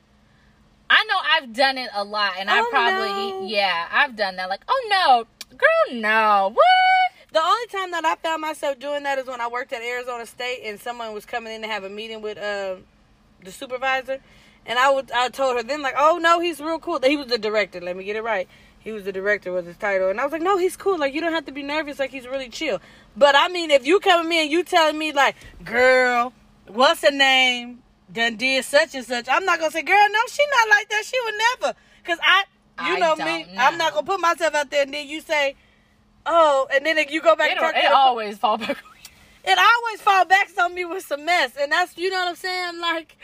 I 0.89 1.03
know 1.03 1.17
I've 1.23 1.53
done 1.53 1.77
it 1.77 1.89
a 1.93 2.03
lot, 2.03 2.33
and 2.39 2.49
I 2.49 2.62
Oh, 2.62 2.67
probably 2.71 3.07
no. 3.31 3.45
yeah, 3.45 3.88
I've 3.91 4.15
done 4.15 4.38
that. 4.38 4.49
Like, 4.49 4.62
oh 4.67 4.88
no, 4.89 5.55
girl, 5.55 5.99
no, 6.01 6.49
what? 6.53 6.65
The 7.31 7.39
only 7.39 7.67
time 7.67 7.91
that 7.91 8.05
I 8.05 8.15
found 8.15 8.41
myself 8.41 8.79
doing 8.79 9.03
that 9.03 9.19
is 9.19 9.27
when 9.27 9.39
I 9.39 9.47
worked 9.47 9.71
at 9.71 9.83
Arizona 9.83 10.25
State 10.25 10.61
and 10.65 10.79
someone 10.79 11.13
was 11.13 11.25
coming 11.25 11.53
in 11.53 11.61
to 11.61 11.67
have 11.67 11.83
a 11.83 11.89
meeting 11.89 12.23
with 12.23 12.39
uh, 12.39 12.77
the 13.43 13.51
supervisor, 13.51 14.19
and 14.65 14.79
I 14.79 14.89
would 14.89 15.11
I 15.11 15.29
told 15.29 15.55
her 15.55 15.61
then 15.63 15.83
like, 15.83 15.93
oh 15.95 16.17
no, 16.17 16.39
he's 16.39 16.59
real 16.59 16.79
cool. 16.79 16.99
He 17.03 17.17
was 17.17 17.27
the 17.27 17.37
director. 17.37 17.79
Let 17.81 17.95
me 17.95 18.03
get 18.03 18.15
it 18.15 18.23
right. 18.23 18.47
He 18.79 18.91
was 18.91 19.03
the 19.03 19.11
director 19.11 19.51
was 19.51 19.67
his 19.67 19.77
title, 19.77 20.09
and 20.09 20.19
I 20.19 20.23
was 20.23 20.31
like, 20.31 20.41
no, 20.41 20.57
he's 20.57 20.75
cool. 20.75 20.97
Like 20.97 21.13
you 21.13 21.21
don't 21.21 21.33
have 21.33 21.45
to 21.45 21.51
be 21.51 21.61
nervous. 21.61 21.99
Like 21.99 22.09
he's 22.09 22.25
really 22.25 22.49
chill. 22.49 22.81
But 23.15 23.35
I 23.35 23.47
mean, 23.47 23.69
if 23.69 23.85
you 23.85 23.99
come 23.99 24.23
to 24.23 24.29
me 24.29 24.41
and 24.41 24.51
you 24.51 24.63
telling 24.63 24.97
me 24.97 25.11
like, 25.11 25.35
girl, 25.63 26.33
what's 26.65 27.01
her 27.01 27.11
name? 27.11 27.83
Done 28.11 28.37
did 28.37 28.65
such 28.65 28.95
and 28.95 29.05
such. 29.05 29.27
I'm 29.29 29.45
not 29.45 29.59
gonna 29.59 29.69
say, 29.69 29.83
girl, 29.83 30.07
no, 30.11 30.19
she 30.29 30.43
not 30.49 30.69
like 30.69 30.89
that. 30.89 31.03
She 31.05 31.17
would 31.23 31.35
never. 31.61 31.77
Cause 32.03 32.17
I, 32.23 32.43
you 32.87 32.95
I 32.95 32.99
know 32.99 33.15
me, 33.17 33.43
know. 33.43 33.61
I'm 33.61 33.77
not 33.77 33.93
gonna 33.93 34.07
put 34.07 34.19
myself 34.19 34.55
out 34.55 34.71
there, 34.71 34.81
and 34.81 34.91
then 34.91 35.07
you 35.07 35.21
say. 35.21 35.55
Oh, 36.25 36.67
and 36.73 36.86
then 36.86 36.97
you 37.10 37.21
go 37.21 37.36
back 37.36 37.47
It, 37.47 37.51
and 37.53 37.60
talk 37.62 37.73
to 37.73 37.79
it 37.79 37.91
always 37.91 38.38
fall 38.38 38.58
back. 38.58 38.77
it 39.45 39.58
always 39.58 40.01
fall 40.01 40.25
back 40.25 40.49
on 40.60 40.73
me 40.73 40.86
with 40.86 41.05
some 41.05 41.25
mess, 41.25 41.53
and 41.60 41.71
that's 41.71 41.97
you 41.97 42.10
know 42.10 42.17
what 42.19 42.27
I'm 42.29 42.36
saying. 42.36 42.79
Like, 42.79 43.17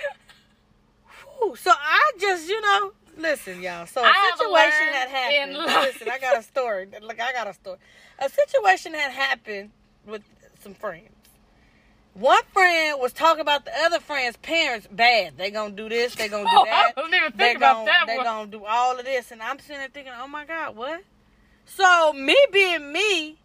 whew. 1.39 1.55
so 1.55 1.71
I 1.71 2.11
just 2.19 2.47
you 2.49 2.59
know 2.61 2.91
listen, 3.17 3.61
y'all. 3.61 3.85
So 3.85 4.01
a 4.01 4.05
I 4.05 4.31
situation 4.37 4.93
had 4.93 5.09
happened. 5.09 5.57
Listen, 5.57 6.09
I 6.11 6.19
got 6.19 6.39
a 6.39 6.43
story. 6.43 6.87
Look, 7.01 7.19
I 7.19 7.31
got 7.33 7.47
a 7.47 7.53
story. 7.53 7.77
A 8.19 8.29
situation 8.29 8.93
had 8.93 9.11
happened 9.11 9.71
with 10.05 10.23
some 10.61 10.73
friends. 10.73 11.09
One 12.13 12.41
friend 12.53 12.97
was 13.01 13.11
talking 13.11 13.41
about 13.41 13.65
the 13.65 13.71
other 13.83 13.99
friend's 13.99 14.37
parents 14.37 14.87
bad. 14.89 15.37
They 15.37 15.51
gonna 15.51 15.75
do 15.75 15.89
this. 15.89 16.15
They 16.15 16.29
gonna 16.29 16.45
do 16.45 16.49
Oh, 16.55 16.61
I 16.63 16.65
that. 16.65 16.93
wasn't 16.95 17.13
even 17.15 17.31
they 17.35 17.43
thinking 17.43 17.57
about 17.57 17.73
gonna, 17.73 17.85
that 17.87 18.03
They 18.07 18.15
one. 18.15 18.25
gonna 18.25 18.51
do 18.51 18.63
all 18.65 18.97
of 18.97 19.03
this, 19.03 19.31
and 19.31 19.41
I'm 19.43 19.59
sitting 19.59 19.77
there 19.77 19.89
thinking, 19.89 20.13
oh 20.17 20.27
my 20.27 20.45
god, 20.45 20.77
what? 20.77 21.01
So 21.65 22.13
me 22.13 22.37
being 22.51 22.91
me, 22.91 23.37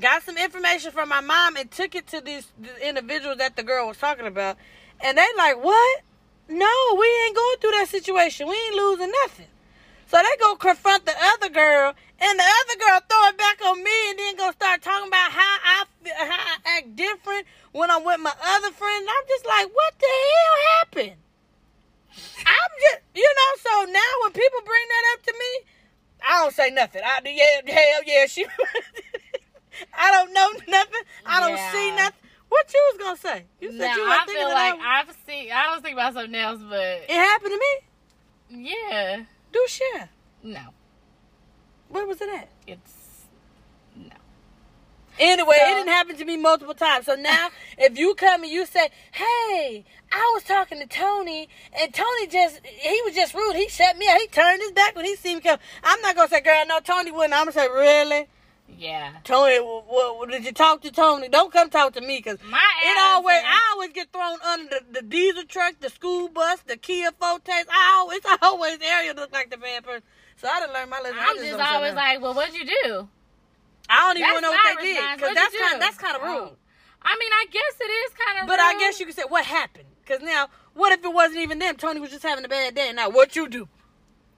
got 0.00 0.22
some 0.22 0.36
information 0.36 0.90
from 0.90 1.08
my 1.08 1.20
mom 1.20 1.56
and 1.56 1.70
took 1.70 1.94
it 1.94 2.06
to 2.08 2.20
these 2.20 2.50
the 2.60 2.88
individuals 2.88 3.38
that 3.38 3.56
the 3.56 3.62
girl 3.62 3.88
was 3.88 3.98
talking 3.98 4.26
about, 4.26 4.56
and 5.00 5.16
they 5.16 5.26
like, 5.36 5.62
what? 5.62 6.02
No, 6.48 6.96
we 6.98 7.06
ain't 7.26 7.36
going 7.36 7.58
through 7.60 7.72
that 7.72 7.88
situation. 7.88 8.48
We 8.48 8.54
ain't 8.54 8.74
losing 8.74 9.12
nothing. 9.24 9.48
So 10.06 10.16
they 10.16 10.40
go 10.40 10.56
confront 10.56 11.04
the 11.04 11.12
other 11.34 11.50
girl, 11.50 11.92
and 12.18 12.38
the 12.38 12.42
other 12.42 12.78
girl 12.80 13.00
throw 13.04 13.28
it 13.28 13.36
back 13.36 13.60
on 13.66 13.84
me, 13.84 14.10
and 14.10 14.18
then 14.18 14.36
go 14.36 14.50
start 14.52 14.80
talking 14.80 15.08
about 15.08 15.30
how 15.30 15.58
I 15.62 15.84
how 16.16 16.56
I 16.64 16.78
act 16.78 16.96
different 16.96 17.46
when 17.72 17.90
I'm 17.90 18.04
with 18.04 18.20
my 18.20 18.32
other 18.32 18.70
friends. 18.70 19.06
I'm 19.06 19.28
just 19.28 19.44
like, 19.44 19.68
what 19.74 19.92
the 20.00 20.06
hell 20.06 20.56
happened? 20.80 21.20
I'm 22.46 22.72
just, 22.80 23.00
you 23.14 23.28
know. 23.28 23.52
So 23.60 23.92
now 23.92 24.12
when 24.22 24.32
people 24.32 24.60
bring 24.64 24.86
that 24.88 25.04
up 25.12 25.22
to 25.24 25.32
me, 25.32 25.52
I 26.26 26.37
don't 26.48 26.54
say 26.66 26.70
nothing. 26.74 27.02
I 27.04 27.20
do. 27.20 27.30
yeah, 27.30 27.60
hell 27.66 28.00
yeah, 28.06 28.26
she. 28.26 28.44
I 29.98 30.10
don't 30.10 30.32
know 30.32 30.48
nothing. 30.68 31.02
I 31.26 31.40
don't 31.40 31.58
see 31.72 31.90
nothing. 31.96 32.20
What 32.48 32.72
you 32.72 32.80
was 32.92 32.98
gonna 32.98 33.16
say? 33.16 33.44
You 33.60 33.70
said 33.72 33.78
Now, 33.78 33.94
you 33.96 34.02
were 34.02 34.08
I 34.08 34.16
thinking 34.24 34.34
feel 34.36 34.48
like 34.48 34.74
I- 34.80 35.00
I've 35.00 35.16
seen. 35.26 35.52
I 35.52 35.70
was 35.74 35.82
thinking 35.82 35.98
about 35.98 36.14
something 36.14 36.34
else, 36.34 36.60
but 36.68 36.78
it 36.80 37.10
happened 37.10 37.52
to 37.52 37.60
me. 38.56 38.70
yeah, 38.70 39.22
Do 39.52 39.64
share. 39.68 40.08
no, 40.42 40.60
Where 41.90 42.06
was 42.06 42.20
it 42.22 42.28
at? 42.30 42.48
it's. 42.66 42.94
Anyway, 45.18 45.56
So- 45.58 45.64
it 45.70 45.74
didn't 45.74 45.88
happen 45.88 46.16
to 46.16 46.24
me 46.24 46.36
multiple 46.36 46.74
times. 46.74 47.06
So 47.06 47.14
now, 47.14 47.48
if 47.78 47.98
you 47.98 48.14
come 48.14 48.42
and 48.42 48.52
you 48.52 48.66
say, 48.66 48.90
"Hey, 49.12 49.84
I 50.12 50.30
was 50.34 50.44
talking 50.44 50.78
to 50.80 50.86
Tony, 50.86 51.48
and 51.78 51.92
Tony 51.92 52.26
just 52.26 52.60
he 52.64 53.00
was 53.04 53.14
just 53.14 53.34
rude. 53.34 53.56
He 53.56 53.68
shut 53.68 53.96
me 53.96 54.08
out. 54.08 54.20
He 54.20 54.26
turned 54.28 54.60
his 54.62 54.72
back 54.72 54.94
when 54.96 55.04
he 55.04 55.16
seen 55.16 55.36
me 55.36 55.42
come." 55.42 55.58
I'm 55.84 56.00
not 56.00 56.14
gonna 56.16 56.28
say, 56.28 56.40
"Girl, 56.40 56.64
no, 56.66 56.80
Tony 56.80 57.10
wouldn't." 57.10 57.32
I'm 57.34 57.46
gonna 57.46 57.52
say, 57.52 57.68
"Really?" 57.68 58.28
Yeah. 58.76 59.12
Tony, 59.24 59.58
did 60.30 60.44
you 60.44 60.52
talk 60.52 60.82
to 60.82 60.90
Tony? 60.92 61.28
Don't 61.28 61.52
come 61.52 61.70
talk 61.70 61.94
to 61.94 62.00
me 62.00 62.18
because 62.18 62.38
My 62.44 62.62
it 62.84 62.98
always 63.00 63.42
I 63.44 63.72
always 63.72 63.92
get 63.92 64.12
thrown 64.12 64.38
under 64.42 64.68
the, 64.68 65.00
the 65.00 65.02
diesel 65.02 65.44
truck, 65.44 65.80
the 65.80 65.88
school 65.88 66.28
bus, 66.28 66.60
the 66.66 66.76
Kia 66.76 67.10
Forte. 67.12 67.50
I 67.50 67.96
always 67.98 68.18
it's 68.24 68.42
always 68.42 68.78
area 68.80 69.14
look 69.14 69.32
like 69.32 69.50
the 69.50 69.56
bad 69.56 69.84
person. 69.84 70.02
So 70.36 70.48
I 70.48 70.60
didn't 70.60 70.74
learn 70.74 70.88
my 70.90 71.00
lesson. 71.00 71.18
I'm 71.18 71.36
just 71.38 71.50
don't 71.50 71.60
always 71.60 71.94
like, 71.94 72.20
well, 72.20 72.34
what'd 72.34 72.54
you 72.54 72.66
do? 72.66 73.08
I 73.88 74.06
don't 74.06 74.18
even 74.18 74.28
That's 74.28 74.42
know 74.42 74.50
what 74.50 74.80
they 74.80 74.86
did 74.86 75.16
because 75.16 75.34
that's 75.34 75.58
kind 75.58 75.72
do? 75.72 75.80
that's 75.80 75.98
kind 75.98 76.16
of 76.16 76.22
oh. 76.22 76.26
rude. 76.26 76.50
Oh. 76.52 76.56
I 77.00 77.16
mean, 77.18 77.30
I 77.32 77.46
guess 77.50 77.80
it 77.80 77.84
is 77.84 78.12
kind 78.14 78.42
of 78.42 78.48
But 78.48 78.60
I 78.60 78.78
guess 78.78 79.00
you 79.00 79.06
could 79.06 79.14
say 79.14 79.22
what 79.28 79.44
happened 79.44 79.88
because 80.04 80.22
now 80.22 80.48
what 80.74 80.92
if 80.92 81.04
it 81.04 81.12
wasn't 81.12 81.40
even 81.40 81.58
them? 81.58 81.76
Tony 81.76 82.00
was 82.00 82.10
just 82.10 82.22
having 82.22 82.44
a 82.44 82.48
bad 82.48 82.74
day. 82.74 82.92
Now 82.92 83.08
what 83.08 83.36
you 83.36 83.48
do? 83.48 83.68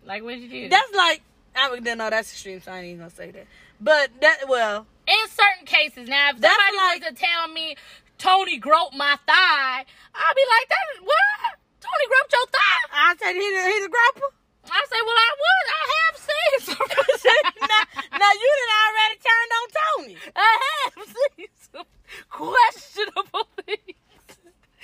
Like, 0.05 0.23
what'd 0.23 0.41
you 0.41 0.49
do? 0.49 0.69
That's 0.69 0.95
like 0.95 1.23
I 1.57 1.71
would 1.71 1.85
no, 1.85 1.97
that's 2.11 2.33
extreme. 2.33 2.61
So 2.61 2.73
I 2.73 2.79
ain't 2.79 2.87
even 2.87 2.99
gonna 2.99 3.11
say 3.11 3.31
that. 3.31 3.47
But 3.81 4.11
that 4.21 4.45
well, 4.49 4.87
in 5.07 5.29
certain 5.29 5.67
cases. 5.67 6.09
Now, 6.09 6.31
if 6.31 6.41
somebody 6.41 6.77
like- 6.77 7.03
was 7.03 7.11
to 7.11 7.15
tell 7.15 7.49
me 7.49 7.77
Tony 8.19 8.59
groped 8.59 8.95
my 8.95 9.17
thigh, 9.27 9.85
I'll 10.15 10.35
be 10.35 10.47
like, 10.51 10.69
that 10.69 11.03
what? 11.03 11.59
Tony 11.81 12.07
groped 12.09 12.33
your 12.33 12.47
thigh? 12.47 12.83
I 12.93 13.17
said 13.19 13.33
he 13.33 13.41
the, 13.41 13.63
he 13.73 13.81
the 13.81 13.89
grapper. 13.89 14.35
I 14.71 14.81
say, 14.87 15.01
well, 15.03 15.19
I 15.19 15.31
was. 15.35 15.65
I 15.71 15.85
have 15.99 16.17
seen 16.23 16.53
some. 16.71 16.89
now, 17.71 17.83
now 18.19 18.33
you 18.33 18.51
done 18.61 18.75
already 18.87 19.19
turned 19.19 19.53
on 19.59 19.67
Tony. 19.81 20.15
I 20.37 20.51
have 20.63 20.99
seen 21.07 21.51
some 21.59 21.89
questionable 22.31 23.47
things. 23.67 23.99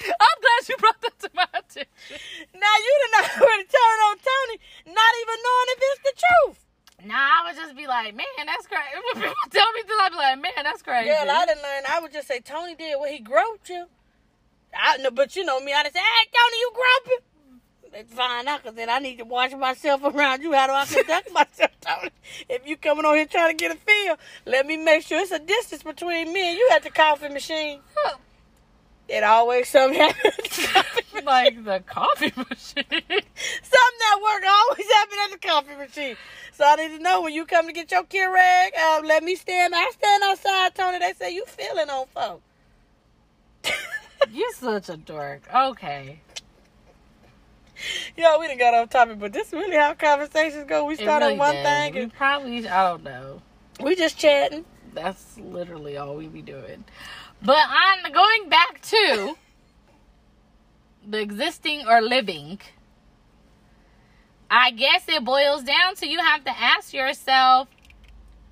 I'm 0.06 0.38
glad 0.44 0.60
you 0.68 0.76
brought 0.76 1.00
that 1.02 1.18
to 1.24 1.30
my 1.34 1.48
attention. 1.54 1.88
Now 2.52 2.74
you 2.76 2.92
done 3.00 3.14
already 3.32 3.66
turned 3.66 4.02
on 4.10 4.16
Tony, 4.20 4.56
not 4.92 5.12
even 5.22 5.36
knowing 5.40 5.68
if 5.72 5.78
it's 5.80 6.02
the 6.04 6.14
truth. 6.20 6.58
Nah, 7.04 7.14
I 7.16 7.38
would 7.46 7.56
just 7.56 7.76
be 7.76 7.86
like, 7.86 8.14
man, 8.14 8.44
that's 8.44 8.66
crazy. 8.66 8.88
When 8.92 9.22
people 9.22 9.48
tell 9.50 9.70
me 9.72 9.80
this, 9.86 9.96
I'd 10.00 10.10
be 10.10 10.16
like, 10.16 10.40
man, 10.42 10.62
that's 10.64 10.82
crazy. 10.82 11.08
Girl, 11.08 11.30
I 11.30 11.46
didn't 11.46 11.62
learn. 11.62 11.82
I 11.88 12.00
would 12.00 12.12
just 12.12 12.26
say 12.28 12.40
Tony 12.40 12.74
did 12.74 12.98
what 12.98 13.10
he 13.10 13.20
groped 13.20 13.68
you. 13.68 13.86
I 14.74 14.96
know, 14.98 15.10
but 15.10 15.36
you 15.36 15.44
know 15.44 15.60
me. 15.60 15.72
I'd 15.72 15.92
say, 15.92 16.00
hey, 16.00 16.26
Tony, 16.32 16.58
you 16.60 16.70
groping? 16.74 17.25
Let's 17.96 18.12
find 18.12 18.46
out, 18.46 18.62
cause 18.62 18.74
then 18.74 18.90
I 18.90 18.98
need 18.98 19.16
to 19.16 19.24
watch 19.24 19.54
myself 19.54 20.04
around 20.04 20.42
you. 20.42 20.52
How 20.52 20.66
do 20.66 20.74
I 20.74 20.84
conduct 20.84 21.32
myself, 21.32 21.70
Tony? 21.80 22.10
If 22.46 22.66
you 22.66 22.76
coming 22.76 23.06
on 23.06 23.14
here 23.14 23.24
trying 23.24 23.56
to 23.56 23.64
get 23.64 23.74
a 23.74 23.78
feel, 23.78 24.16
let 24.44 24.66
me 24.66 24.76
make 24.76 25.02
sure 25.02 25.18
it's 25.18 25.30
a 25.30 25.38
distance 25.38 25.82
between 25.82 26.30
me 26.30 26.50
and 26.50 26.58
you 26.58 26.68
at 26.74 26.82
the 26.82 26.90
coffee 26.90 27.30
machine. 27.30 27.80
It 29.08 29.24
always 29.24 29.70
something 29.70 29.98
happens. 29.98 30.68
like 31.24 31.64
the 31.64 31.82
coffee 31.86 32.34
machine. 32.36 32.84
Something 32.90 34.00
that 34.00 34.20
work 34.22 34.44
always 34.46 34.92
happen 34.92 35.18
at 35.24 35.30
the 35.30 35.48
coffee 35.48 35.76
machine. 35.76 36.16
So 36.52 36.64
I 36.66 36.76
need 36.76 36.98
to 36.98 37.02
know 37.02 37.22
when 37.22 37.32
you 37.32 37.46
come 37.46 37.66
to 37.66 37.72
get 37.72 37.90
your 37.92 38.04
Keurig, 38.04 38.70
uh, 38.78 39.00
let 39.06 39.22
me 39.22 39.36
stand. 39.36 39.74
I 39.74 39.90
stand 39.92 40.22
outside, 40.22 40.74
Tony. 40.74 40.98
They 40.98 41.14
say 41.14 41.34
you 41.34 41.46
feeling 41.46 41.88
on 41.88 42.06
phone. 42.12 42.40
You're 44.30 44.52
such 44.52 44.90
a 44.90 44.98
dork. 44.98 45.42
Okay. 45.54 46.20
Yo, 48.16 48.38
we 48.38 48.46
didn't 48.46 48.60
got 48.60 48.74
off 48.74 48.90
topic, 48.90 49.18
but 49.18 49.32
this 49.32 49.48
is 49.48 49.52
really 49.52 49.76
how 49.76 49.94
conversations 49.94 50.64
go. 50.68 50.84
We 50.84 50.96
start 50.96 51.22
really 51.22 51.34
on 51.34 51.38
one 51.38 51.54
does. 51.54 51.64
thing 51.64 51.94
We 51.94 52.00
and 52.02 52.12
probably, 52.12 52.68
I 52.68 52.88
don't 52.88 53.04
know. 53.04 53.42
we 53.80 53.94
just 53.94 54.18
chatting. 54.18 54.64
That's 54.94 55.38
literally 55.38 55.96
all 55.96 56.16
we 56.16 56.26
be 56.26 56.42
doing. 56.42 56.84
But 57.42 57.58
on 57.58 58.12
going 58.12 58.48
back 58.48 58.80
to 58.82 59.36
the 61.06 61.20
existing 61.20 61.86
or 61.86 62.00
living, 62.00 62.60
I 64.50 64.70
guess 64.70 65.04
it 65.08 65.24
boils 65.24 65.62
down 65.62 65.96
to 65.96 66.08
you 66.08 66.18
have 66.18 66.44
to 66.44 66.58
ask 66.58 66.94
yourself 66.94 67.68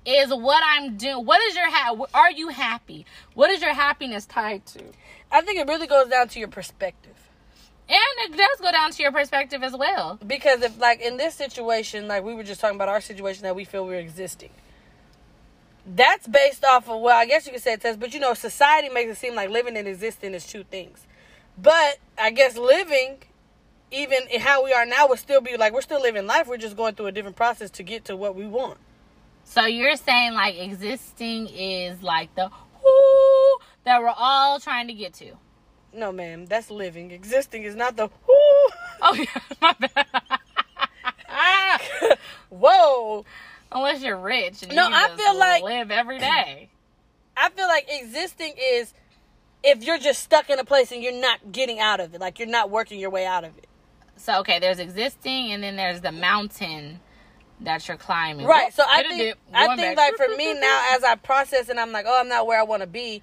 is 0.05 0.29
what 0.29 0.61
I'm 0.63 0.97
doing 0.97 1.25
what 1.25 1.41
is 1.41 1.55
your 1.55 1.69
ha- 1.69 2.05
are 2.13 2.31
you 2.31 2.49
happy? 2.49 3.05
What 3.33 3.49
is 3.49 3.61
your 3.61 3.73
happiness 3.73 4.25
tied 4.25 4.65
to? 4.67 4.83
I 5.31 5.41
think 5.41 5.59
it 5.59 5.67
really 5.67 5.87
goes 5.87 6.07
down 6.09 6.27
to 6.29 6.39
your 6.39 6.47
perspective. 6.47 7.14
And 7.87 8.33
it 8.33 8.37
does 8.37 8.59
go 8.61 8.71
down 8.71 8.91
to 8.91 9.03
your 9.03 9.11
perspective 9.11 9.61
as 9.61 9.73
well. 9.73 10.17
Because 10.25 10.61
if, 10.63 10.79
like, 10.79 11.01
in 11.01 11.17
this 11.17 11.35
situation, 11.35 12.07
like 12.07 12.23
we 12.23 12.33
were 12.33 12.43
just 12.43 12.59
talking 12.59 12.75
about 12.75 12.89
our 12.89 13.01
situation 13.01 13.43
that 13.43 13.55
we 13.55 13.63
feel 13.63 13.85
we're 13.85 13.99
existing, 13.99 14.49
that's 15.85 16.27
based 16.27 16.65
off 16.65 16.89
of, 16.89 17.01
well, 17.01 17.15
I 17.15 17.25
guess 17.25 17.45
you 17.45 17.51
could 17.51 17.61
say 17.61 17.73
it 17.73 17.81
says, 17.83 17.95
but 17.95 18.13
you 18.13 18.19
know, 18.19 18.33
society 18.33 18.89
makes 18.89 19.11
it 19.11 19.17
seem 19.17 19.35
like 19.35 19.49
living 19.49 19.77
and 19.77 19.87
existing 19.87 20.33
is 20.33 20.47
two 20.47 20.63
things. 20.63 21.05
But 21.57 21.99
I 22.17 22.31
guess 22.31 22.57
living, 22.57 23.19
even 23.91 24.19
in 24.31 24.41
how 24.41 24.63
we 24.63 24.73
are 24.73 24.85
now, 24.85 25.07
would 25.07 25.19
still 25.19 25.41
be 25.41 25.55
like 25.57 25.73
we're 25.73 25.81
still 25.81 26.01
living 26.01 26.25
life. 26.25 26.47
We're 26.47 26.57
just 26.57 26.75
going 26.75 26.95
through 26.95 27.07
a 27.07 27.11
different 27.11 27.35
process 27.35 27.69
to 27.71 27.83
get 27.83 28.05
to 28.05 28.17
what 28.17 28.35
we 28.35 28.47
want. 28.47 28.77
So 29.43 29.65
you're 29.65 29.95
saying 29.95 30.33
like 30.33 30.57
existing 30.57 31.47
is 31.47 32.01
like 32.01 32.33
the 32.35 32.49
whoo 32.83 33.57
that 33.83 34.01
we're 34.01 34.09
all 34.09 34.59
trying 34.59 34.87
to 34.87 34.93
get 34.93 35.13
to. 35.15 35.33
No, 35.95 36.11
ma'am, 36.11 36.45
that's 36.45 36.69
living. 36.69 37.11
Existing 37.11 37.63
is 37.63 37.75
not 37.75 37.95
the 37.95 38.07
whoo. 38.07 38.69
Oh 39.01 39.13
yeah, 39.13 39.25
my 39.61 39.73
bad. 39.79 40.05
Whoa. 42.49 43.25
Unless 43.71 44.03
you're 44.03 44.17
rich 44.17 44.63
and 44.63 44.75
No, 44.75 44.87
you 44.87 44.95
I 44.95 45.09
feel 45.15 45.37
like- 45.37 45.63
live 45.63 45.91
every 45.91 46.19
day. 46.19 46.69
I 47.37 47.49
feel 47.49 47.67
like 47.67 47.85
existing 47.89 48.53
is 48.57 48.93
if 49.63 49.83
you're 49.83 49.97
just 49.97 50.23
stuck 50.23 50.49
in 50.49 50.57
a 50.59 50.63
place 50.63 50.91
and 50.93 51.03
you're 51.03 51.19
not 51.19 51.51
getting 51.51 51.79
out 51.79 51.99
of 51.99 52.13
it, 52.13 52.21
like 52.21 52.39
you're 52.39 52.47
not 52.47 52.69
working 52.69 52.99
your 52.99 53.09
way 53.09 53.25
out 53.25 53.43
of 53.43 53.57
it. 53.57 53.67
So 54.17 54.39
okay, 54.39 54.59
there's 54.59 54.79
existing 54.79 55.51
and 55.51 55.61
then 55.61 55.75
there's 55.75 55.99
the 56.01 56.13
mountain 56.13 57.01
that 57.61 57.87
you're 57.87 57.97
climbing. 57.97 58.45
Right. 58.45 58.73
So 58.73 58.83
I 58.87 59.03
think 59.03 59.37
I 59.53 59.75
think 59.75 59.97
like 59.97 60.15
for 60.15 60.29
me 60.29 60.53
now 60.53 60.93
as 60.95 61.03
I 61.03 61.15
process 61.15 61.67
and 61.67 61.79
I'm 61.79 61.91
like, 61.91 62.05
oh, 62.07 62.19
I'm 62.19 62.29
not 62.29 62.47
where 62.47 62.59
I 62.59 62.63
want 62.63 62.81
to 62.81 62.87
be. 62.87 63.21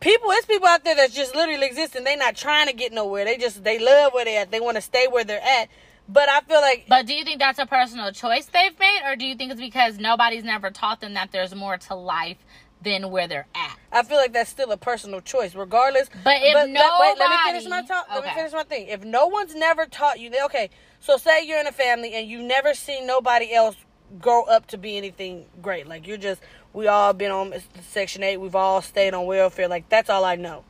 People, 0.00 0.30
it's 0.32 0.46
people 0.46 0.66
out 0.66 0.82
there 0.84 0.96
that's 0.96 1.14
just 1.14 1.34
literally 1.34 1.66
existing. 1.66 2.04
they're 2.04 2.16
not 2.16 2.34
trying 2.34 2.66
to 2.68 2.72
get 2.72 2.92
nowhere. 2.92 3.24
They 3.24 3.36
just 3.36 3.62
they 3.62 3.78
love 3.78 4.12
where 4.14 4.24
they're 4.24 4.40
at. 4.42 4.50
They 4.50 4.60
want 4.60 4.76
to 4.76 4.80
stay 4.80 5.06
where 5.10 5.24
they're 5.24 5.42
at. 5.42 5.68
But 6.08 6.28
I 6.28 6.40
feel 6.40 6.60
like 6.60 6.86
But 6.88 7.06
do 7.06 7.14
you 7.14 7.22
think 7.24 7.38
that's 7.38 7.58
a 7.58 7.66
personal 7.66 8.10
choice 8.10 8.46
they've 8.46 8.76
made, 8.78 9.00
or 9.04 9.14
do 9.14 9.24
you 9.26 9.36
think 9.36 9.52
it's 9.52 9.60
because 9.60 9.98
nobody's 9.98 10.42
never 10.42 10.70
taught 10.70 11.00
them 11.00 11.14
that 11.14 11.30
there's 11.32 11.54
more 11.54 11.76
to 11.76 11.94
life 11.94 12.38
than 12.82 13.10
where 13.10 13.28
they're 13.28 13.46
at? 13.54 13.76
I 13.92 14.02
feel 14.02 14.16
like 14.16 14.32
that's 14.32 14.50
still 14.50 14.72
a 14.72 14.76
personal 14.78 15.20
choice, 15.20 15.54
regardless. 15.54 16.08
But 16.24 16.38
if 16.40 16.54
let- 16.54 16.66
wait, 16.66 17.18
let 17.18 17.30
me 17.30 17.36
finish 17.52 17.68
my 17.68 17.82
talk. 17.82 18.06
Let 18.12 18.24
me 18.24 18.30
finish 18.34 18.52
my 18.52 18.64
thing. 18.64 18.88
If 18.88 19.04
no 19.04 19.26
one's 19.26 19.54
never 19.54 19.84
taught 19.86 20.18
you, 20.18 20.30
they- 20.30 20.42
okay. 20.44 20.70
So 20.98 21.16
say 21.18 21.44
you're 21.44 21.60
in 21.60 21.66
a 21.66 21.72
family 21.72 22.14
and 22.14 22.26
you 22.26 22.42
never 22.42 22.74
seen 22.74 23.06
nobody 23.06 23.52
else 23.52 23.76
grow 24.18 24.42
up 24.44 24.66
to 24.68 24.78
be 24.78 24.96
anything 24.96 25.44
great. 25.62 25.86
Like 25.86 26.06
you're 26.08 26.16
just, 26.16 26.40
we 26.72 26.86
all 26.86 27.12
been 27.12 27.30
on 27.30 27.54
Section 27.88 28.22
Eight. 28.22 28.36
We've 28.36 28.54
all 28.54 28.82
stayed 28.82 29.14
on 29.14 29.26
welfare. 29.26 29.68
Like 29.68 29.88
that's 29.88 30.10
all 30.10 30.24
I 30.24 30.36
know. 30.36 30.64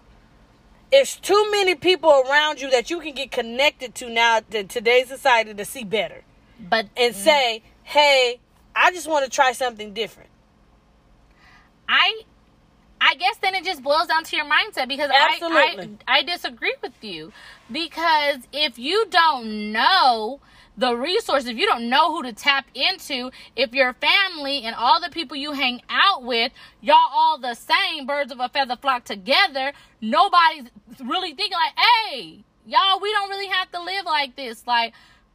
It's 0.92 1.16
too 1.16 1.50
many 1.50 1.74
people 1.74 2.10
around 2.10 2.60
you 2.60 2.70
that 2.70 2.90
you 2.90 3.00
can 3.00 3.14
get 3.14 3.30
connected 3.30 3.94
to 3.96 4.10
now 4.10 4.40
in 4.50 4.66
today's 4.66 5.06
society 5.06 5.54
to 5.54 5.64
see 5.64 5.84
better 5.84 6.22
But 6.58 6.88
and 6.96 7.14
mm. 7.14 7.18
say, 7.18 7.62
"Hey, 7.82 8.40
I 8.74 8.90
just 8.92 9.08
want 9.08 9.24
to 9.24 9.30
try 9.30 9.52
something 9.52 9.92
different." 9.92 10.30
I 11.88 12.22
I 13.00 13.14
guess 13.14 13.36
then 13.40 13.54
it 13.54 13.64
just 13.64 13.82
boils 13.82 14.06
down 14.06 14.24
to 14.24 14.36
your 14.36 14.46
mindset 14.46 14.88
because. 14.88 15.10
I, 15.12 15.38
I 15.42 15.88
I 16.06 16.22
disagree 16.22 16.74
with 16.82 17.02
you 17.02 17.32
because 17.70 18.38
if 18.52 18.78
you 18.78 19.06
don't 19.10 19.72
know 19.72 20.40
the 20.80 20.96
resource, 20.96 21.44
if 21.44 21.58
you 21.58 21.66
don't 21.66 21.90
know 21.90 22.10
who 22.10 22.22
to 22.22 22.32
tap 22.32 22.66
into, 22.74 23.30
if 23.54 23.74
your 23.74 23.92
family 23.92 24.62
and 24.62 24.74
all 24.74 24.98
the 24.98 25.10
people 25.10 25.36
you 25.36 25.52
hang 25.52 25.82
out 25.90 26.24
with, 26.24 26.52
y'all 26.80 26.96
all 27.12 27.38
the 27.38 27.54
same, 27.54 28.06
birds 28.06 28.32
of 28.32 28.40
a 28.40 28.48
feather 28.48 28.76
flock 28.76 29.04
together, 29.04 29.72
nobody's 30.00 30.70
really 31.04 31.34
thinking 31.34 31.58
like, 31.58 31.74
hey, 31.78 32.44
y'all, 32.64 32.98
we 32.98 33.12
don't 33.12 33.28
really 33.28 33.48
have 33.48 33.70
to 33.72 33.82
live 33.82 34.06
like 34.06 34.36
this. 34.36 34.66
Like, 34.66 34.94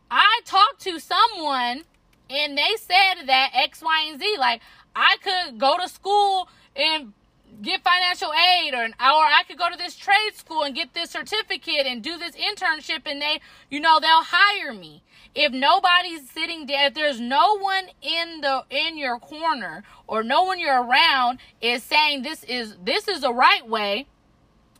I 0.09 0.41
talked 0.45 0.81
to 0.81 0.99
someone 0.99 1.83
and 2.27 2.57
they 2.57 2.75
said 2.77 3.27
that 3.27 3.51
X, 3.53 3.83
Y, 3.83 4.05
and 4.09 4.19
Z. 4.19 4.37
Like, 4.39 4.61
I 4.95 5.17
could 5.21 5.59
go 5.59 5.77
to 5.77 5.87
school 5.87 6.49
and 6.75 7.13
get 7.61 7.83
financial 7.83 8.31
aid 8.33 8.73
or, 8.73 8.85
or 8.85 8.89
I 8.99 9.43
could 9.47 9.59
go 9.59 9.69
to 9.69 9.77
this 9.77 9.95
trade 9.95 10.33
school 10.33 10.63
and 10.63 10.73
get 10.73 10.95
this 10.95 11.11
certificate 11.11 11.85
and 11.85 12.01
do 12.01 12.17
this 12.17 12.35
internship 12.35 13.01
and 13.05 13.21
they, 13.21 13.41
you 13.69 13.79
know, 13.79 13.99
they'll 13.99 14.23
hire 14.23 14.73
me. 14.73 15.03
If 15.35 15.51
nobody's 15.51 16.29
sitting 16.29 16.65
there, 16.65 16.87
if 16.87 16.93
there's 16.93 17.19
no 17.19 17.59
one 17.59 17.87
in 18.01 18.41
the, 18.41 18.63
in 18.69 18.97
your 18.97 19.19
corner 19.19 19.83
or 20.07 20.23
no 20.23 20.43
one 20.43 20.59
you're 20.59 20.81
around 20.81 21.39
is 21.61 21.83
saying 21.83 22.23
this 22.23 22.43
is, 22.45 22.77
this 22.83 23.07
is 23.07 23.21
the 23.21 23.33
right 23.33 23.67
way, 23.67 24.07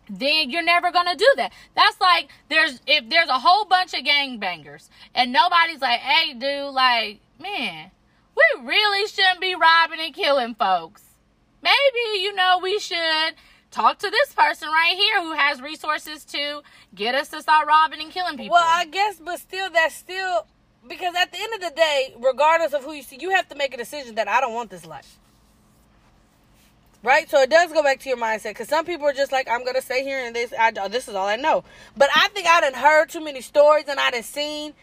then 0.09 0.49
you're 0.49 0.63
never 0.63 0.91
gonna 0.91 1.15
do 1.15 1.27
that. 1.37 1.51
That's 1.75 1.99
like 1.99 2.29
there's 2.49 2.79
if 2.87 3.09
there's 3.09 3.29
a 3.29 3.39
whole 3.39 3.65
bunch 3.65 3.93
of 3.93 4.01
gangbangers 4.01 4.89
and 5.13 5.31
nobody's 5.31 5.81
like, 5.81 5.99
hey 5.99 6.33
dude, 6.33 6.73
like, 6.73 7.19
man, 7.41 7.91
we 8.35 8.67
really 8.67 9.07
shouldn't 9.07 9.41
be 9.41 9.55
robbing 9.55 9.99
and 9.99 10.13
killing 10.13 10.55
folks. 10.55 11.03
Maybe, 11.61 12.21
you 12.21 12.35
know, 12.35 12.59
we 12.61 12.79
should 12.79 13.33
talk 13.75 13.99
to 13.99 14.09
this 14.09 14.33
person 14.33 14.69
right 14.69 14.95
here 14.95 15.21
who 15.21 15.33
has 15.33 15.61
resources 15.61 16.23
to 16.25 16.61
get 16.95 17.13
us 17.13 17.27
to 17.29 17.41
start 17.41 17.67
robbing 17.67 18.01
and 18.01 18.11
killing 18.11 18.37
people. 18.37 18.53
Well, 18.53 18.63
I 18.65 18.85
guess, 18.85 19.19
but 19.19 19.39
still, 19.39 19.69
that's 19.69 19.95
still 19.95 20.47
because 20.87 21.13
at 21.15 21.31
the 21.31 21.37
end 21.39 21.53
of 21.55 21.61
the 21.61 21.75
day, 21.75 22.13
regardless 22.19 22.73
of 22.73 22.83
who 22.85 22.93
you 22.93 23.03
see, 23.03 23.17
you 23.19 23.31
have 23.31 23.49
to 23.49 23.55
make 23.55 23.73
a 23.73 23.77
decision 23.77 24.15
that 24.15 24.27
I 24.29 24.39
don't 24.39 24.53
want 24.53 24.69
this 24.69 24.85
life. 24.85 25.17
right? 27.03 27.29
So 27.29 27.41
it 27.41 27.49
does 27.49 27.71
go 27.73 27.83
back 27.83 27.99
to 28.01 28.09
your 28.09 28.17
mindset 28.17 28.51
because 28.51 28.69
some 28.69 28.85
people 28.85 29.05
are 29.07 29.13
just 29.13 29.31
like, 29.31 29.49
I'm 29.49 29.65
gonna 29.65 29.81
stay 29.81 30.03
here 30.03 30.19
and 30.25 30.35
this, 30.35 30.53
I, 30.57 30.71
oh, 30.81 30.87
this 30.87 31.07
is 31.07 31.15
all 31.15 31.27
I 31.27 31.35
know. 31.35 31.63
But 31.97 32.09
I 32.15 32.29
think 32.29 32.47
I 32.47 32.61
done 32.61 32.73
heard 32.73 33.09
too 33.09 33.23
many 33.23 33.41
stories 33.41 33.85
and 33.87 33.99
I 33.99 34.11
done 34.11 34.23
seen 34.23 34.73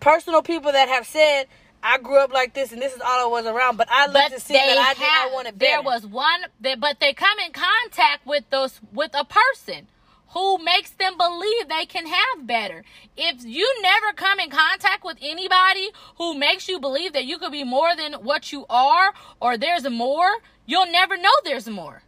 personal 0.00 0.42
people 0.42 0.72
that 0.72 0.88
have 0.88 1.06
said, 1.06 1.46
I 1.82 1.98
grew 1.98 2.18
up 2.18 2.32
like 2.32 2.54
this 2.54 2.72
and 2.72 2.80
this 2.82 2.94
is 2.94 3.00
all 3.00 3.26
I 3.26 3.30
was 3.30 3.46
around. 3.46 3.76
But 3.76 3.88
I 3.90 4.06
But 4.08 4.32
to 4.32 4.40
see 4.40 4.54
that 4.54 4.78
I, 4.78 4.94
did, 4.94 5.02
have, 5.02 5.30
I 5.30 5.34
wanted 5.34 5.58
better. 5.58 5.70
there 5.70 5.82
was 5.82 6.06
one, 6.06 6.42
they, 6.60 6.74
but 6.74 7.00
they 7.00 7.12
come 7.12 7.38
in 7.44 7.52
contact 7.52 8.26
with 8.26 8.44
those 8.50 8.80
with 8.92 9.12
a 9.14 9.24
person 9.24 9.86
who 10.28 10.58
makes 10.58 10.90
them 10.90 11.16
believe 11.16 11.68
they 11.68 11.86
can 11.86 12.06
have 12.06 12.46
better. 12.46 12.84
If 13.16 13.44
you 13.44 13.68
never 13.82 14.12
come 14.14 14.38
in 14.38 14.50
contact 14.50 15.04
with 15.04 15.16
anybody 15.20 15.90
who 16.18 16.34
makes 16.34 16.68
you 16.68 16.78
believe 16.78 17.12
that 17.14 17.24
you 17.24 17.38
could 17.38 17.50
be 17.52 17.64
more 17.64 17.96
than 17.96 18.12
what 18.14 18.52
you 18.52 18.64
are 18.70 19.12
or 19.40 19.56
there's 19.58 19.88
more, 19.90 20.30
you'll 20.66 20.90
never 20.90 21.16
know 21.16 21.32
there's 21.44 21.66
more. 21.68 22.02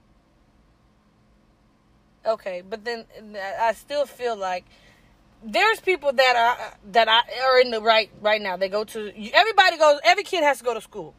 Okay, 2.25 2.63
but 2.69 2.85
then 2.85 3.05
I 3.61 3.73
still 3.73 4.07
feel 4.07 4.37
like 4.37 4.65
there's 5.45 5.81
people 5.81 6.13
that 6.13 6.37
are 6.37 6.79
that 6.93 7.09
I, 7.09 7.23
are 7.47 7.61
in 7.61 7.71
the 7.71 7.81
right 7.81 8.11
right 8.21 8.41
now. 8.41 8.57
They 8.57 8.69
go 8.69 8.85
to 8.85 9.13
everybody 9.33 9.79
goes. 9.79 10.01
Every 10.05 10.25
kid 10.25 10.43
has 10.45 10.59
to 10.59 10.65
go 10.65 10.75
to 10.75 10.81
school, 10.81 11.15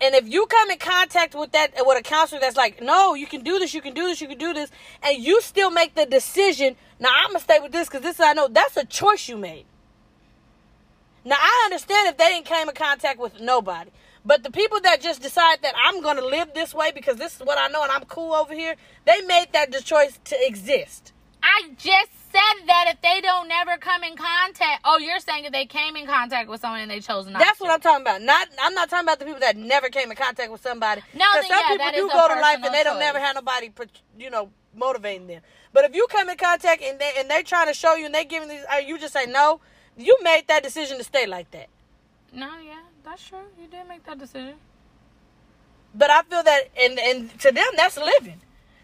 and 0.00 0.14
if 0.14 0.28
you 0.28 0.46
come 0.46 0.70
in 0.70 0.78
contact 0.78 1.34
with 1.34 1.52
that 1.52 1.72
with 1.78 1.98
a 1.98 2.02
counselor 2.02 2.40
that's 2.40 2.56
like, 2.56 2.82
no, 2.82 3.14
you 3.14 3.26
can 3.26 3.42
do 3.42 3.58
this, 3.58 3.74
you 3.74 3.80
can 3.80 3.94
do 3.94 4.08
this, 4.08 4.20
you 4.20 4.28
can 4.28 4.38
do 4.38 4.52
this, 4.52 4.70
and 5.02 5.18
you 5.22 5.40
still 5.40 5.70
make 5.70 5.94
the 5.94 6.06
decision. 6.06 6.76
Now 6.98 7.10
I'm 7.14 7.28
gonna 7.28 7.40
stay 7.40 7.58
with 7.60 7.72
this 7.72 7.88
because 7.88 8.02
this 8.02 8.16
is 8.16 8.20
I 8.20 8.32
know 8.32 8.48
that's 8.48 8.76
a 8.76 8.84
choice 8.84 9.28
you 9.28 9.36
made. 9.36 9.64
Now 11.24 11.36
I 11.38 11.62
understand 11.66 12.08
if 12.08 12.16
they 12.16 12.28
didn't 12.28 12.46
come 12.46 12.68
in 12.68 12.74
contact 12.74 13.20
with 13.20 13.40
nobody. 13.40 13.90
But 14.24 14.44
the 14.44 14.50
people 14.50 14.80
that 14.82 15.00
just 15.00 15.20
decide 15.20 15.58
that 15.62 15.74
I'm 15.76 16.00
to 16.00 16.24
live 16.24 16.54
this 16.54 16.74
way 16.74 16.92
because 16.92 17.16
this 17.16 17.34
is 17.34 17.40
what 17.40 17.58
I 17.58 17.68
know 17.68 17.82
and 17.82 17.90
I'm 17.90 18.04
cool 18.04 18.32
over 18.34 18.54
here, 18.54 18.76
they 19.04 19.20
made 19.22 19.48
that 19.52 19.72
choice 19.84 20.18
to 20.24 20.36
exist. 20.46 21.12
I 21.42 21.70
just 21.76 22.10
said 22.32 22.66
that 22.66 22.86
if 22.88 23.00
they 23.02 23.20
don't 23.20 23.48
never 23.48 23.76
come 23.76 24.04
in 24.04 24.16
contact, 24.16 24.80
oh, 24.84 24.98
you're 24.98 25.18
saying 25.20 25.44
if 25.44 25.52
they 25.52 25.66
came 25.66 25.96
in 25.96 26.06
contact 26.06 26.48
with 26.48 26.60
someone 26.60 26.80
and 26.80 26.90
they 26.90 27.00
chose 27.00 27.26
not. 27.26 27.40
That's 27.40 27.58
to. 27.58 27.64
what 27.64 27.72
I'm 27.72 27.80
talking 27.80 28.02
about. 28.02 28.22
Not 28.22 28.48
I'm 28.60 28.74
not 28.74 28.88
talking 28.88 29.04
about 29.06 29.18
the 29.18 29.24
people 29.24 29.40
that 29.40 29.56
never 29.56 29.88
came 29.88 30.10
in 30.10 30.16
contact 30.16 30.50
with 30.50 30.62
somebody. 30.62 31.02
No, 31.14 31.24
'Cause 31.32 31.42
then, 31.42 31.50
some 31.50 31.58
yeah, 31.60 31.68
people 31.90 32.08
do 32.08 32.08
go 32.12 32.28
to 32.28 32.40
life 32.40 32.60
and 32.62 32.72
they 32.74 32.84
don't 32.84 32.94
choice. 32.94 33.00
never 33.00 33.18
have 33.20 33.34
nobody, 33.34 33.70
you 34.18 34.30
know, 34.30 34.50
motivating 34.74 35.26
them. 35.26 35.42
But 35.72 35.84
if 35.86 35.94
you 35.94 36.06
come 36.10 36.28
in 36.30 36.36
contact 36.36 36.82
and 36.82 36.98
they 36.98 37.12
and 37.18 37.30
they 37.30 37.42
trying 37.42 37.66
to 37.66 37.74
show 37.74 37.94
you 37.96 38.06
and 38.06 38.14
they 38.14 38.24
giving 38.24 38.48
these, 38.48 38.64
uh, 38.72 38.76
you 38.78 38.98
just 38.98 39.12
say 39.12 39.26
no. 39.26 39.60
You 39.96 40.16
made 40.22 40.44
that 40.48 40.62
decision 40.62 40.96
to 40.98 41.04
stay 41.04 41.26
like 41.26 41.50
that. 41.50 41.68
No, 42.32 42.48
yeah, 42.64 42.80
that's 43.04 43.26
true. 43.28 43.40
You 43.60 43.66
did 43.68 43.86
make 43.88 44.04
that 44.06 44.18
decision. 44.18 44.54
But 45.94 46.08
I 46.10 46.22
feel 46.22 46.42
that, 46.42 46.70
and 46.80 46.98
and 46.98 47.40
to 47.40 47.52
them, 47.52 47.66
that's 47.76 47.98
living. 47.98 48.40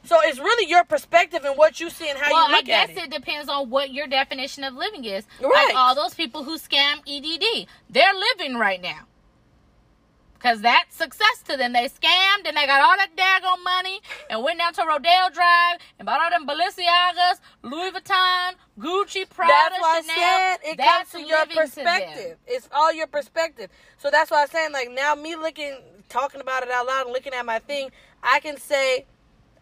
So 0.08 0.16
it's 0.22 0.38
really 0.38 0.66
your 0.66 0.84
perspective 0.84 1.44
and 1.44 1.58
what 1.58 1.80
you 1.80 1.90
see 1.90 2.08
and 2.08 2.18
how 2.18 2.30
well, 2.32 2.48
you 2.48 2.54
I 2.54 2.56
look 2.56 2.64
guess 2.64 2.84
at 2.84 2.90
it. 2.90 2.96
Well, 2.96 3.04
I 3.04 3.08
guess 3.08 3.14
it 3.18 3.20
depends 3.22 3.48
on 3.50 3.68
what 3.68 3.92
your 3.92 4.06
definition 4.06 4.64
of 4.64 4.72
living 4.72 5.04
is. 5.04 5.26
Right. 5.38 5.66
Like 5.68 5.76
all 5.76 5.94
those 5.94 6.14
people 6.14 6.44
who 6.44 6.56
scam 6.56 7.00
EDD, 7.06 7.68
they're 7.90 8.14
living 8.14 8.56
right 8.56 8.80
now. 8.80 9.00
Cause 10.38 10.62
that's 10.62 10.94
success 10.96 11.42
to 11.48 11.58
them. 11.58 11.74
They 11.74 11.88
scammed 11.88 12.46
and 12.46 12.56
they 12.56 12.64
got 12.64 12.80
all 12.80 12.96
that 12.96 13.10
daggone 13.16 13.62
money 13.62 14.00
and 14.30 14.42
went 14.42 14.58
down 14.60 14.72
to 14.74 14.84
Rodeo 14.88 15.28
Drive 15.34 15.78
and 15.98 16.06
bought 16.06 16.22
all 16.22 16.30
them 16.30 16.46
Balenciagas, 16.48 17.40
Louis 17.62 17.90
Vuitton, 17.90 18.52
Gucci, 18.78 19.28
Prada, 19.28 19.52
That's 19.52 19.82
why 19.82 20.00
Chanel. 20.00 20.16
I 20.16 20.56
said 20.62 20.70
it 20.72 20.76
That's 20.78 21.12
comes 21.12 21.24
to 21.24 21.28
your 21.28 21.44
perspective. 21.46 22.38
it's 22.46 22.68
all 22.72 22.94
your 22.94 23.08
perspective. 23.08 23.68
So 23.98 24.10
that's 24.10 24.30
why 24.30 24.42
I'm 24.42 24.48
saying, 24.48 24.72
like 24.72 24.90
now, 24.90 25.14
me 25.16 25.36
looking, 25.36 25.76
talking 26.08 26.40
about 26.40 26.62
it 26.62 26.70
out 26.70 26.86
loud, 26.86 27.06
and 27.06 27.12
looking 27.12 27.34
at 27.34 27.44
my 27.44 27.58
thing, 27.58 27.90
I 28.22 28.38
can 28.40 28.56
say, 28.58 29.06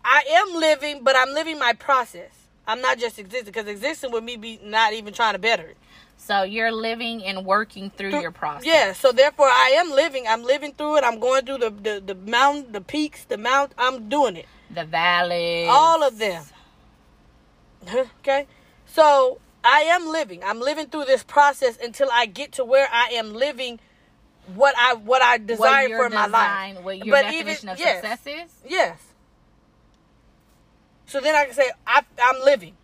I 0.09 0.23
am 0.31 0.55
living, 0.61 1.03
but 1.03 1.17
I'm 1.17 1.35
living 1.35 1.59
my 1.59 1.73
process. 1.73 2.31
I'm 2.67 2.81
not 2.81 2.99
just 2.99 3.19
existing 3.19 3.47
because 3.47 3.67
existing 3.67 4.13
would 4.13 4.23
me 4.25 4.37
be 4.37 4.61
not 4.63 4.93
even 4.93 5.13
trying 5.13 5.35
to 5.35 5.39
better 5.39 5.65
it. 5.65 5.77
So 6.17 6.43
you're 6.45 6.73
living 6.73 7.25
and 7.25 7.45
working 7.45 7.91
through 7.91 8.21
your 8.21 8.31
process. 8.31 8.67
Yeah, 8.67 8.93
so 8.93 9.13
therefore 9.13 9.49
I 9.49 9.75
am 9.79 9.91
living. 9.91 10.25
I'm 10.29 10.43
living 10.45 10.73
through 10.73 10.99
it. 10.99 11.05
I'm 11.05 11.19
going 11.19 11.45
through 11.45 11.59
the 11.59 11.71
the, 11.71 12.03
the 12.05 12.15
mountain, 12.15 12.73
the 12.73 12.81
peaks, 12.81 13.25
the 13.25 13.37
mount. 13.37 13.73
I'm 13.77 14.09
doing 14.09 14.37
it. 14.37 14.47
The 14.73 14.85
valleys. 14.85 15.69
All 15.71 16.03
of 16.03 16.19
them. 16.19 16.45
okay? 18.21 18.47
So 18.87 19.39
I 19.65 19.81
am 19.83 20.09
living. 20.09 20.43
I'm 20.45 20.61
living 20.61 20.87
through 20.87 21.05
this 21.07 21.23
process 21.25 21.77
until 21.83 22.09
I 22.13 22.27
get 22.27 22.53
to 22.53 22.65
where 22.65 22.89
I 22.93 23.09
am 23.15 23.35
living 23.35 23.81
what 24.55 24.75
I 24.79 24.95
what 24.95 25.23
I 25.23 25.39
desire 25.39 25.89
your 25.89 26.05
for 26.05 26.15
my 26.15 26.27
design, 26.27 26.75
life. 26.77 26.85
What 26.85 26.99
your 27.05 27.15
But 27.15 27.23
definition 27.23 27.49
even- 27.49 27.69
of 27.71 27.79
yes. 27.79 28.03
success 28.03 28.27
is? 28.27 28.51
Yes. 28.71 28.99
So 31.07 31.21
then 31.21 31.35
I 31.35 31.45
can 31.45 31.55
say 31.55 31.71
I, 31.87 32.03
I'm 32.23 32.45
living. 32.45 32.75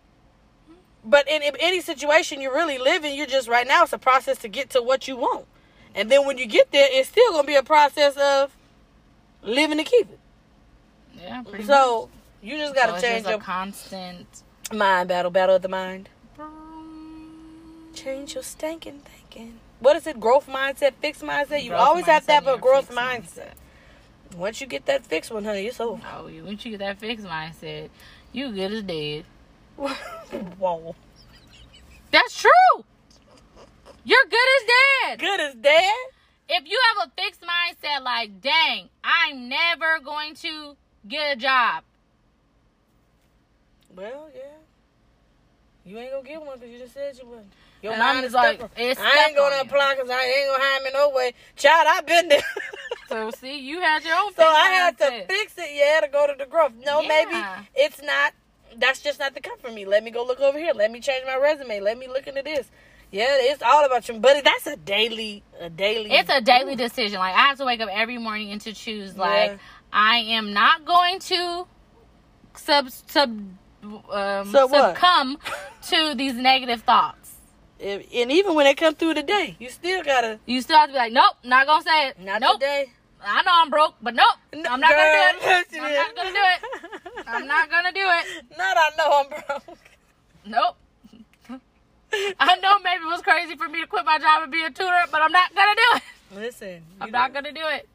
But 1.05 1.27
in, 1.27 1.41
in 1.41 1.55
any 1.59 1.81
situation 1.81 2.39
you're 2.41 2.53
really 2.53 2.77
living, 2.77 3.15
you're 3.15 3.25
just 3.27 3.47
right 3.49 3.67
now. 3.67 3.83
It's 3.83 3.93
a 3.93 3.97
process 3.97 4.37
to 4.39 4.47
get 4.47 4.69
to 4.71 4.81
what 4.81 5.07
you 5.07 5.17
want, 5.17 5.45
and 5.93 6.09
then 6.09 6.25
when 6.25 6.37
you 6.37 6.45
get 6.45 6.71
there, 6.71 6.87
it's 6.89 7.09
still 7.09 7.31
gonna 7.33 7.45
be 7.45 7.55
a 7.55 7.63
process 7.63 8.15
of 8.15 8.55
living 9.41 9.77
to 9.77 9.83
keep 9.83 10.09
it. 10.09 10.19
Yeah, 11.19 11.43
pretty 11.43 11.65
So 11.65 12.09
you 12.41 12.57
just 12.57 12.73
gotta 12.73 12.93
So 12.99 13.01
change 13.07 13.23
just 13.23 13.27
a 13.27 13.31
your 13.31 13.39
constant. 13.39 14.27
mind 14.73 15.09
battle, 15.09 15.29
battle 15.31 15.55
of 15.57 15.61
the 15.61 15.67
mind. 15.69 16.09
Change 17.93 18.33
your 18.33 18.43
stinking 18.43 19.01
thinking. 19.01 19.59
What 19.79 19.95
is 19.97 20.07
it? 20.07 20.19
Growth 20.19 20.47
mindset, 20.47 20.93
fixed 21.01 21.21
mindset. 21.21 21.63
You 21.63 21.69
Growth 21.69 21.81
always 21.81 22.05
have 22.05 22.25
to 22.25 22.31
have 22.31 22.47
a 22.47 22.57
growth 22.57 22.87
fixed 22.87 22.97
mindset. 22.99 23.51
Once 24.35 24.61
you 24.61 24.67
get 24.67 24.85
that 24.87 25.05
fixed 25.05 25.29
one, 25.31 25.43
honey, 25.43 25.67
it's 25.67 25.79
over. 25.79 26.01
Oh, 26.15 26.29
once 26.43 26.65
you 26.65 26.71
get 26.71 26.79
that 26.79 26.97
fixed 26.99 27.25
mindset, 27.25 27.89
you 28.33 28.51
good 28.51 28.73
as 28.73 28.83
dead. 28.83 29.25
Whoa. 30.57 30.95
That's 32.11 32.39
true. 32.39 32.83
You're 34.03 34.25
good 34.25 34.35
as 34.35 34.67
dead. 34.67 35.19
Good 35.19 35.39
as 35.39 35.55
dead. 35.55 35.93
If 36.49 36.69
you 36.69 36.79
have 36.97 37.07
a 37.07 37.21
fixed 37.21 37.41
mindset, 37.41 38.03
like, 38.03 38.41
dang, 38.41 38.89
I'm 39.03 39.47
never 39.47 39.99
going 40.03 40.35
to 40.35 40.75
get 41.07 41.37
a 41.37 41.39
job. 41.39 41.83
Well, 43.95 44.29
yeah. 44.35 44.41
You 45.85 45.97
ain't 45.99 46.11
gonna 46.11 46.23
get 46.23 46.41
one 46.41 46.57
because 46.57 46.73
you 46.73 46.79
just 46.79 46.93
said 46.93 47.17
you 47.17 47.27
wouldn't. 47.27 47.51
Your 47.81 47.93
And 47.93 47.99
mind 47.99 48.25
is 48.25 48.33
like, 48.33 48.61
it's 48.77 48.99
I 48.99 49.25
ain't 49.27 49.37
gonna 49.37 49.61
apply 49.61 49.95
because 49.95 50.09
I 50.09 50.23
ain't 50.23 50.49
gonna 50.49 50.63
hire 50.63 50.83
me 50.83 50.89
no 50.93 51.09
way. 51.09 51.33
Child, 51.57 51.87
I've 51.89 52.05
been 52.05 52.29
there. 52.29 52.41
So 53.13 53.31
see, 53.31 53.59
you 53.59 53.79
had 53.81 54.03
your 54.03 54.15
own. 54.15 54.33
So 54.33 54.43
I 54.43 54.67
had 54.69 54.97
to 54.97 55.25
fix 55.27 55.53
it, 55.57 55.69
yeah, 55.73 56.01
to 56.01 56.07
go 56.11 56.27
to 56.27 56.33
the 56.37 56.45
growth. 56.49 56.73
No, 56.83 57.01
Yeah. 57.01 57.07
maybe 57.07 57.67
it's 57.75 58.01
not. 58.01 58.33
That's 58.77 59.01
just 59.01 59.19
not 59.19 59.33
the 59.35 59.39
cut 59.41 59.61
for 59.61 59.71
me. 59.71 59.85
Let 59.85 60.03
me 60.03 60.09
go 60.11 60.25
look 60.25 60.39
over 60.39 60.57
here. 60.57 60.73
Let 60.73 60.91
me 60.91 60.99
change 60.99 61.25
my 61.27 61.37
resume. 61.37 61.79
Let 61.79 61.97
me 61.97 62.07
look 62.07 62.25
into 62.27 62.41
this. 62.41 62.67
Yeah, 63.11 63.27
it's 63.29 63.61
all 63.61 63.85
about 63.85 64.07
you, 64.09 64.15
buddy. 64.15 64.41
That's 64.41 64.65
a 64.65 64.75
daily, 64.75 65.43
a 65.59 65.69
daily. 65.69 66.11
It's 66.11 66.31
a 66.31 66.41
daily 66.41 66.75
decision. 66.75 67.19
Like 67.19 67.35
I 67.35 67.41
have 67.49 67.57
to 67.59 67.65
wake 67.65 67.79
up 67.81 67.89
every 67.91 68.17
morning 68.17 68.51
and 68.51 68.59
to 68.61 68.73
choose. 68.73 69.15
Like 69.15 69.51
Yeah. 69.51 69.57
I 69.91 70.17
am 70.17 70.53
not 70.53 70.83
going 70.85 71.19
to 71.19 71.67
sub 72.55 72.89
sub 72.89 73.29
um, 73.83 74.51
what? 74.51 74.95
succumb 74.95 75.37
to 75.89 76.15
these 76.15 76.33
negative 76.33 76.81
thoughts. 76.81 77.35
If- 77.79 78.07
and 78.13 78.31
even 78.31 78.55
when 78.55 78.65
they 78.65 78.73
come 78.73 78.95
through 78.95 79.13
the 79.15 79.23
day, 79.23 79.55
you 79.59 79.69
still 79.69 80.03
gotta. 80.03 80.39
You 80.47 80.61
still 80.61 80.77
have 80.77 80.87
to 80.89 80.93
be 80.93 80.97
like, 80.97 81.13
nope, 81.13 81.35
not 81.43 81.67
gonna 81.67 81.83
say 81.83 82.07
it. 82.09 82.19
Not 82.19 82.41
nope. 82.41 82.53
today. 82.59 82.91
I 83.25 83.41
know 83.43 83.51
I'm 83.53 83.69
broke, 83.69 83.95
but 84.01 84.13
nope, 84.15 84.25
I'm 84.69 84.79
not 84.79 84.91
Girl, 84.91 84.99
gonna 85.41 85.63
do 85.69 85.77
it. 85.77 85.81
I'm 85.81 85.93
not 85.93 86.15
gonna 86.15 86.31
do 86.31 86.43
it. 86.43 87.23
I'm 87.27 87.47
not 87.47 87.69
gonna 87.69 87.91
do 87.91 87.99
it. 88.01 88.57
Not 88.57 88.77
I 88.77 88.89
know 88.97 89.23
I'm 89.23 89.29
broke. 89.65 89.77
Nope. 90.45 90.75
I 92.39 92.55
know 92.57 92.79
maybe 92.79 93.03
it 93.03 93.07
was 93.07 93.21
crazy 93.21 93.55
for 93.55 93.67
me 93.67 93.81
to 93.81 93.87
quit 93.87 94.05
my 94.05 94.19
job 94.19 94.43
and 94.43 94.51
be 94.51 94.63
a 94.63 94.69
tutor, 94.69 94.91
but 95.11 95.21
I'm 95.21 95.31
not 95.31 95.53
gonna 95.55 95.75
do 95.75 95.97
it. 95.97 96.03
Listen, 96.41 96.83
I'm 97.01 97.11
not 97.11 97.33
gonna 97.33 97.51
do 97.51 97.61
it. 97.63 97.87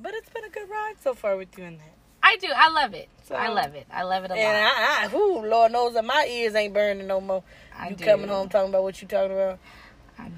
But 0.00 0.14
it's 0.14 0.28
been 0.30 0.44
a 0.44 0.48
good 0.48 0.68
ride 0.70 0.94
so 1.02 1.12
far 1.14 1.36
with 1.36 1.58
you 1.58 1.64
in 1.64 1.76
that. 1.78 1.92
I 2.22 2.36
do. 2.36 2.48
I 2.54 2.68
love 2.70 2.94
it. 2.94 3.08
So- 3.24 3.34
I 3.34 3.48
love 3.48 3.74
it. 3.74 3.86
I 3.92 4.02
love 4.04 4.24
it 4.24 4.30
a 4.30 4.34
And 4.34 4.42
lot. 4.64 4.72
I, 4.76 5.04
I, 5.04 5.08
whoo, 5.08 5.44
Lord 5.46 5.72
knows 5.72 5.94
that 5.94 6.04
my 6.04 6.26
ears 6.30 6.54
ain't 6.54 6.72
burning 6.72 7.06
no 7.06 7.20
more. 7.20 7.42
I 7.76 7.90
you 7.90 7.96
do. 7.96 8.04
coming 8.04 8.28
home 8.28 8.48
talking 8.48 8.70
about 8.70 8.82
what 8.84 9.00
you 9.02 9.08
talking 9.08 9.32
about? 9.32 9.58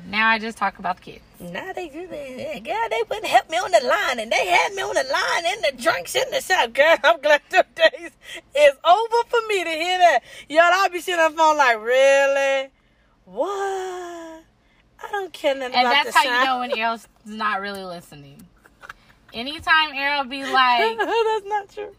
Now 0.08 0.28
I 0.28 0.38
just 0.38 0.58
talk 0.58 0.78
about 0.78 0.96
the 0.96 1.02
kids. 1.02 1.24
Nah, 1.38 1.72
they 1.72 1.88
do 1.88 2.06
that. 2.06 2.64
Girl, 2.64 2.88
they 2.90 3.02
wouldn't 3.08 3.26
help 3.26 3.48
me 3.50 3.56
on 3.58 3.70
the 3.70 3.86
line, 3.86 4.18
and 4.18 4.30
they 4.30 4.46
had 4.46 4.74
me 4.74 4.82
on 4.82 4.94
the 4.94 5.04
line 5.04 5.44
and 5.46 5.64
the 5.76 5.82
drinks 5.82 6.14
in 6.14 6.24
the 6.30 6.40
south. 6.40 6.72
Girl, 6.72 6.96
I'm 7.04 7.20
glad 7.20 7.40
them 7.50 7.64
days 7.74 8.10
is 8.56 8.72
over 8.84 9.16
for 9.28 9.40
me 9.48 9.64
to 9.64 9.70
hear 9.70 9.98
that. 9.98 10.20
Y'all, 10.48 10.62
I'll 10.64 10.90
be 10.90 11.00
sitting 11.00 11.20
on 11.20 11.32
the 11.32 11.38
phone 11.38 11.56
like, 11.56 11.80
really? 11.80 12.70
What? 13.24 14.42
I 15.02 15.08
don't 15.12 15.32
care 15.32 15.54
nothing 15.54 15.74
And 15.76 15.86
about 15.86 16.04
that's 16.04 16.16
how 16.16 16.22
you 16.24 16.44
know 16.44 16.58
when 16.58 16.76
Errol's 16.76 17.08
not 17.24 17.60
really 17.60 17.84
listening. 17.84 18.46
Anytime 19.32 19.90
Errol 19.94 20.24
be 20.24 20.42
like, 20.44 20.98
that's 20.98 21.46
not 21.46 21.68
true. 21.72 21.94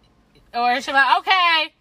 or 0.54 0.82
she'll 0.82 0.94
be 0.94 0.98
like, 1.00 1.20
okay, 1.20 1.74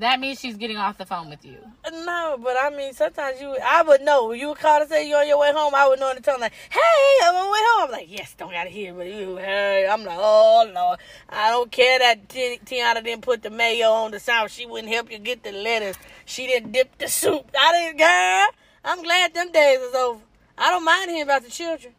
that 0.00 0.18
means 0.18 0.40
she's 0.40 0.56
getting 0.56 0.76
off 0.76 0.98
the 0.98 1.06
phone 1.06 1.30
with 1.30 1.44
you. 1.44 1.58
No, 1.90 2.38
but 2.42 2.56
I 2.60 2.70
mean, 2.70 2.92
sometimes 2.92 3.40
you, 3.40 3.56
I 3.64 3.82
would 3.82 4.02
know. 4.02 4.32
You 4.32 4.48
would 4.48 4.58
call 4.58 4.80
to 4.80 4.86
say 4.86 5.08
you're 5.08 5.20
on 5.20 5.28
your 5.28 5.38
way 5.38 5.52
home. 5.52 5.74
I 5.74 5.86
would 5.88 6.00
know 6.00 6.10
in 6.10 6.16
the 6.16 6.22
tone 6.22 6.40
like, 6.40 6.52
"Hey, 6.70 6.78
I'm 7.22 7.34
on 7.34 7.44
my 7.46 7.52
way 7.52 7.58
home." 7.62 7.84
I'm 7.84 7.90
like, 7.92 8.06
"Yes, 8.10 8.34
don't 8.36 8.50
gotta 8.50 8.70
hear, 8.70 8.92
but 8.94 9.06
you, 9.06 9.36
hey." 9.36 9.86
I'm 9.90 10.04
like, 10.04 10.18
"Oh 10.18 10.70
Lord, 10.74 10.98
I 11.28 11.50
don't 11.50 11.70
care 11.70 11.98
that 11.98 12.28
Ti- 12.28 12.60
Tiana 12.64 13.02
didn't 13.04 13.22
put 13.22 13.42
the 13.42 13.50
mayo 13.50 13.90
on 13.90 14.10
the 14.10 14.20
sandwich. 14.20 14.52
She 14.52 14.66
wouldn't 14.66 14.92
help 14.92 15.10
you 15.10 15.18
get 15.18 15.42
the 15.42 15.52
lettuce. 15.52 15.96
She 16.24 16.46
didn't 16.46 16.72
dip 16.72 16.98
the 16.98 17.08
soup. 17.08 17.50
I 17.58 17.72
didn't, 17.72 17.98
girl. 17.98 18.48
I'm 18.84 19.02
glad 19.02 19.34
them 19.34 19.52
days 19.52 19.80
is 19.80 19.94
over. 19.94 20.20
I 20.56 20.70
don't 20.70 20.84
mind 20.84 21.10
hearing 21.10 21.22
about 21.22 21.42
the 21.44 21.50
children, 21.50 21.94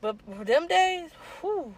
but 0.00 0.16
them 0.46 0.66
days, 0.66 1.10
whew. 1.40 1.74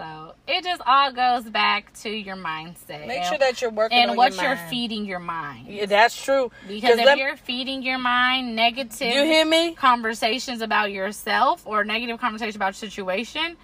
So 0.00 0.32
it 0.48 0.64
just 0.64 0.80
all 0.86 1.12
goes 1.12 1.44
back 1.44 1.92
to 2.00 2.08
your 2.08 2.36
mindset. 2.36 3.06
Make 3.06 3.22
sure 3.24 3.36
that 3.36 3.60
you're 3.60 3.70
working 3.70 3.98
and 3.98 4.12
on 4.12 4.16
what 4.16 4.34
your 4.34 4.44
you're 4.44 4.56
feeding 4.56 5.04
your 5.04 5.18
mind. 5.18 5.68
Yeah, 5.68 5.84
that's 5.84 6.22
true. 6.24 6.50
Because 6.66 6.98
if 6.98 7.18
you're 7.18 7.36
feeding 7.36 7.82
your 7.82 7.98
mind 7.98 8.56
negative 8.56 8.98
you 8.98 9.24
hear 9.24 9.44
me? 9.44 9.74
conversations 9.74 10.62
about 10.62 10.90
yourself 10.90 11.66
or 11.66 11.84
negative 11.84 12.18
conversation 12.18 12.56
about 12.56 12.80
your 12.80 12.88
situation, 12.88 13.58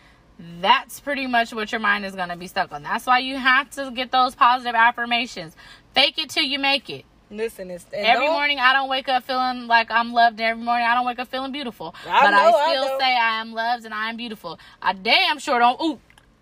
that's 0.61 1.01
pretty 1.01 1.27
much 1.27 1.55
what 1.55 1.73
your 1.73 1.81
mind 1.81 2.05
is 2.05 2.15
going 2.15 2.29
to 2.29 2.37
be 2.37 2.49
stuck 2.49 2.71
on. 2.71 2.83
That's 2.83 3.07
why 3.07 3.21
you 3.21 3.39
have 3.39 3.71
to 3.71 3.91
get 3.91 4.13
those 4.13 4.35
positive 4.35 4.75
affirmations. 4.75 5.57
Fake 5.95 6.19
it 6.19 6.29
till 6.29 6.45
you 6.45 6.59
make 6.59 6.91
it. 6.91 7.07
Listen, 7.31 7.71
it's 7.71 7.87
Every 7.93 8.29
morning 8.29 8.61
I 8.61 8.73
don't 8.73 8.89
wake 8.89 9.09
up 9.09 9.25
feeling 9.25 9.67
like 9.67 9.91
I'm 9.91 10.13
loved. 10.13 10.39
and 10.39 10.49
Every 10.51 10.63
morning 10.63 10.87
I 10.87 10.95
don't 10.95 11.07
wake 11.07 11.19
up 11.19 11.27
feeling 11.29 11.51
beautiful. 11.51 11.95
I 12.07 12.23
but 12.25 12.31
know, 12.31 12.37
I 12.37 12.51
I 12.51 12.71
still 12.71 12.85
know. 12.87 12.99
say 13.01 13.17
I 13.17 13.41
am 13.41 13.53
loved 13.53 13.85
and 13.85 13.93
I 13.93 14.11
am 14.11 14.17
beautiful. 14.17 14.61
I 14.81 14.93
damn 14.93 15.39
sure 15.41 15.59
don't 15.59 15.81
ooh 15.83 15.99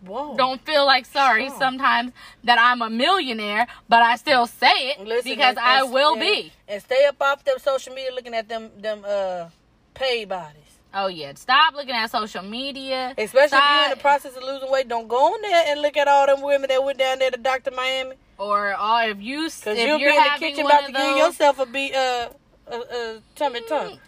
Whoa. 0.06 0.36
don't 0.36 0.64
feel 0.64 0.84
like 0.86 1.06
sorry 1.06 1.48
Sure. 1.48 1.58
sometimes 1.58 2.12
that 2.44 2.58
I'm 2.58 2.82
a 2.82 2.90
millionaire, 2.90 3.66
but 3.88 4.02
I 4.02 4.16
still 4.16 4.46
say 4.46 4.90
it 4.90 5.00
Listen, 5.00 5.30
because 5.32 5.56
and- 5.56 5.58
I 5.60 5.80
and- 5.82 5.92
will 5.92 6.12
and- 6.12 6.20
be. 6.20 6.52
And 6.68 6.82
stay 6.82 7.04
up 7.06 7.20
off 7.20 7.44
them 7.44 7.58
social 7.58 7.94
media 7.94 8.10
looking 8.14 8.34
at 8.34 8.48
them 8.48 8.70
them 8.78 9.04
uh 9.06 9.46
paid 9.94 10.28
bodies. 10.28 10.60
Oh 10.96 11.08
yeah, 11.08 11.32
stop 11.34 11.74
looking 11.74 11.94
at 11.94 12.08
social 12.10 12.42
media. 12.42 13.14
Especially 13.18 13.58
if 13.58 13.64
you're 13.74 13.84
in 13.84 13.90
the 13.90 13.96
process 13.96 14.36
of 14.36 14.42
losing 14.44 14.70
weight, 14.70 14.88
don't 14.88 15.08
go 15.08 15.32
on 15.34 15.42
there 15.42 15.64
and 15.68 15.80
look 15.82 15.96
at 15.96 16.06
all 16.06 16.26
them 16.26 16.40
women 16.40 16.68
that 16.68 16.84
went 16.84 16.98
down 16.98 17.18
there 17.18 17.30
to 17.32 17.36
Dr. 17.36 17.72
Miami. 17.72 18.14
or 18.38 18.78
or 18.80 19.02
if 19.02 19.20
you 19.20 19.46
if 19.46 19.64
Cause 19.64 19.76
you'll 19.78 19.98
you're 19.98 20.10
be 20.10 20.16
in 20.16 20.22
the 20.24 20.38
kitchen 20.38 20.66
about 20.66 20.86
to 20.86 20.92
give 20.92 21.16
yourself 21.16 21.58
a 21.58 21.66
beat 21.66 21.94
uh 21.94 22.28
a, 22.66 22.76
a 22.76 23.20
tummy 23.34 23.60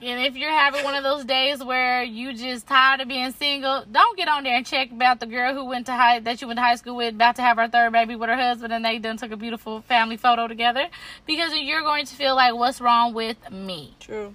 and 0.02 0.26
if 0.26 0.36
you're 0.36 0.50
having 0.50 0.82
one 0.84 0.94
of 0.94 1.04
those 1.04 1.24
days 1.24 1.62
where 1.62 2.02
you 2.02 2.32
just 2.32 2.66
tired 2.66 3.00
of 3.00 3.08
being 3.08 3.32
single, 3.32 3.84
don't 3.90 4.16
get 4.16 4.28
on 4.28 4.44
there 4.44 4.56
and 4.56 4.66
check 4.66 4.90
about 4.90 5.20
the 5.20 5.26
girl 5.26 5.54
who 5.54 5.64
went 5.64 5.86
to 5.86 5.92
high 5.92 6.20
that 6.20 6.40
you 6.40 6.46
went 6.46 6.58
to 6.58 6.62
high 6.62 6.76
school 6.76 6.96
with, 6.96 7.14
about 7.14 7.36
to 7.36 7.42
have 7.42 7.56
her 7.58 7.68
third 7.68 7.92
baby 7.92 8.16
with 8.16 8.28
her 8.28 8.36
husband, 8.36 8.72
and 8.72 8.84
they 8.84 8.98
done 8.98 9.16
took 9.16 9.30
a 9.30 9.36
beautiful 9.36 9.82
family 9.82 10.16
photo 10.16 10.48
together. 10.48 10.88
Because 11.26 11.52
you're 11.54 11.82
going 11.82 12.06
to 12.06 12.14
feel 12.14 12.34
like, 12.34 12.54
what's 12.54 12.80
wrong 12.80 13.12
with 13.12 13.50
me? 13.50 13.94
True. 14.00 14.34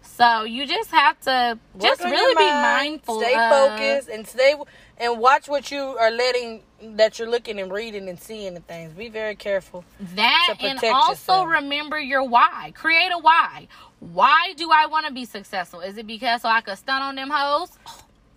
So 0.00 0.44
you 0.44 0.66
just 0.66 0.90
have 0.92 1.20
to 1.22 1.58
just 1.78 2.00
Work 2.00 2.06
on 2.06 2.12
really 2.12 2.42
your 2.44 2.50
be 2.52 2.62
mindful. 2.62 3.20
Stay 3.20 3.34
of- 3.34 3.50
focused 3.50 4.08
and 4.08 4.26
stay 4.26 4.54
and 4.98 5.18
watch 5.18 5.48
what 5.48 5.70
you 5.70 5.82
are 5.82 6.10
letting 6.10 6.62
that 6.82 7.18
you're 7.18 7.28
looking 7.30 7.58
and 7.60 7.72
reading 7.72 8.08
and 8.08 8.20
seeing 8.20 8.56
and 8.56 8.66
things. 8.66 8.92
Be 8.92 9.08
very 9.08 9.34
careful. 9.34 9.84
That 10.14 10.56
and 10.60 10.78
also 10.84 11.10
yourself. 11.12 11.48
remember 11.50 11.98
your 11.98 12.24
why. 12.24 12.72
Create 12.74 13.10
a 13.12 13.18
why. 13.18 13.68
Why 14.00 14.52
do 14.56 14.70
I 14.70 14.86
want 14.86 15.06
to 15.06 15.12
be 15.12 15.24
successful? 15.24 15.80
Is 15.80 15.96
it 15.98 16.06
because 16.06 16.42
so 16.42 16.48
I 16.48 16.60
could 16.60 16.78
stun 16.78 17.02
on 17.02 17.14
them 17.16 17.30
hoes? 17.30 17.70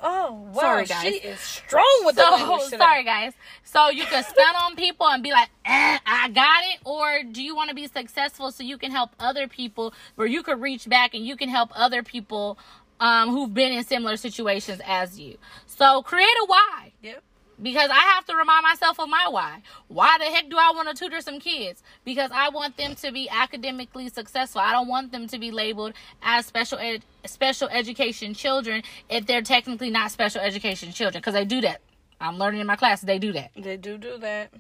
Oh 0.01 0.31
wow, 0.53 0.61
Sorry, 0.61 0.85
guys. 0.85 1.01
she 1.03 1.15
is 1.27 1.39
strong 1.41 2.01
with 2.05 2.15
the 2.15 2.21
So 2.23 2.31
language 2.31 2.63
today. 2.65 2.77
sorry 2.77 3.03
guys. 3.03 3.33
So 3.65 3.89
you 3.89 4.05
can 4.05 4.23
stun 4.23 4.55
on 4.55 4.75
people 4.77 5.07
and 5.09 5.21
be 5.21 5.31
like, 5.31 5.49
eh, 5.65 5.99
I 6.05 6.29
got 6.29 6.63
it, 6.73 6.79
or 6.85 7.23
do 7.29 7.43
you 7.43 7.53
want 7.55 7.69
to 7.69 7.75
be 7.75 7.85
successful 7.87 8.51
so 8.51 8.63
you 8.63 8.77
can 8.77 8.91
help 8.91 9.11
other 9.19 9.47
people 9.49 9.93
where 10.15 10.27
you 10.27 10.41
could 10.41 10.61
reach 10.61 10.87
back 10.87 11.13
and 11.13 11.25
you 11.25 11.35
can 11.35 11.49
help 11.49 11.71
other 11.75 12.01
people 12.01 12.57
um, 13.01 13.29
who've 13.29 13.53
been 13.53 13.73
in 13.73 13.83
similar 13.83 14.15
situations 14.15 14.79
as 14.85 15.19
you. 15.19 15.37
So 15.65 16.01
create 16.01 16.27
a 16.43 16.45
why 16.45 16.91
Yep. 17.01 17.21
Because 17.61 17.89
I 17.89 17.99
have 17.99 18.25
to 18.25 18.35
remind 18.35 18.63
myself 18.63 18.99
of 18.99 19.09
my 19.09 19.27
why. 19.29 19.61
Why 19.87 20.17
the 20.17 20.25
heck 20.25 20.49
do 20.49 20.57
I 20.57 20.71
want 20.75 20.89
to 20.89 20.93
tutor 20.95 21.21
some 21.21 21.39
kids? 21.39 21.83
Because 22.05 22.31
I 22.33 22.49
want 22.49 22.77
them 22.77 22.95
to 22.95 23.11
be 23.11 23.29
academically 23.29 24.09
successful. 24.09 24.61
I 24.61 24.71
don't 24.71 24.87
want 24.87 25.11
them 25.11 25.27
to 25.27 25.37
be 25.39 25.51
labeled 25.51 25.93
as 26.21 26.45
special 26.45 26.77
ed- 26.79 27.03
special 27.25 27.67
education 27.69 28.33
children 28.33 28.83
if 29.09 29.25
they're 29.25 29.41
technically 29.41 29.89
not 29.89 30.11
special 30.11 30.41
education 30.41 30.91
children 30.91 31.19
because 31.21 31.33
they 31.33 31.45
do 31.45 31.61
that. 31.61 31.81
I'm 32.21 32.37
learning 32.37 32.61
in 32.61 32.67
my 32.67 32.75
class 32.75 33.01
they 33.01 33.19
do 33.19 33.31
that. 33.33 33.51
They 33.55 33.77
do 33.77 33.97
do 33.97 34.17
that. 34.17 34.51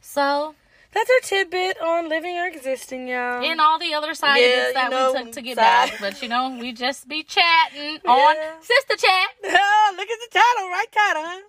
So, 0.00 0.54
That's 0.92 1.10
our 1.10 1.20
tidbit 1.28 1.80
on 1.82 2.08
living 2.08 2.36
or 2.38 2.46
existing, 2.46 3.08
y'all. 3.08 3.44
and 3.44 3.60
all 3.60 3.78
the 3.78 3.92
other 3.94 4.14
side 4.14 4.38
Yeah, 4.38 4.70
that 4.72 4.90
know, 4.90 5.12
we 5.12 5.22
took 5.24 5.32
to 5.32 5.42
get 5.42 5.56
side- 5.56 5.90
back, 5.90 6.00
but 6.00 6.22
you 6.22 6.28
know, 6.28 6.56
we 6.60 6.72
just 6.72 7.08
be 7.08 7.22
chatting 7.22 7.98
on 8.06 8.36
sister 8.62 8.96
chat. 8.96 9.28
Oh, 9.58 9.94
look 9.96 10.08
at 10.08 10.18
the 10.30 10.38
title, 10.38 10.68
right 10.70 10.86
title, 10.92 11.22
huh? 11.24 11.40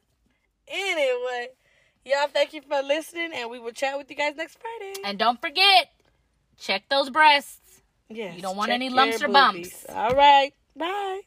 Anyway, 0.68 1.50
y'all, 2.06 2.28
thank 2.34 2.54
you 2.54 2.62
for 2.62 2.82
listening, 2.82 3.32
and 3.34 3.50
we 3.50 3.60
will 3.60 3.72
chat 3.72 3.98
with 3.98 4.10
you 4.10 4.16
guys 4.16 4.36
next 4.36 4.58
Friday. 4.60 5.02
And 5.06 5.18
don't 5.18 5.40
forget, 5.40 5.92
check 6.58 6.84
those 6.90 7.10
breasts. 7.10 7.82
Yes, 8.10 8.36
you 8.36 8.42
don't 8.42 8.58
want 8.58 8.72
any 8.72 8.90
lumps 8.90 9.22
or 9.22 9.28
bumps. 9.28 9.86
All 9.90 10.16
right, 10.16 10.54
bye. 10.76 11.22